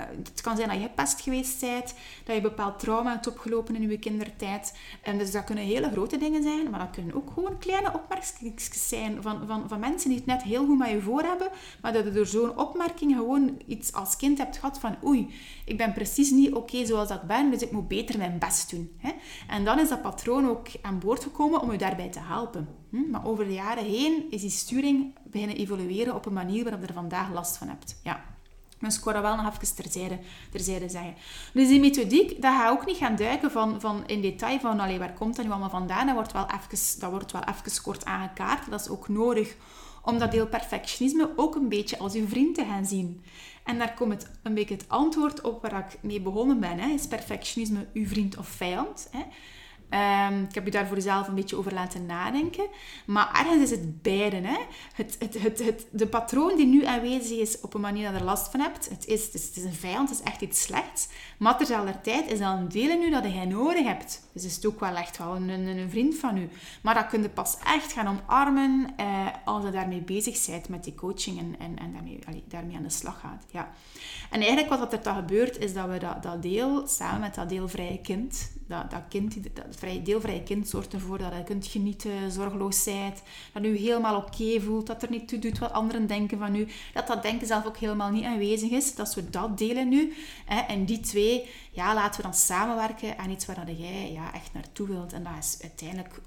het 0.00 0.40
kan 0.40 0.56
zijn 0.56 0.68
dat 0.68 0.76
je 0.76 0.82
gepest 0.82 1.20
geweest 1.20 1.60
bent, 1.60 1.94
dat 2.24 2.34
je 2.34 2.40
bepaald 2.40 2.78
trauma 2.78 3.10
hebt 3.10 3.26
opgelopen 3.26 3.74
in 3.76 3.90
je 3.90 3.98
kindertijd. 3.98 4.78
En 5.02 5.18
dus 5.18 5.30
dat 5.30 5.44
kunnen 5.44 5.64
hele 5.64 5.90
grote 5.90 6.18
dingen 6.18 6.42
zijn, 6.42 6.70
maar 6.70 6.80
dat 6.80 6.90
kunnen 6.90 7.14
ook 7.14 7.30
gewoon 7.34 7.58
kleine 7.58 7.92
opmerkingen 7.94 8.52
zijn 8.58 9.22
van, 9.22 9.46
van, 9.46 9.68
van 9.68 9.80
mensen 9.80 10.08
die 10.08 10.18
het 10.18 10.26
net 10.26 10.42
heel 10.42 10.66
goed 10.66 10.78
met 10.78 10.90
je 10.90 11.00
voor 11.00 11.22
hebben, 11.22 11.48
maar 11.82 11.92
dat 11.92 12.04
je 12.04 12.10
door 12.10 12.26
zo'n 12.26 12.58
opmerking 12.58 13.14
gewoon 13.14 13.60
iets 13.66 13.92
als 13.92 14.16
kind 14.16 14.38
hebt 14.38 14.56
gehad 14.56 14.78
van 14.78 14.96
oei, 15.04 15.34
ik 15.64 15.76
ben 15.76 15.92
precies 15.92 16.30
niet 16.30 16.52
oké 16.52 16.86
zoals 16.86 17.10
ik 17.10 17.22
ben, 17.22 17.50
dus 17.50 17.62
ik 17.62 17.72
moet 17.72 17.88
beter 17.88 18.18
mijn 18.18 18.38
best 18.38 18.70
doen. 18.70 19.00
En 19.48 19.64
dan 19.64 19.78
is 19.78 19.88
dat 19.88 20.02
patroon 20.02 20.48
ook 20.48 20.66
aan 20.82 20.98
boord 20.98 21.22
gekomen 21.22 21.60
om 21.60 21.72
je 21.72 21.78
daarbij 21.78 22.08
te 22.08 22.20
helpen. 22.20 22.68
Hm? 22.90 23.10
Maar 23.10 23.26
over 23.26 23.44
de 23.44 23.52
jaren 23.52 23.84
heen 23.84 24.30
is 24.30 24.40
die 24.40 24.50
sturing 24.50 25.14
beginnen 25.24 25.56
evolueren 25.56 26.14
op 26.14 26.26
een 26.26 26.32
manier 26.32 26.62
waarop 26.62 26.80
je 26.80 26.86
er 26.86 26.94
vandaag 26.94 27.32
last 27.32 27.56
van 27.56 27.68
hebt. 27.68 28.00
Ja. 28.02 28.31
Dus 28.82 28.98
ik 28.98 29.04
dat 29.04 29.20
wel 29.20 29.36
nog 29.36 29.52
even 29.54 29.74
terzijde, 29.74 30.18
terzijde 30.50 30.88
zeggen. 30.88 31.14
Dus 31.52 31.68
die 31.68 31.80
methodiek, 31.80 32.42
dat 32.42 32.54
ga 32.54 32.68
ook 32.68 32.86
niet 32.86 32.96
gaan 32.96 33.16
duiken 33.16 33.50
van, 33.50 33.80
van 33.80 34.06
in 34.06 34.20
detail 34.20 34.60
van 34.60 34.80
allee, 34.80 34.98
waar 34.98 35.12
komt 35.12 35.36
dat 35.36 35.44
nu 35.44 35.50
allemaal 35.50 35.70
vandaan. 35.70 36.06
Dat 36.06 36.14
wordt, 36.14 36.32
wel 36.32 36.46
even, 36.46 37.00
dat 37.00 37.10
wordt 37.10 37.32
wel 37.32 37.42
even 37.42 37.82
kort 37.82 38.04
aangekaart. 38.04 38.70
Dat 38.70 38.80
is 38.80 38.88
ook 38.88 39.08
nodig 39.08 39.56
om 40.02 40.18
dat 40.18 40.30
deel 40.30 40.46
perfectionisme 40.46 41.30
ook 41.36 41.54
een 41.54 41.68
beetje 41.68 41.98
als 41.98 42.14
uw 42.14 42.28
vriend 42.28 42.54
te 42.54 42.64
gaan 42.64 42.86
zien. 42.86 43.24
En 43.64 43.78
daar 43.78 43.94
komt 43.94 44.12
het, 44.12 44.30
een 44.42 44.54
beetje 44.54 44.74
het 44.74 44.88
antwoord 44.88 45.40
op 45.40 45.62
waar 45.62 45.78
ik 45.78 46.02
mee 46.02 46.20
begonnen 46.20 46.60
ben. 46.60 46.78
Hè. 46.78 46.88
Is 46.88 47.06
perfectionisme 47.06 47.86
uw 47.92 48.06
vriend 48.06 48.36
of 48.36 48.48
vijand? 48.48 49.08
Hè? 49.10 49.22
Um, 49.92 50.42
ik 50.48 50.54
heb 50.54 50.64
je 50.64 50.70
daar 50.70 50.86
voor 50.86 50.96
jezelf 50.96 51.28
een 51.28 51.34
beetje 51.34 51.56
over 51.56 51.74
laten 51.74 52.06
nadenken. 52.06 52.66
Maar 53.06 53.30
ergens 53.38 53.62
is 53.62 53.70
het 53.70 54.02
beide. 54.02 54.36
Hè? 54.36 54.58
Het, 54.94 55.16
het, 55.18 55.42
het, 55.42 55.64
het, 55.64 55.86
de 55.90 56.06
patroon 56.06 56.56
die 56.56 56.66
nu 56.66 56.84
aanwezig 56.84 57.38
is 57.38 57.60
op 57.60 57.74
een 57.74 57.80
manier 57.80 58.04
dat 58.04 58.12
je 58.12 58.18
er 58.18 58.24
last 58.24 58.50
van 58.50 58.60
hebt. 58.60 58.88
Het 58.88 59.06
is, 59.06 59.24
het 59.24 59.34
is, 59.34 59.50
is 59.54 59.64
een 59.64 59.72
vijand, 59.72 60.08
het 60.08 60.18
is 60.18 60.24
echt 60.24 60.40
iets 60.40 60.62
slechts. 60.62 61.08
Maar 61.38 61.56
tijd 62.02 62.30
is 62.30 62.38
dat 62.38 62.58
een 62.58 62.68
deel 62.68 62.90
in 62.90 63.02
u 63.02 63.10
dat 63.10 63.24
je 63.24 63.46
nodig 63.46 63.84
hebt. 63.84 64.22
Dus 64.32 64.44
is 64.44 64.54
het 64.54 64.66
ook 64.66 64.80
wel 64.80 64.96
echt 64.96 65.18
wel 65.18 65.36
een, 65.36 65.48
een, 65.48 65.90
vriend 65.90 66.14
van 66.14 66.36
u. 66.36 66.48
Maar 66.82 66.94
dat 66.94 67.06
kun 67.06 67.22
je 67.22 67.28
pas 67.28 67.56
echt 67.64 67.92
gaan 67.92 68.08
omarmen 68.08 68.86
eh, 68.96 69.26
als 69.44 69.64
je 69.64 69.70
daarmee 69.70 70.00
bezig 70.00 70.46
bent 70.46 70.68
met 70.68 70.84
die 70.84 70.94
coaching 70.94 71.38
en, 71.38 71.54
en, 71.58 71.78
en 71.78 71.92
daarmee, 71.92 72.18
daarmee 72.48 72.76
aan 72.76 72.82
de 72.82 72.90
slag 72.90 73.20
gaat. 73.20 73.44
Ja. 73.50 73.72
En 74.30 74.40
eigenlijk 74.40 74.68
wat 74.68 74.92
er 74.92 75.02
dan 75.02 75.14
gebeurt, 75.14 75.58
is 75.58 75.74
dat 75.74 75.88
we 75.88 75.98
dat, 75.98 76.22
dat 76.22 76.42
deel, 76.42 76.86
samen 76.86 77.20
met 77.20 77.34
dat 77.34 77.48
deelvrije 77.48 78.00
kind, 78.00 78.52
dat, 78.72 78.90
dat, 78.90 79.02
kind, 79.08 79.54
dat 79.54 79.64
vrij, 79.70 80.02
deelvrije 80.02 80.42
kind 80.42 80.68
zorgt 80.68 80.92
ervoor 80.92 81.18
dat 81.18 81.32
je 81.36 81.44
kunt 81.44 81.66
genieten, 81.66 82.32
zorgeloos 82.32 82.84
bent, 82.84 83.22
dat 83.52 83.62
je 83.62 83.68
helemaal 83.68 84.16
oké 84.16 84.60
voelt, 84.60 84.86
dat 84.86 85.02
er 85.02 85.10
niet 85.10 85.28
toe 85.28 85.38
doet 85.38 85.58
wat 85.58 85.72
anderen 85.72 86.06
denken 86.06 86.38
van 86.38 86.54
u, 86.54 86.68
dat 86.92 87.06
dat 87.06 87.22
denken 87.22 87.46
zelf 87.46 87.66
ook 87.66 87.76
helemaal 87.76 88.10
niet 88.10 88.24
aanwezig 88.24 88.70
is, 88.70 88.94
dat 88.94 89.14
we 89.14 89.30
dat 89.30 89.58
delen 89.58 89.88
nu. 89.88 90.12
Hè, 90.44 90.60
en 90.60 90.84
die 90.84 91.00
twee, 91.00 91.48
ja, 91.70 91.94
laten 91.94 92.16
we 92.16 92.22
dan 92.22 92.34
samenwerken 92.34 93.18
aan 93.18 93.30
iets 93.30 93.46
waar 93.46 93.66
dat 93.66 93.78
jij 93.78 94.12
ja, 94.12 94.34
echt 94.34 94.52
naartoe 94.52 94.86
wilt. 94.86 95.12
En 95.12 95.22
dat 95.22 95.32
is 95.38 95.58
uiteindelijk 95.62 96.20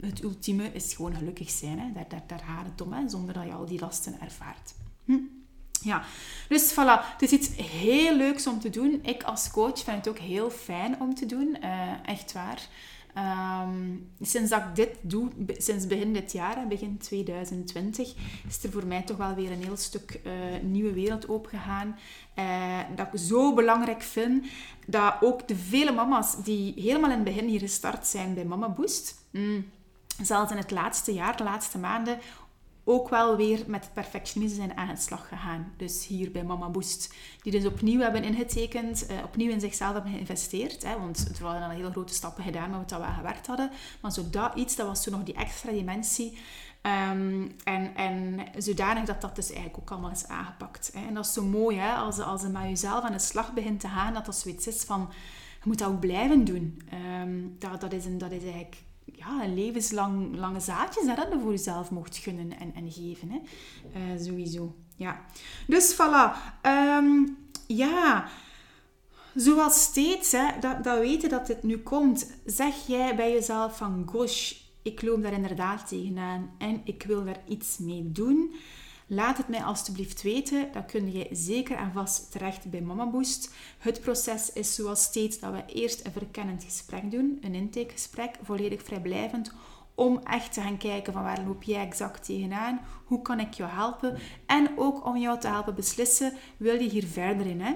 het 0.00 0.22
ultieme 0.22 0.72
is 0.72 0.94
gewoon 0.94 1.14
gelukkig 1.14 1.50
zijn. 1.50 1.78
Hè. 1.78 1.92
Daar, 1.92 2.08
daar, 2.08 2.24
daar 2.26 2.44
gaat 2.46 2.66
het 2.66 2.80
om, 2.80 2.92
hè, 2.92 3.08
zonder 3.08 3.34
dat 3.34 3.44
je 3.44 3.52
al 3.52 3.66
die 3.66 3.80
lasten 3.80 4.20
ervaart. 4.20 4.74
Hm. 5.04 5.39
Ja, 5.82 6.02
dus 6.48 6.72
voilà. 6.72 7.04
Het 7.12 7.22
is 7.22 7.30
iets 7.30 7.48
heel 7.56 8.16
leuks 8.16 8.46
om 8.46 8.60
te 8.60 8.70
doen. 8.70 8.98
Ik 9.02 9.22
als 9.22 9.50
coach 9.50 9.78
vind 9.78 9.96
het 9.96 10.08
ook 10.08 10.18
heel 10.18 10.50
fijn 10.50 11.00
om 11.00 11.14
te 11.14 11.26
doen. 11.26 11.56
Uh, 11.62 12.08
echt 12.08 12.32
waar. 12.32 12.68
Um, 13.16 14.10
sinds 14.20 14.50
dat 14.50 14.60
ik 14.60 14.74
dit 14.74 14.96
doe, 15.00 15.28
sinds 15.46 15.86
begin 15.86 16.12
dit 16.12 16.32
jaar, 16.32 16.66
begin 16.66 16.98
2020, 16.98 18.14
is 18.48 18.62
er 18.62 18.70
voor 18.70 18.86
mij 18.86 19.02
toch 19.02 19.16
wel 19.16 19.34
weer 19.34 19.50
een 19.50 19.62
heel 19.62 19.76
stuk 19.76 20.20
uh, 20.26 20.32
nieuwe 20.62 20.92
wereld 20.92 21.28
opengegaan. 21.28 21.98
Uh, 22.38 22.78
dat 22.96 23.06
ik 23.12 23.20
zo 23.20 23.54
belangrijk 23.54 24.02
vind 24.02 24.46
dat 24.86 25.14
ook 25.20 25.48
de 25.48 25.56
vele 25.56 25.92
mama's 25.92 26.42
die 26.44 26.72
helemaal 26.76 27.10
in 27.10 27.16
het 27.16 27.24
begin 27.24 27.48
hier 27.48 27.60
gestart 27.60 28.06
zijn 28.06 28.34
bij 28.34 28.44
Mama 28.44 28.68
Boost, 28.68 29.24
mm, 29.30 29.70
zelfs 30.22 30.50
in 30.50 30.56
het 30.56 30.70
laatste 30.70 31.12
jaar, 31.12 31.36
de 31.36 31.44
laatste 31.44 31.78
maanden, 31.78 32.18
ook 32.90 33.08
wel 33.08 33.36
weer 33.36 33.64
met 33.66 33.90
perfectionisme 33.92 34.56
zijn 34.56 34.76
aan 34.76 34.94
de 34.94 35.00
slag 35.00 35.28
gegaan. 35.28 35.72
Dus 35.76 36.06
hier 36.06 36.30
bij 36.30 36.44
Mama 36.44 36.68
Boost. 36.68 37.14
Die 37.42 37.52
dus 37.52 37.66
opnieuw 37.66 38.00
hebben 38.00 38.24
ingetekend, 38.24 39.06
uh, 39.10 39.16
opnieuw 39.24 39.50
in 39.50 39.60
zichzelf 39.60 39.92
hebben 39.92 40.12
geïnvesteerd. 40.12 40.82
Hè, 40.82 40.98
want 40.98 41.18
het 41.18 41.38
waren 41.38 41.62
al 41.62 41.70
hele 41.70 41.90
grote 41.90 42.14
stappen 42.14 42.44
gedaan 42.44 42.70
wat 42.70 42.90
we 42.90 43.06
gewerkt 43.16 43.46
hadden. 43.46 43.70
Maar 44.00 44.12
zo 44.12 44.30
dat 44.30 44.54
iets, 44.54 44.76
dat 44.76 44.86
was 44.86 45.02
zo 45.02 45.10
nog 45.10 45.22
die 45.22 45.34
extra 45.34 45.72
dimensie. 45.72 46.38
Um, 46.82 47.54
en, 47.64 47.94
en 47.94 48.40
zodanig 48.56 49.04
dat 49.04 49.20
dat 49.20 49.36
dus 49.36 49.50
eigenlijk 49.50 49.78
ook 49.80 49.90
allemaal 49.90 50.10
is 50.10 50.28
aangepakt. 50.28 50.90
Hè. 50.94 51.06
En 51.06 51.14
dat 51.14 51.26
is 51.26 51.32
zo 51.32 51.42
mooi, 51.42 51.76
hè, 51.76 51.94
als, 51.94 52.18
als 52.18 52.42
je 52.42 52.48
met 52.48 52.62
jezelf 52.62 53.04
aan 53.04 53.12
de 53.12 53.18
slag 53.18 53.52
begint 53.52 53.80
te 53.80 53.88
gaan, 53.88 54.14
dat 54.14 54.26
dat 54.26 54.36
zoiets 54.36 54.66
is 54.66 54.82
van... 54.82 55.08
Je 55.62 55.68
moet 55.68 55.78
dat 55.78 55.88
ook 55.88 56.00
blijven 56.00 56.44
doen. 56.44 56.82
Um, 57.22 57.56
dat, 57.58 57.80
dat, 57.80 57.92
is 57.92 58.04
een, 58.04 58.18
dat 58.18 58.32
is 58.32 58.42
eigenlijk 58.42 58.76
ja, 59.20 59.46
levenslang 59.54 60.36
lange 60.36 60.60
zaadjes 60.60 61.06
dat 61.06 61.26
je 61.32 61.38
voor 61.40 61.50
jezelf 61.50 61.90
mocht 61.90 62.16
gunnen 62.16 62.58
en, 62.58 62.74
en 62.74 62.92
geven. 62.92 63.30
Hè. 63.30 63.38
Uh, 63.96 64.24
sowieso. 64.24 64.74
Ja. 64.96 65.24
Dus 65.66 65.94
voilà. 65.94 66.36
Um, 66.66 67.36
ja. 67.66 68.28
Zoals 69.34 69.82
steeds, 69.82 70.32
hè, 70.32 70.46
dat, 70.60 70.84
dat 70.84 70.98
weten 70.98 71.28
dat 71.28 71.46
dit 71.46 71.62
nu 71.62 71.78
komt, 71.78 72.30
zeg 72.44 72.86
jij 72.86 73.16
bij 73.16 73.32
jezelf 73.32 73.76
van 73.76 74.02
gosh, 74.06 74.54
ik 74.82 75.02
loop 75.02 75.22
daar 75.22 75.32
inderdaad 75.32 75.88
tegenaan 75.88 76.50
en 76.58 76.80
ik 76.84 77.02
wil 77.02 77.24
daar 77.24 77.40
iets 77.48 77.78
mee 77.78 78.12
doen. 78.12 78.54
Laat 79.12 79.36
het 79.36 79.48
mij 79.48 79.62
alstublieft 79.62 80.22
weten. 80.22 80.68
Dan 80.72 80.86
kun 80.86 81.12
je 81.12 81.28
zeker 81.30 81.76
en 81.76 81.92
vast 81.92 82.30
terecht 82.32 82.70
bij 82.70 82.80
Mama 82.80 83.06
Boost. 83.06 83.54
Het 83.78 84.00
proces 84.00 84.52
is 84.52 84.74
zoals 84.74 85.02
steeds 85.02 85.38
dat 85.38 85.52
we 85.52 85.62
eerst 85.66 86.04
een 86.04 86.12
verkennend 86.12 86.64
gesprek 86.64 87.10
doen, 87.10 87.38
een 87.40 87.54
intakegesprek, 87.54 88.34
volledig 88.42 88.82
vrijblijvend, 88.82 89.52
om 89.94 90.18
echt 90.18 90.52
te 90.52 90.60
gaan 90.60 90.76
kijken 90.76 91.12
van 91.12 91.22
waar 91.22 91.44
loop 91.46 91.62
jij 91.62 91.86
exact 91.86 92.24
tegenaan, 92.24 92.80
hoe 93.04 93.22
kan 93.22 93.40
ik 93.40 93.52
jou 93.52 93.70
helpen 93.70 94.18
en 94.46 94.68
ook 94.76 95.06
om 95.06 95.16
jou 95.16 95.40
te 95.40 95.48
helpen 95.48 95.74
beslissen, 95.74 96.32
wil 96.56 96.80
je 96.80 96.88
hier 96.88 97.06
verder 97.06 97.46
in. 97.46 97.60
Hè? 97.60 97.74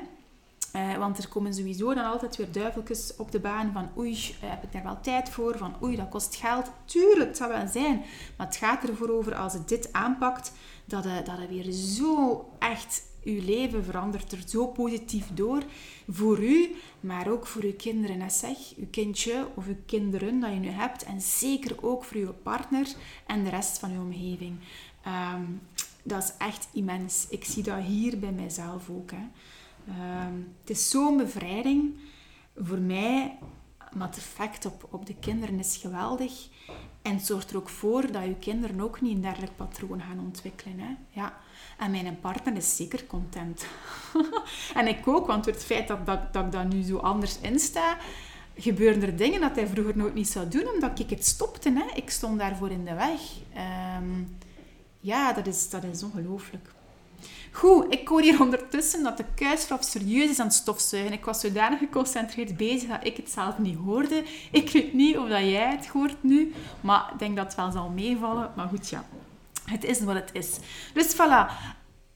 Uh, 0.77 0.97
want 0.97 1.19
er 1.19 1.29
komen 1.29 1.55
sowieso 1.55 1.95
dan 1.95 2.05
altijd 2.05 2.37
weer 2.37 2.53
duiveltjes 2.53 3.17
op 3.17 3.33
de 3.33 3.41
baan 3.41 3.73
van 3.73 3.89
oei, 3.99 4.13
uh, 4.13 4.51
heb 4.51 4.63
ik 4.63 4.73
daar 4.73 4.83
wel 4.83 5.01
tijd 5.01 5.29
voor? 5.29 5.59
Van 5.59 5.75
oei, 5.83 5.97
dat 5.97 6.09
kost 6.09 6.37
geld. 6.37 6.71
Tuurlijk, 6.85 7.29
het 7.29 7.37
zou 7.37 7.53
wel 7.53 7.67
zijn. 7.67 8.03
Maar 8.37 8.47
het 8.47 8.57
gaat 8.57 8.89
ervoor 8.89 9.09
over 9.09 9.35
als 9.35 9.53
het 9.53 9.69
dit 9.69 9.93
aanpakt, 9.93 10.53
dat 10.85 11.05
het, 11.05 11.27
dat 11.27 11.39
het 11.39 11.49
weer 11.49 11.73
zo 11.73 12.49
echt 12.59 13.03
uw 13.25 13.45
leven 13.45 13.85
verandert 13.85 14.33
er 14.33 14.43
zo 14.47 14.67
positief 14.67 15.27
door. 15.35 15.63
Voor 16.09 16.43
u, 16.43 16.75
maar 17.01 17.31
ook 17.31 17.47
voor 17.47 17.63
uw 17.63 17.77
kinderen. 17.77 18.21
En 18.21 18.31
zeg, 18.31 18.57
uw 18.77 18.89
kindje 18.91 19.47
of 19.55 19.67
uw 19.67 19.79
kinderen 19.87 20.41
dat 20.41 20.53
je 20.53 20.59
nu 20.59 20.69
hebt. 20.69 21.05
En 21.05 21.21
zeker 21.21 21.77
ook 21.81 22.05
voor 22.05 22.17
uw 22.17 22.33
partner 22.43 22.87
en 23.27 23.45
de 23.45 23.51
rest 23.51 23.79
van 23.79 23.91
uw 23.93 24.01
omgeving. 24.01 24.59
Um, 25.35 25.61
dat 26.03 26.23
is 26.23 26.33
echt 26.39 26.69
immens. 26.73 27.27
Ik 27.29 27.45
zie 27.45 27.63
dat 27.63 27.83
hier 27.83 28.19
bij 28.19 28.33
mijzelf 28.33 28.91
ook. 28.91 29.11
Hè. 29.11 29.27
Um, 29.89 30.55
het 30.61 30.71
is 30.71 30.91
zo'n 30.91 31.17
bevrijding. 31.17 31.95
Voor 32.57 32.79
mij, 32.79 33.39
maar 33.93 34.09
het 34.09 34.17
effect 34.17 34.67
op, 34.67 34.89
op 34.91 35.07
de 35.07 35.15
kinderen 35.15 35.59
is 35.59 35.77
geweldig. 35.77 36.49
En 37.03 37.21
zorgt 37.21 37.51
er 37.51 37.57
ook 37.57 37.69
voor 37.69 38.13
dat 38.13 38.25
je 38.25 38.37
kinderen 38.41 38.81
ook 38.81 39.01
niet 39.01 39.15
een 39.15 39.23
dergelijk 39.23 39.57
patroon 39.57 40.01
gaan 40.01 40.21
ontwikkelen. 40.21 40.79
Hè? 40.79 40.95
Ja. 41.09 41.37
En 41.79 41.91
mijn 41.91 42.21
partner 42.21 42.57
is 42.57 42.77
zeker 42.77 43.07
content. 43.07 43.67
en 44.75 44.87
ik 44.87 45.09
ook, 45.09 45.27
want 45.27 45.45
door 45.45 45.53
het 45.53 45.65
feit 45.65 45.89
dat, 45.89 46.07
dat, 46.07 46.33
dat 46.33 46.45
ik 46.45 46.53
dat 46.53 46.73
nu 46.73 46.83
zo 46.83 46.97
anders 46.97 47.39
insta, 47.39 47.97
gebeuren 48.57 49.03
er 49.03 49.17
dingen 49.17 49.41
dat 49.41 49.57
hij 49.57 49.67
vroeger 49.67 49.97
nooit 49.97 50.15
niet 50.15 50.29
zou 50.29 50.49
doen, 50.49 50.69
omdat 50.69 50.99
ik 50.99 51.11
het 51.11 51.27
stopte. 51.27 51.73
Hè? 51.73 51.97
Ik 51.97 52.11
stond 52.11 52.39
daarvoor 52.39 52.71
in 52.71 52.85
de 52.85 52.95
weg. 52.95 53.21
Um, 53.99 54.37
ja, 55.01 55.33
dat 55.33 55.47
is, 55.47 55.71
dat 55.71 55.85
is 55.85 56.03
ongelooflijk. 56.03 56.73
Goed, 57.55 57.87
ik 57.89 58.09
hoor 58.09 58.21
hier 58.21 58.41
ondertussen 58.41 59.03
dat 59.03 59.17
de 59.17 59.25
kuisvrouw 59.35 59.79
serieus 59.81 60.31
is 60.31 60.39
aan 60.39 60.47
het 60.47 60.55
stofzuigen. 60.55 61.13
Ik 61.13 61.25
was 61.25 61.41
zodanig 61.41 61.79
geconcentreerd 61.79 62.57
bezig 62.57 62.89
dat 62.89 63.07
ik 63.07 63.17
het 63.17 63.31
zelf 63.31 63.59
niet 63.59 63.79
hoorde. 63.79 64.25
Ik 64.51 64.71
weet 64.71 64.93
niet 64.93 65.19
of 65.19 65.29
dat 65.29 65.41
jij 65.41 65.71
het 65.71 65.87
hoort 65.87 66.23
nu, 66.23 66.55
maar 66.81 67.11
ik 67.13 67.19
denk 67.19 67.37
dat 67.37 67.47
het 67.47 67.55
wel 67.55 67.71
zal 67.71 67.89
meevallen. 67.89 68.53
Maar 68.57 68.69
goed, 68.69 68.89
ja. 68.89 69.05
Het 69.65 69.85
is 69.85 70.01
wat 70.01 70.15
het 70.15 70.31
is. 70.33 70.59
Dus 70.95 71.15
voilà. 71.15 71.47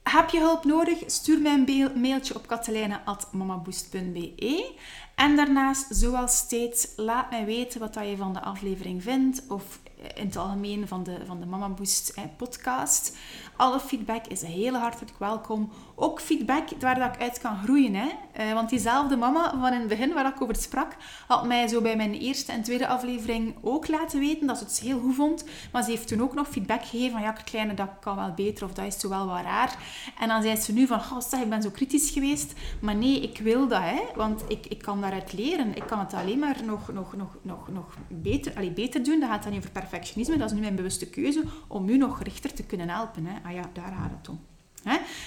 Heb 0.03 0.31
je 0.31 0.39
hulp 0.39 0.65
nodig? 0.65 0.99
Stuur 1.07 1.41
mij 1.41 1.65
een 1.67 2.01
mailtje 2.01 2.35
op 2.35 2.47
katelijne.mamaboost.be 2.47 4.75
En 5.15 5.37
daarnaast, 5.37 5.87
zoals 5.91 6.37
steeds, 6.37 6.89
laat 6.97 7.31
mij 7.31 7.45
weten 7.45 7.81
wat 7.81 7.95
je 7.95 8.17
van 8.17 8.33
de 8.33 8.41
aflevering 8.41 9.03
vindt. 9.03 9.43
Of 9.49 9.79
in 10.15 10.27
het 10.27 10.37
algemeen 10.37 10.89
van 10.89 11.03
de, 11.03 11.19
van 11.27 11.41
de 11.41 11.47
Mama 11.47 11.69
Boost 11.69 12.15
podcast. 12.37 13.17
Alle 13.57 13.81
feedback 13.81 14.27
is 14.27 14.43
heel 14.43 14.75
hartelijk 14.75 15.19
welkom. 15.19 15.73
Ook 15.95 16.21
feedback 16.21 16.69
waar 16.81 16.99
dat 16.99 17.15
ik 17.15 17.21
uit 17.21 17.41
kan 17.41 17.59
groeien. 17.63 17.95
Hè? 17.95 18.09
Uh, 18.41 18.53
want 18.53 18.69
diezelfde 18.69 19.17
mama 19.17 19.55
van 19.61 19.73
in 19.73 19.79
het 19.79 19.89
begin 19.89 20.13
waar 20.15 20.27
ik 20.27 20.43
over 20.43 20.57
sprak, 20.57 20.97
had 21.27 21.47
mij 21.47 21.69
zo 21.69 21.81
bij 21.81 21.97
mijn 21.97 22.15
eerste 22.15 22.53
en 22.53 22.63
tweede 22.63 22.87
aflevering 22.87 23.57
ook 23.61 23.89
laten 23.89 24.21
weten 24.21 24.47
dat 24.47 24.59
ze 24.59 24.65
het 24.65 24.81
heel 24.81 25.01
goed 25.01 25.15
vond. 25.15 25.45
Maar 25.73 25.83
ze 25.83 25.91
heeft 25.91 26.09
toen 26.09 26.23
ook 26.23 26.35
nog 26.35 26.49
feedback 26.49 26.85
gegeven 26.85 27.13
van 27.13 27.23
ja, 27.23 27.33
kleine, 27.33 27.75
dat 27.75 27.91
kan 28.01 28.17
wel 28.17 28.33
beter 28.33 28.65
of 28.65 28.73
dat 28.73 28.87
is 28.87 29.01
zo 29.01 29.09
wel 29.09 29.27
wat 29.27 29.43
raar. 29.43 29.77
En 30.19 30.29
dan 30.29 30.43
zei 30.43 30.57
ze 30.57 30.73
nu 30.73 30.87
van, 30.87 30.99
oh, 30.99 31.21
zeg, 31.21 31.41
ik 31.41 31.49
ben 31.49 31.63
zo 31.63 31.71
kritisch 31.71 32.11
geweest. 32.11 32.53
Maar 32.81 32.97
nee, 32.97 33.21
ik 33.21 33.39
wil 33.39 33.69
dat, 33.69 33.83
hè? 33.83 34.01
want 34.17 34.43
ik, 34.49 34.67
ik 34.67 34.83
kan 34.83 35.01
daaruit 35.01 35.33
leren. 35.33 35.77
Ik 35.77 35.87
kan 35.87 35.99
het 35.99 36.15
alleen 36.15 36.39
maar 36.39 36.57
nog, 36.65 36.93
nog, 36.93 37.17
nog, 37.17 37.37
nog, 37.43 37.69
nog 37.69 37.97
beter, 38.09 38.57
allee, 38.57 38.71
beter 38.71 39.05
doen. 39.05 39.21
Dat 39.21 39.29
gaat 39.29 39.43
dan 39.43 39.53
niet 39.53 39.61
over 39.61 39.73
perfectionisme. 39.89 40.37
Dat 40.37 40.49
is 40.49 40.55
nu 40.55 40.61
mijn 40.61 40.77
bewuste 40.77 41.09
keuze 41.09 41.43
om 41.67 41.89
u 41.89 41.97
nog 41.97 42.23
richter 42.23 42.55
te 42.55 42.63
kunnen 42.63 42.89
helpen. 42.89 43.27
Hè? 43.27 43.49
Ah 43.49 43.55
ja, 43.55 43.71
daar 43.73 43.93
gaat 43.93 44.11
het 44.19 44.29
om. 44.29 44.41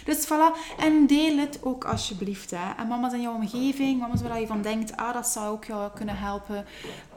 Dus 0.05 0.25
voilà. 0.25 0.77
En 0.77 1.07
deel 1.07 1.37
het 1.37 1.59
ook 1.63 1.85
alsjeblieft. 1.85 2.51
Hè? 2.51 2.71
En 2.77 2.87
mama's 2.87 3.13
in 3.13 3.21
jouw 3.21 3.33
omgeving, 3.33 3.99
mama's 3.99 4.21
waar 4.21 4.39
je 4.39 4.47
van 4.47 4.61
denkt, 4.61 4.97
ah, 4.97 5.13
dat 5.13 5.27
zou 5.27 5.51
ook 5.51 5.65
jou 5.65 5.91
kunnen 5.95 6.17
helpen. 6.17 6.65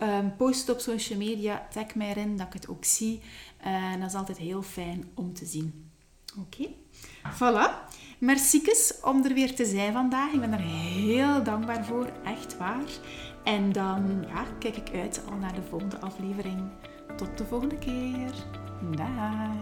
Um, 0.02 0.36
post 0.36 0.60
het 0.60 0.70
op 0.70 0.80
social 0.80 1.18
media, 1.18 1.66
tag 1.72 1.94
mij 1.94 2.08
erin, 2.08 2.36
dat 2.36 2.46
ik 2.46 2.52
het 2.52 2.68
ook 2.68 2.84
zie. 2.84 3.20
En 3.60 4.00
dat 4.00 4.08
is 4.08 4.14
altijd 4.14 4.38
heel 4.38 4.62
fijn 4.62 5.10
om 5.14 5.34
te 5.34 5.46
zien. 5.46 5.90
Oké. 6.38 6.68
Voilà. 7.34 7.92
Merci 8.18 8.62
om 9.02 9.24
er 9.24 9.34
weer 9.34 9.54
te 9.54 9.64
zijn 9.64 9.92
vandaag. 9.92 10.32
Ik 10.32 10.40
ben 10.40 10.52
er 10.52 10.60
heel 10.60 11.42
dankbaar 11.42 11.84
voor, 11.84 12.12
echt 12.24 12.56
waar. 12.56 12.88
En 13.44 13.72
dan 13.72 14.24
ja, 14.28 14.44
kijk 14.58 14.76
ik 14.76 14.90
uit 14.94 15.22
al 15.30 15.36
naar 15.36 15.54
de 15.54 15.62
volgende 15.62 15.98
aflevering. 15.98 16.62
Tot 17.16 17.38
de 17.38 17.44
volgende 17.44 17.78
keer. 17.78 18.32
Dag. 18.90 19.52